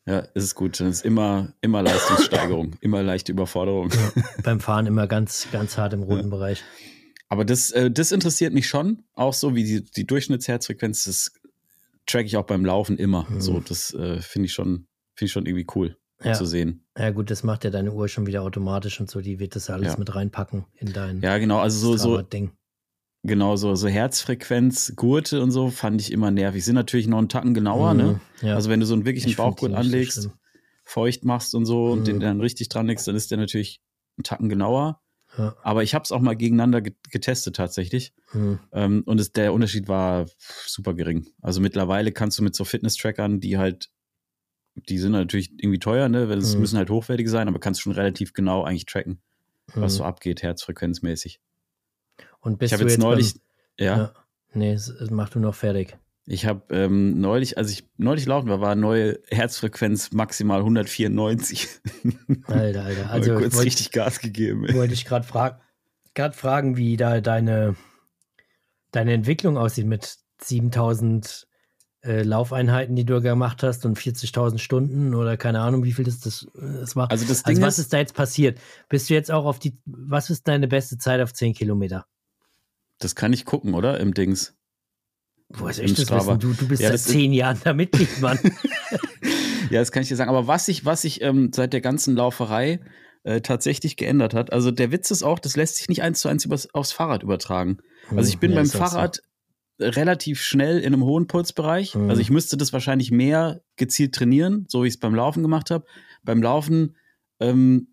[0.06, 0.80] Ja, ist es gut.
[0.80, 3.89] Dann ist immer, immer Leistungssteigerung, immer leichte Überforderung.
[3.89, 6.30] Ja, beim Fahren immer ganz, ganz hart im roten ja.
[6.30, 6.64] Bereich.
[7.28, 11.34] Aber das, äh, das interessiert mich schon, auch so wie die, die Durchschnittsherzfrequenz, das
[12.06, 13.28] track ich auch beim Laufen immer.
[13.30, 13.41] Mhm.
[13.41, 16.34] So, das äh, finde ich schon, finde ich schon irgendwie cool ja.
[16.34, 16.86] zu sehen.
[16.98, 19.70] Ja, gut, das macht ja deine Uhr schon wieder automatisch und so, die wird das
[19.70, 20.00] alles ja.
[20.00, 22.52] mit reinpacken in dein Ja, genau, also so, so Ding.
[23.24, 26.64] Genau, so, so Herzfrequenz, Gurte und so fand ich immer nervig.
[26.64, 28.04] Sind natürlich noch einen Tacken genauer, ne?
[28.04, 28.50] mhm, ne?
[28.50, 28.56] Ja.
[28.56, 30.32] Also wenn du so einen wirklichen Bauchgurt anlegst, so
[30.84, 31.92] feucht machst und so mhm.
[31.92, 33.82] und den dann richtig dran legst, dann ist der natürlich
[34.18, 35.02] einen Tacken genauer.
[35.38, 35.56] Ja.
[35.64, 38.14] Aber ich habe es auch mal gegeneinander getestet tatsächlich.
[38.32, 38.60] Mhm.
[38.72, 40.28] Ähm, und es, der Unterschied war
[40.66, 41.28] super gering.
[41.42, 43.90] Also mittlerweile kannst du mit so Fitness-Trackern, die halt
[44.76, 46.30] die sind natürlich irgendwie teuer, ne?
[46.30, 46.62] Weil es mhm.
[46.62, 49.20] müssen halt hochwertige sein, aber kannst schon relativ genau eigentlich tracken,
[49.74, 49.82] mhm.
[49.82, 51.40] was so abgeht, herzfrequenzmäßig.
[52.42, 53.34] Und bist ich habe jetzt, jetzt neulich,
[53.78, 53.98] beim, ja.
[53.98, 54.14] ja.
[54.54, 54.78] Nee,
[55.10, 55.98] mach du noch fertig.
[56.28, 61.68] Ich habe ähm, neulich, als ich neulich laufen war, war neue Herzfrequenz maximal 194.
[62.48, 63.10] Alter, Alter.
[63.12, 64.66] Also kurz wollt, richtig Gas gegeben.
[64.74, 65.62] Wollte ich gerade frag,
[66.32, 67.76] fragen, wie da deine,
[68.92, 71.48] deine Entwicklung aussieht mit 7000
[72.06, 76.20] äh, Laufeinheiten, die du gemacht hast und 40.000 Stunden oder keine Ahnung, wie viel das,
[76.20, 77.10] das, das war.
[77.10, 78.60] Also, das Ding also was ist, ist da jetzt passiert?
[78.89, 82.06] Bist du jetzt auch auf die, was ist deine beste Zeit auf 10 Kilometer?
[82.99, 83.99] Das kann ich gucken, oder?
[83.99, 84.56] Im Dings.
[85.49, 86.39] Woher soll ich das wissen?
[86.39, 88.39] Du, du bist ja, seit zehn Jahren da Mitglied, Mann.
[89.70, 90.30] ja, das kann ich dir sagen.
[90.30, 92.80] Aber was sich was ich, ähm, seit der ganzen Lauferei
[93.24, 96.30] äh, tatsächlich geändert hat, also der Witz ist auch, das lässt sich nicht eins zu
[96.30, 97.78] eins übers, aufs Fahrrad übertragen.
[98.16, 99.22] Also ich bin ja, beim Fahrrad, so
[99.80, 101.96] relativ schnell in einem hohen Pulsbereich.
[101.96, 102.10] Mhm.
[102.10, 105.72] Also ich müsste das wahrscheinlich mehr gezielt trainieren, so wie ich es beim Laufen gemacht
[105.72, 105.86] habe.
[106.24, 106.96] Beim Laufen,
[107.40, 107.88] ähm,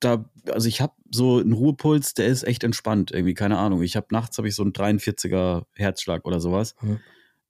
[0.00, 3.82] da, also ich habe so einen Ruhepuls, der ist echt entspannt, irgendwie, keine Ahnung.
[3.82, 6.74] Ich habe nachts habe ich so einen 43er Herzschlag oder sowas.
[6.80, 7.00] Mhm.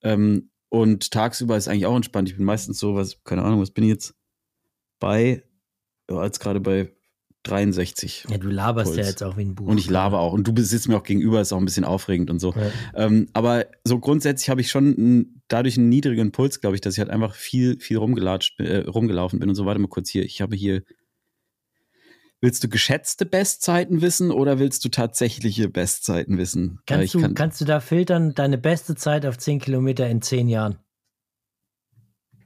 [0.03, 2.29] Ähm, und tagsüber ist eigentlich auch entspannt.
[2.29, 4.14] Ich bin meistens so, was, keine Ahnung, was bin ich jetzt
[4.99, 5.43] bei,
[6.11, 6.95] ja, als gerade bei
[7.47, 8.26] 63.
[8.28, 8.97] Ja, du laberst Puls.
[8.99, 9.66] ja jetzt auch wie ein Buch.
[9.66, 10.32] Und ich laber auch.
[10.32, 12.53] Und du sitzt mir auch gegenüber, ist auch ein bisschen aufregend und so.
[12.53, 12.70] Ja.
[12.94, 16.94] Ähm, aber so grundsätzlich habe ich schon einen, dadurch einen niedrigen Puls, glaube ich, dass
[16.94, 19.66] ich halt einfach viel, viel rumgelatscht, äh, rumgelaufen bin und so.
[19.66, 20.24] Warte mal kurz hier.
[20.24, 20.82] Ich habe hier.
[22.42, 26.80] Willst du geschätzte Bestzeiten wissen oder willst du tatsächliche Bestzeiten wissen?
[26.86, 30.20] Kannst, ich du, kann, kannst du da filtern, deine beste Zeit auf 10 Kilometer in
[30.20, 30.78] 10 Jahren?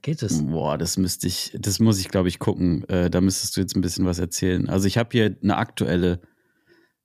[0.03, 0.46] Geht es?
[0.46, 2.88] Boah, das müsste ich, das muss ich, glaube ich, gucken.
[2.88, 4.68] Äh, da müsstest du jetzt ein bisschen was erzählen.
[4.68, 6.20] Also ich habe hier eine aktuelle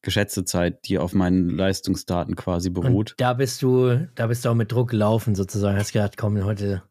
[0.01, 3.11] geschätzte Zeit, die auf meinen Leistungsdaten quasi beruht.
[3.11, 5.77] Und da bist du, da bist du auch mit Druck gelaufen sozusagen.
[5.77, 6.83] Hast gedacht, komm, heute.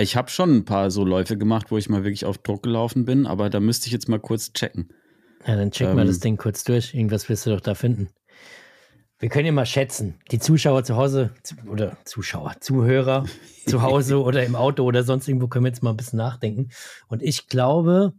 [0.00, 3.04] Ich habe schon ein paar so Läufe gemacht, wo ich mal wirklich auf Druck gelaufen
[3.04, 4.88] bin, aber da müsste ich jetzt mal kurz checken.
[5.46, 6.06] Ja, dann check mal Ähm.
[6.08, 6.94] das Ding kurz durch.
[6.94, 8.08] Irgendwas wirst du doch da finden.
[9.24, 10.20] Wir können ja mal schätzen.
[10.30, 11.32] Die Zuschauer zu Hause
[11.66, 13.24] oder Zuschauer, Zuhörer
[13.66, 16.68] zu Hause oder im Auto oder sonst irgendwo können wir jetzt mal ein bisschen nachdenken.
[17.08, 18.12] Und ich glaube,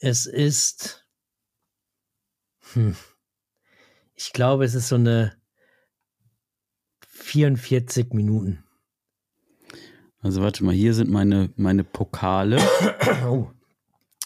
[0.00, 1.06] es ist.
[2.72, 2.96] Hm,
[4.16, 5.36] ich glaube, es ist so eine
[7.06, 8.64] 44 Minuten.
[10.22, 12.58] Also warte mal, hier sind meine, meine Pokale.
[13.26, 13.52] Oh,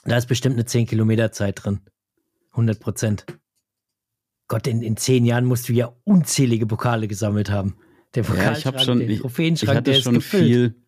[0.04, 1.80] da ist bestimmt eine 10 Kilometer Zeit drin.
[2.52, 3.26] 100 Prozent.
[4.50, 7.76] Gott, in, in zehn Jahren musst du ja unzählige Pokale gesammelt haben.
[8.16, 10.44] Der Ja, ich Pokalschrank, schon, der ich, ich Trophäenschrank, hatte der schon ist gefüllt.
[10.44, 10.84] viel.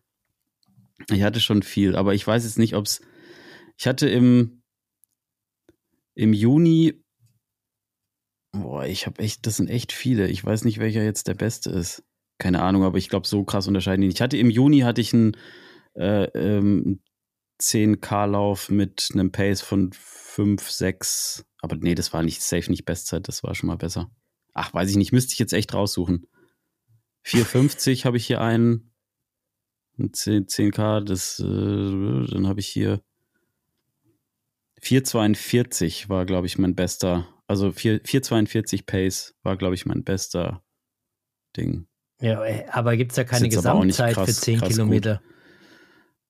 [1.09, 3.01] Ich hatte schon viel, aber ich weiß jetzt nicht, ob es.
[3.77, 4.63] Ich hatte im,
[6.13, 7.01] im Juni.
[8.51, 10.27] Boah, ich habe echt, das sind echt viele.
[10.27, 12.03] Ich weiß nicht, welcher jetzt der beste ist.
[12.39, 14.17] Keine Ahnung, aber ich glaube, so krass unterscheiden die nicht.
[14.17, 15.37] Ich hatte im Juni hatte ich einen
[15.95, 16.99] äh, ähm,
[17.61, 21.45] 10K-Lauf mit einem Pace von 5, 6.
[21.61, 24.11] Aber nee, das war nicht safe, nicht Bestzeit, das war schon mal besser.
[24.53, 26.27] Ach, weiß ich nicht, müsste ich jetzt echt raussuchen.
[27.23, 28.89] 450 habe ich hier einen.
[29.97, 33.01] Ein 10, 10K, das, äh, dann habe ich hier
[34.81, 37.27] 442 war, glaube ich, mein bester.
[37.47, 40.63] Also 4, 442 Pace war, glaube ich, mein bester
[41.55, 41.87] Ding.
[42.19, 42.41] Ja,
[42.71, 45.21] aber gibt es da keine Gesamtzeit für krass- 10 krass Kilometer?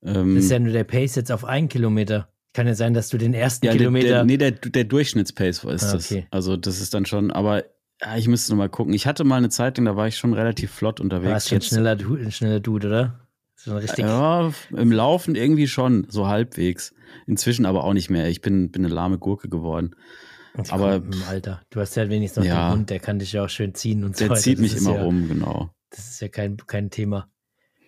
[0.05, 2.29] Ähm, Das ist ja nur der Pace jetzt auf einen Kilometer.
[2.53, 4.07] Kann ja sein, dass du den ersten ja, Kilometer.
[4.07, 6.05] der, nee, der, der Durchschnittspace ist Ah, das.
[6.11, 6.27] okay.
[6.29, 7.63] Also das ist dann schon, aber
[8.01, 8.93] ja, ich müsste noch mal gucken.
[8.93, 11.31] Ich hatte mal eine Zeit, da war ich schon relativ flott Du unterwegs.
[11.31, 13.19] warst schon Jetzt- schneller, Du- ein schneller Dude, oder?
[13.55, 13.99] So richtig.
[14.05, 16.93] Ja, im Laufen irgendwie schon, so halbwegs.
[17.27, 18.27] Inzwischen aber auch nicht mehr.
[18.27, 19.95] Ich bin, bin eine lahme Gurke geworden.
[20.55, 21.61] Das aber- Im Alter.
[21.71, 22.69] Du hast ja wenigstens noch Ja.
[22.69, 24.41] den Hund, der kann dich ja auch schön ziehen und so Der weiter.
[24.41, 25.69] zieht Das mich immer ja, rum, genau.
[25.89, 27.29] Das ist ja kein, kein Thema.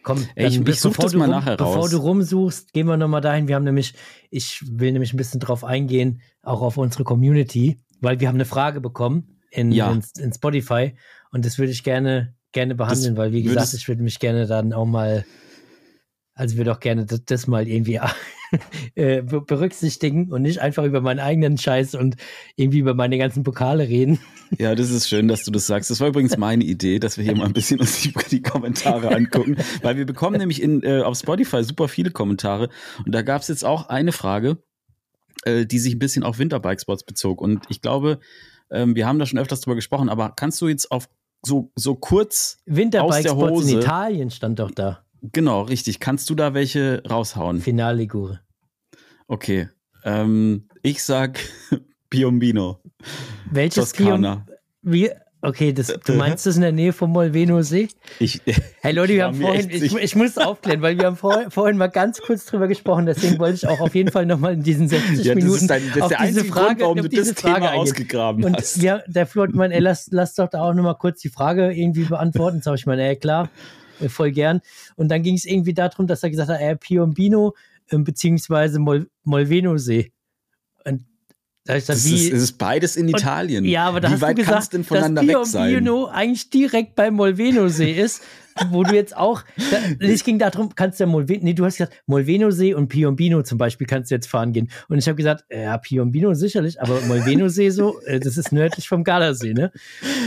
[0.06, 1.89] Komm, ich- dann, ich such bevor das du mal rum, nachher Bevor raus.
[1.91, 3.47] du rumsuchst, gehen wir nochmal dahin.
[3.49, 3.93] Wir haben nämlich,
[4.30, 8.45] ich will nämlich ein bisschen drauf eingehen, auch auf unsere Community, weil wir haben eine
[8.45, 9.91] Frage bekommen in, Ja.
[9.91, 10.95] in, in Spotify
[11.32, 14.72] und das würde ich gerne, gerne behandeln, weil wie gesagt, ich würde mich gerne dann
[14.72, 15.26] auch mal,
[16.36, 17.99] also würde auch gerne das, das mal irgendwie
[18.95, 22.15] äh, be- berücksichtigen und nicht einfach über meinen eigenen Scheiß und
[22.55, 24.19] irgendwie über meine ganzen Pokale reden.
[24.59, 25.89] Ja, das ist schön, dass du das sagst.
[25.89, 29.09] Das war übrigens meine Idee, dass wir hier mal ein bisschen uns die, die Kommentare
[29.13, 32.69] angucken, weil wir bekommen nämlich in, äh, auf Spotify super viele Kommentare
[33.05, 34.59] und da gab es jetzt auch eine Frage,
[35.45, 38.19] äh, die sich ein bisschen auf Winterbikespots bezog und ich glaube,
[38.69, 41.09] ähm, wir haben da schon öfters drüber gesprochen, aber kannst du jetzt auf
[41.43, 43.79] so, so kurz, Winterbike-Spots in.
[43.79, 45.05] Italien stand doch da.
[45.32, 47.61] Genau, richtig, kannst du da welche raushauen?
[47.61, 48.41] Finalligure.
[49.28, 49.69] Okay,
[50.03, 51.39] ähm, ich sag
[52.09, 52.80] Piombino,
[53.51, 53.91] Welches?
[53.91, 54.45] Toskana.
[54.82, 55.09] Wie?
[55.41, 57.89] Okay, das, du meinst das in der Nähe vom Molveno-See?
[58.17, 58.41] Ich,
[58.82, 61.88] Hey Leute, wir haben vorhin, ich, ich muss aufklären, weil wir haben vor, vorhin mal
[61.88, 65.23] ganz kurz drüber gesprochen, deswegen wollte ich auch auf jeden Fall nochmal in diesen 60
[65.23, 67.41] ja, das Minuten ist, dein, das auf diese Frage, Grund, warum auf du diese das
[67.41, 67.82] Frage Thema eingehen.
[67.82, 68.78] ausgegraben Und hast.
[68.78, 71.71] ja, der Flo hat gemeint, ey, lass, lass doch da auch nochmal kurz die Frage
[71.71, 72.61] irgendwie beantworten.
[72.63, 73.49] Sag ich mal, ey, klar,
[73.99, 74.61] äh, voll gern.
[74.95, 77.53] Und dann ging es irgendwie darum, dass er gesagt hat, ey, Piombino
[77.91, 80.11] ähm, beziehungsweise Mol Molveno-See.
[80.85, 81.05] Und
[81.66, 83.66] da ich Das wie, ist, es ist beides in Italien.
[83.66, 85.70] Ja, aber da Wie hast weit du gesagt, kannst du denn voneinander dass weg sein?
[85.72, 88.22] Piombino eigentlich direkt beim Molveno-See ist,
[88.70, 89.41] wo du jetzt auch,
[89.72, 93.41] da, es ging darum, kannst du ja Molveno, nee, du hast gesagt, Molveno-See und Piombino
[93.41, 94.70] zum Beispiel kannst du jetzt fahren gehen.
[94.89, 99.03] Und ich habe gesagt, ja, Piombino sicherlich, aber Molveno-See so, äh, das ist nördlich vom
[99.03, 99.72] Gardasee, ne?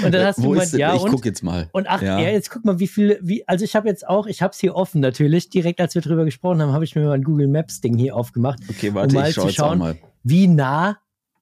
[0.04, 0.80] Und dann hast du Wo gemeint, ist denn?
[0.80, 1.68] ja, ich und, guck jetzt mal.
[1.70, 2.18] und ach, ja.
[2.18, 2.30] Ja.
[2.30, 4.74] jetzt guck mal, wie viele, wie, also ich habe jetzt auch, ich habe es hier
[4.74, 7.96] offen natürlich, direkt als wir drüber gesprochen haben, habe ich mir mal ein Google Maps-Ding
[7.96, 9.96] hier aufgemacht Okay, warte, mal ich schau zu jetzt auch schauen, mal.
[10.24, 10.98] wie nah,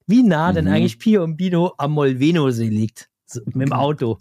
[0.06, 0.72] wie nah denn Mhm.
[0.72, 3.08] eigentlich Piombino am Molveno-See liegt.
[3.26, 4.18] So, mit dem Auto.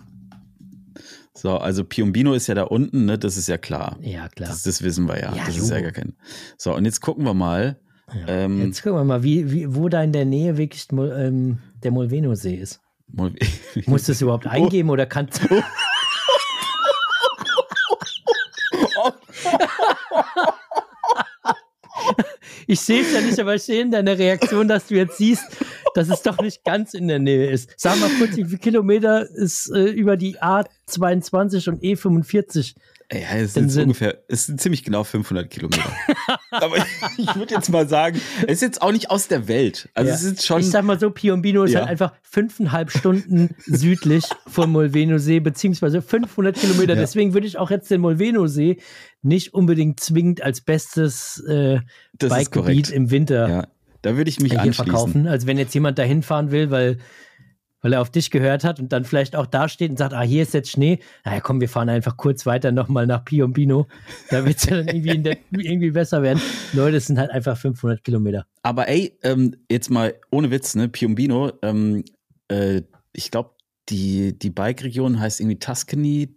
[1.34, 3.18] So, So, also Piombino ist ja da unten, ne?
[3.20, 3.98] Das ist ja klar.
[4.02, 4.50] Ja, klar.
[4.50, 5.36] Das, das wissen wir ja.
[5.36, 6.14] Ja, das ist ja gar kein.
[6.58, 7.80] So, und jetzt gucken wir mal.
[8.14, 8.28] Ja.
[8.46, 11.58] Ähm, Jetzt gucken wir mal, wie, wie, wo da in der Nähe wirklich Mol- ähm,
[11.84, 12.80] der Molveno-See ist.
[13.88, 15.42] Musst du es überhaupt eingeben oder kannst
[22.68, 25.44] Ich sehe es ja nicht, aber ich sehe in deiner Reaktion, dass du jetzt siehst,
[25.94, 27.70] dass es doch nicht ganz in der Nähe ist.
[27.78, 32.76] Sag mal kurz, wie viele Kilometer ist äh, über die A22 und E E45?
[33.14, 35.92] Ja, es sind ungefähr, es sind ziemlich genau 500 Kilometer.
[36.50, 36.78] Aber
[37.20, 39.90] ich würde jetzt mal sagen, es ist jetzt auch nicht aus der Welt.
[39.94, 40.16] Also Ja.
[40.16, 40.60] es ist schon.
[40.60, 41.82] Ich sag mal so, Piombino ist Ja.
[41.82, 46.96] halt einfach fünfeinhalb Stunden südlich vom Molveno-See, beziehungsweise 500 Kilometer.
[46.96, 47.00] Ja.
[47.02, 48.78] Deswegen würde ich auch jetzt den Molveno-See
[49.26, 51.80] nicht unbedingt zwingend als bestes äh,
[52.18, 53.68] Bikegebiet im Winter Ja,
[54.02, 54.86] da würde ich mich hier anschließen.
[54.86, 55.28] verkaufen.
[55.28, 57.00] Also wenn jetzt jemand da hinfahren will, weil,
[57.82, 60.22] weil er auf dich gehört hat und dann vielleicht auch da steht und sagt, ah,
[60.22, 63.88] hier ist jetzt Schnee, naja, komm, wir fahren einfach kurz weiter nochmal nach Piombino.
[64.30, 66.42] Da wird es ja dann irgendwie, in der, irgendwie besser werden.
[66.74, 68.46] Leute, es sind halt einfach 500 Kilometer.
[68.64, 70.88] Aber ey, ähm, jetzt mal ohne Witz, ne?
[70.88, 72.04] Piombino, ähm,
[72.48, 73.52] äh, ich glaube,
[73.90, 76.36] die, die Bike-Region heißt irgendwie Tuscany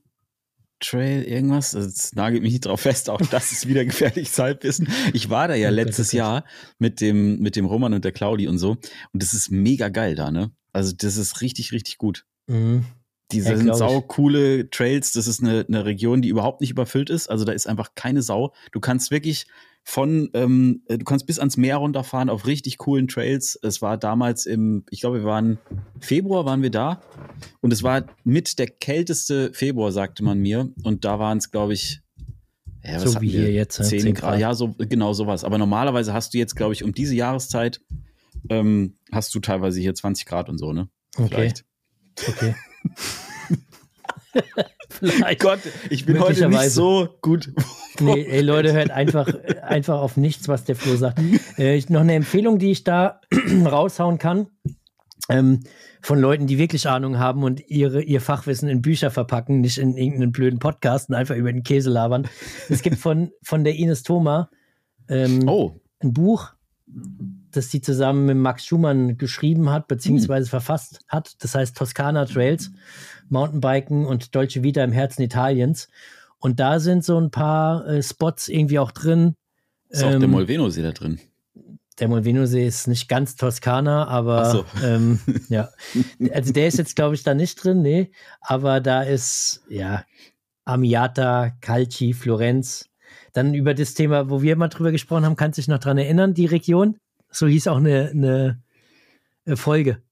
[0.80, 1.74] Trail, irgendwas.
[1.74, 4.88] Also, Das nagelt mich nicht drauf fest, auch das ist wieder gefährliches Halbwissen.
[5.12, 6.12] Ich war da ja letztes.
[6.12, 6.44] Jahr
[6.78, 8.72] mit dem, mit dem Roman und der Claudi und so.
[9.12, 10.50] Und das ist mega geil da, ne?
[10.72, 12.24] Also, das ist richtig, richtig gut.
[12.46, 12.84] Mhm.
[13.30, 15.12] Die Ja, sind sau coole Trails.
[15.12, 17.28] Das ist eine, eine Region, die überhaupt nicht überfüllt ist.
[17.28, 18.54] Also da ist einfach keine Sau.
[18.72, 19.46] Du kannst wirklich
[19.88, 23.58] von, ähm, äh, du kannst bis ans Meer runterfahren auf richtig coolen Trails.
[23.62, 25.56] Es war damals im, ich glaube, wir waren
[25.98, 27.00] Februar waren wir da
[27.62, 30.68] und es war mit der kälteste Februar, sagte man mir.
[30.82, 32.02] Und da waren es, glaube ich,
[32.84, 33.86] ja, So wie hier jetzt, ne?
[33.86, 34.30] 10 10 Grad.
[34.32, 34.40] Grad.
[34.40, 35.42] Ja, so genau sowas.
[35.42, 37.80] Aber normalerweise hast du jetzt, glaube ich, um diese Jahreszeit
[38.50, 40.90] ähm, hast du teilweise hier 20 Grad und so, ne?
[41.16, 41.64] Okay, Vielleicht.
[42.28, 42.54] okay.
[44.90, 45.40] Vielleicht.
[45.40, 47.52] Gott, ich bin heute nicht so gut.
[48.00, 51.20] Nee, ey, Leute, hört einfach, äh, einfach auf nichts, was der Flo sagt.
[51.56, 53.20] Äh, noch eine Empfehlung, die ich da
[53.64, 54.48] raushauen kann.
[55.28, 55.60] Ähm,
[56.00, 59.96] von Leuten, die wirklich Ahnung haben und ihre, ihr Fachwissen in Bücher verpacken, nicht in
[59.96, 62.28] irgendeinen blöden Podcast und einfach über den Käse labern.
[62.68, 64.48] Es gibt von, von der Ines Thoma
[65.08, 66.52] ähm, Oh, ein Buch,
[67.50, 70.50] das sie zusammen mit Max Schumann geschrieben hat, beziehungsweise Hm.
[70.50, 71.34] verfasst hat.
[71.42, 72.70] Das heißt Toskana Trails,
[73.28, 75.88] Mountainbiken und Dolce Vita im Herzen Italiens.
[76.38, 79.34] Und da sind so ein paar äh, Spots irgendwie auch drin.
[79.88, 81.18] ist auch der Ähm, Molveno-See da drin.
[81.98, 84.64] Der Molveno-See ist nicht ganz Toskana, aber so.
[84.84, 85.18] ähm,
[85.48, 85.70] ja.
[86.32, 88.12] Also der ist jetzt, glaube ich, da nicht drin, nee.
[88.40, 90.04] Aber da ist, ja,
[90.64, 92.88] Amiata, Calci, Florenz.
[93.32, 95.98] Dann über das Thema, wo wir mal drüber gesprochen haben, kannst du dich noch dran
[95.98, 96.98] erinnern, die Region?
[97.30, 100.02] So hieß auch eine, eine Folge.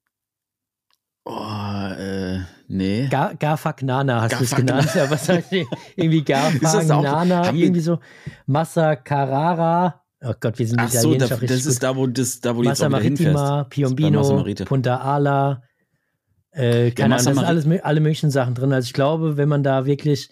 [2.68, 3.08] Nee.
[3.08, 5.66] Gar, Garfagnana hast du es genannt, aber was heißt die?
[5.94, 7.98] irgendwie Ist Garfagnana, irgendwie so
[8.46, 10.02] Massa Carrara.
[10.22, 11.82] Oh Gott, wir sind Ach so, da, das ist gut.
[11.82, 12.88] da, wo, das, da, wo jetzt Massa.
[12.88, 14.44] Marittima, Massa Piombino.
[14.64, 15.62] Punta Ala,
[16.50, 18.72] äh, keine Massa Ahnung, da sind alles, alle möglichen Sachen drin.
[18.72, 20.30] Also ich glaube, wenn man da wirklich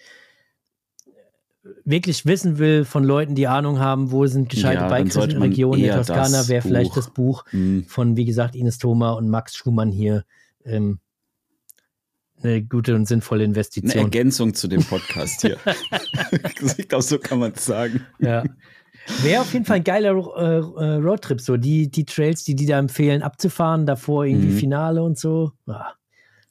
[1.84, 5.84] wirklich wissen will von Leuten, die Ahnung haben, wo sind gescheite Ja, sollte man Bike-Regionen
[5.84, 7.84] in Toskana, wäre vielleicht das Buch Hm.
[7.86, 10.24] von, wie gesagt, Ines Thoma und Max Schumann hier
[10.64, 10.98] ähm,
[12.44, 14.04] eine gute und sinnvolle Eine Investition.
[14.04, 15.56] Ergänzung zu dem Podcast hier.
[16.78, 18.04] ich glaube, so kann man es sagen.
[18.20, 18.44] Ja.
[19.22, 22.66] Wäre auf jeden Fall ein geiler äh, äh, Roadtrip, so die, die Trails, die die
[22.66, 24.58] da empfehlen, abzufahren, davor irgendwie Mhm.
[24.58, 25.52] Finale und so.
[25.66, 25.92] Ah,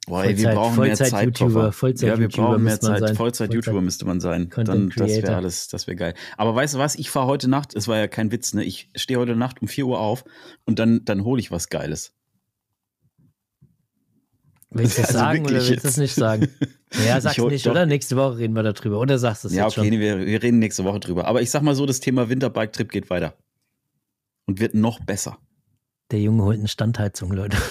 [0.06, 1.26] Boah, ey, wir Vollzeit- brauchen mehr Vollzeit- Zeit.
[1.26, 1.72] YouTuber.
[1.72, 3.00] Vollzeit- ja, wir YouTuber brauchen mehr Zeit.
[3.00, 3.16] sein.
[3.16, 4.50] Vollzeit-YouTuber Vollzeit- müsste man sein.
[4.56, 6.14] Dann, das wäre alles, das wäre geil.
[6.38, 6.96] Aber weißt du was?
[6.96, 8.64] Ich fahre heute Nacht, es war ja kein Witz, ne?
[8.64, 10.24] Ich stehe heute Nacht um 4 Uhr auf
[10.66, 12.14] und dann, dann hole ich was Geiles.
[14.74, 16.48] Willst du das Also sagen oder willst du das nicht sagen?
[17.08, 17.72] Ja, sag's nicht, doch.
[17.72, 17.88] oder?
[17.88, 19.00] Nächste Woche reden wir darüber.
[19.00, 19.98] Oder sagst du es ja, jetzt okay, schon?
[19.98, 21.26] nee, wir, wir reden nächste Woche drüber.
[21.26, 23.34] Aber ich sag mal so, das Thema Winterbike-Trip geht weiter.
[24.46, 25.40] Und wird noch besser.
[26.12, 27.58] Der Junge holt eine Standheizung, Leute.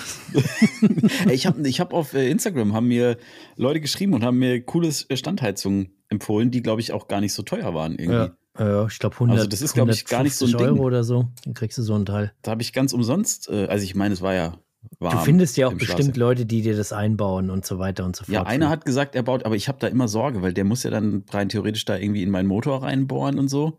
[1.31, 3.19] Ich habe ich hab auf äh, Instagram haben mir
[3.57, 7.35] Leute geschrieben und haben mir cooles äh, Standheizungen empfohlen, die, glaube ich, auch gar nicht
[7.35, 8.33] so teuer waren irgendwie.
[8.59, 10.59] Ja, ja ich glaube 100, Also das ist, glaub ich, gar nicht so ein 150
[10.59, 10.79] Ding.
[10.79, 11.29] Euro oder so.
[11.45, 12.33] Dann kriegst du so einen Teil.
[12.43, 14.59] Da habe ich ganz umsonst, äh, also ich meine, es war ja
[14.99, 15.19] warm.
[15.19, 16.17] Du findest ja auch im bestimmt Schlafsack.
[16.17, 18.35] Leute, die dir das einbauen und so weiter und so fort.
[18.35, 20.83] Ja, einer hat gesagt, er baut, aber ich habe da immer Sorge, weil der muss
[20.83, 23.79] ja dann rein theoretisch da irgendwie in meinen Motor reinbohren und so.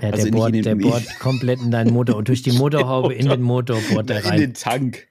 [0.00, 2.42] ja, der, also nicht bohrt, in den- der bohrt komplett in deinen Motor und durch
[2.42, 4.40] die Motorhaube in den Motor bohrt er in rein.
[4.40, 5.06] den Tank.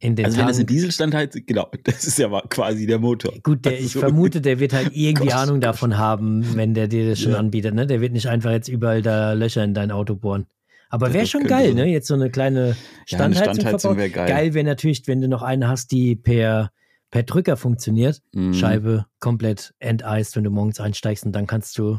[0.00, 0.68] In den also wenn das ein Tank.
[0.68, 3.32] Dieselstand halt, genau, das ist ja quasi der Motor.
[3.44, 6.88] Gut, der, ich Also- vermute, der wird halt irgendwie Gott, Ahnung davon haben, wenn der
[6.88, 7.38] dir das schon Ja.
[7.38, 7.74] anbietet.
[7.74, 7.86] Ne?
[7.86, 10.46] Der wird nicht einfach jetzt überall da Löcher in dein Auto bohren.
[10.92, 11.86] Aber Ja, wäre schon geil, ne?
[11.86, 12.60] Jetzt so eine kleine
[13.08, 13.96] Ja, eine Standheizung, Standheizung verbaut.
[13.96, 14.28] wäre geil.
[14.28, 16.70] Geil wäre natürlich, wenn du noch eine hast, die per,
[17.10, 18.20] per Drücker funktioniert.
[18.34, 18.52] Mhm.
[18.52, 21.98] Scheibe komplett enteist, wenn du morgens einsteigst und dann kannst du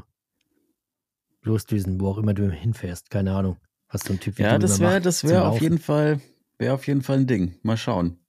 [1.42, 3.10] losdüsen, wo auch immer du hinfährst.
[3.10, 3.58] Keine Ahnung,
[3.90, 6.20] was so ein Typ wie Ja, das wäre das wäre auf jeden Fall
[6.60, 7.56] wäre auf jeden Fall ein Ding.
[7.64, 8.20] Mal schauen.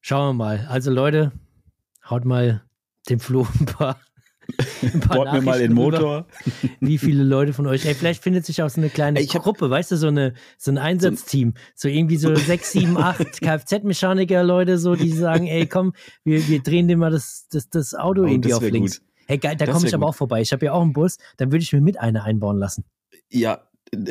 [0.00, 0.66] Schauen wir mal.
[0.70, 1.30] Also Leute,
[2.08, 2.62] haut mal
[3.10, 4.00] dem Flo ein paar, ein paar
[5.08, 6.26] Bohrt mir mal den Motor.
[6.80, 7.84] wie viele Leute von euch.
[7.86, 10.08] Ey, vielleicht findet sich auch so eine kleine Ey, ich hab- Gruppe, weißt du, so
[10.08, 15.46] eine so ein Einsatzteam, so irgendwie so sechs, sieben, acht Kfz-Mechaniker Leute, so die sagen,
[15.46, 15.92] ey, komm,
[16.24, 19.00] wir, wir drehen dir mal das das, das Auto Oh, irgendwie das auf links.
[19.00, 19.06] gut.
[19.26, 20.14] Hey, geil, da komme ich aber gut.
[20.14, 20.40] auch vorbei.
[20.40, 22.84] Ich habe ja auch einen Bus, dann würde ich mir mit einer einbauen lassen.
[23.30, 23.62] Ja,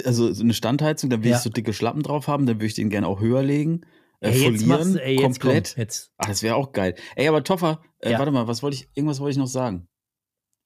[0.06, 1.38] also so eine Standheizung, dann will Ja.
[1.38, 3.82] ich so dicke Schlappen drauf haben, dann würde ich den gerne auch höher legen.
[4.22, 5.72] Äh, Ey, jetzt machst folieren, du, ey, jetzt komplett.
[5.76, 6.12] Komm, jetzt.
[6.18, 6.96] Ach, das wäre auch geil.
[7.16, 8.20] Ey, aber Toffer, äh, Ja.
[8.20, 9.88] warte mal, was wollte ich, irgendwas wollte ich noch sagen.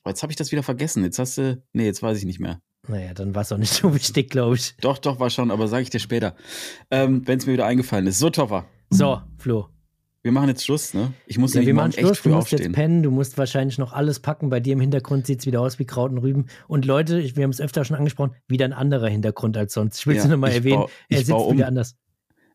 [0.06, 1.04] Oh, jetzt habe ich das wieder vergessen.
[1.04, 2.60] Jetzt hast du, nee, jetzt weiß ich nicht mehr.
[2.88, 4.76] Naja, dann war es auch nicht so wichtig, glaube ich.
[4.82, 6.36] Doch, doch, war schon, aber sage ich dir später.
[6.92, 8.20] Ähm, Wenn es mir wieder eingefallen ist.
[8.20, 9.70] So, Toffer, So, Flo.
[10.22, 11.14] wir machen jetzt Schluss, ne?
[11.26, 12.74] Ich muss Ja, wir machen Schluss, echt du musst jetzt aufstehen.
[12.74, 14.50] pennen, du musst wahrscheinlich noch alles packen.
[14.50, 16.48] Bei dir im Hintergrund sieht es wieder aus wie Kraut und Rüben.
[16.68, 20.00] Und Leute, ich, wir haben es öfter schon angesprochen, wieder ein anderer Hintergrund als sonst.
[20.00, 21.56] Ich will es Ja, nur mal erwähnen, bau- er ich sitzt um.
[21.56, 21.96] wieder anders.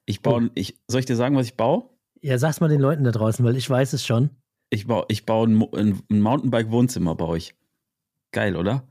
[0.05, 1.85] Ich baue, ich, soll ich dir sagen, was ich baue?
[2.21, 4.31] Ja, sag's mal den Leuten da draußen, weil ich weiß es schon.
[4.71, 7.55] Ich baue, ich baue ein, ein, Mountainbike-Wohnzimmer bei euch.
[8.33, 8.87] Geil, oder?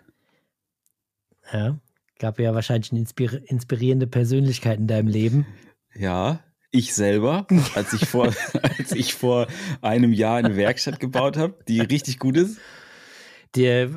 [1.53, 1.79] Ja,
[2.19, 5.45] gab ja wahrscheinlich eine inspir inspirierende Persönlichkeit in deinem Leben.
[5.93, 6.39] Ja,
[6.71, 8.33] ich selber, als ich vor,
[8.77, 9.47] als ich vor
[9.81, 12.59] einem Jahr eine Werkstatt gebaut habe, die richtig gut ist.
[13.57, 13.89] Der,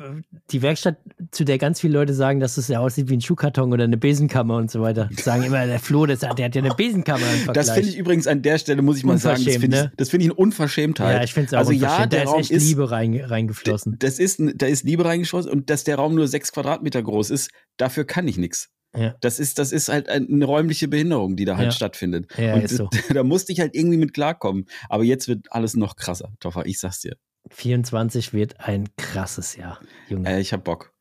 [0.51, 0.97] die Werkstatt,
[1.31, 3.97] zu der ganz viele Leute sagen, dass es ja aussieht wie ein Schuhkarton oder eine
[3.97, 5.09] Besenkammer und so weiter.
[5.17, 7.25] Sagen immer, der Flo, das, der hat ja eine Besenkammer.
[7.53, 9.91] Das finde ich übrigens an der Stelle, muss ich mal sagen, das finde ich, ne?
[9.97, 11.17] das finde ich eine Unverschämtheit.
[11.17, 13.15] ja, ich finde es auch also ja, der da ist Raum echt ist, Liebe rein,
[13.15, 13.97] reingeflossen.
[13.99, 17.51] das ist, da ist Liebe reingeschossen und dass der Raum nur sechs Quadratmeter groß ist,
[17.77, 18.69] dafür kann ich nichts.
[18.95, 19.15] Ja.
[19.21, 21.71] Das ist, das ist halt eine räumliche Behinderung, die da halt Ja.
[21.71, 22.27] stattfindet.
[22.37, 22.89] Ja, und so.
[23.13, 24.65] da musste ich halt irgendwie mit klarkommen.
[24.89, 27.15] Aber jetzt wird alles noch krasser, Toffer, ich sag's dir.
[27.49, 30.29] 24 wird ein krasses Jahr, Junge.
[30.29, 30.91] Äh, ich hab Bock.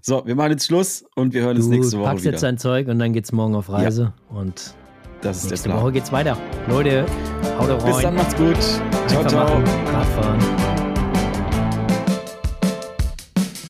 [0.00, 2.32] So, wir machen jetzt Schluss und wir hören uns du nächste Woche packst wieder.
[2.32, 4.74] jetzt dein Zeug und dann geht's morgen auf Reise und
[5.22, 5.72] das ist nächste.
[5.72, 6.36] Woche geht's weiter.
[6.68, 7.06] Leute,
[7.58, 7.84] haut rein.
[7.86, 8.60] Bis dann, macht's gut.
[9.08, 9.62] Ciao, Einfach ciao.
[9.92, 10.81] Radfahren.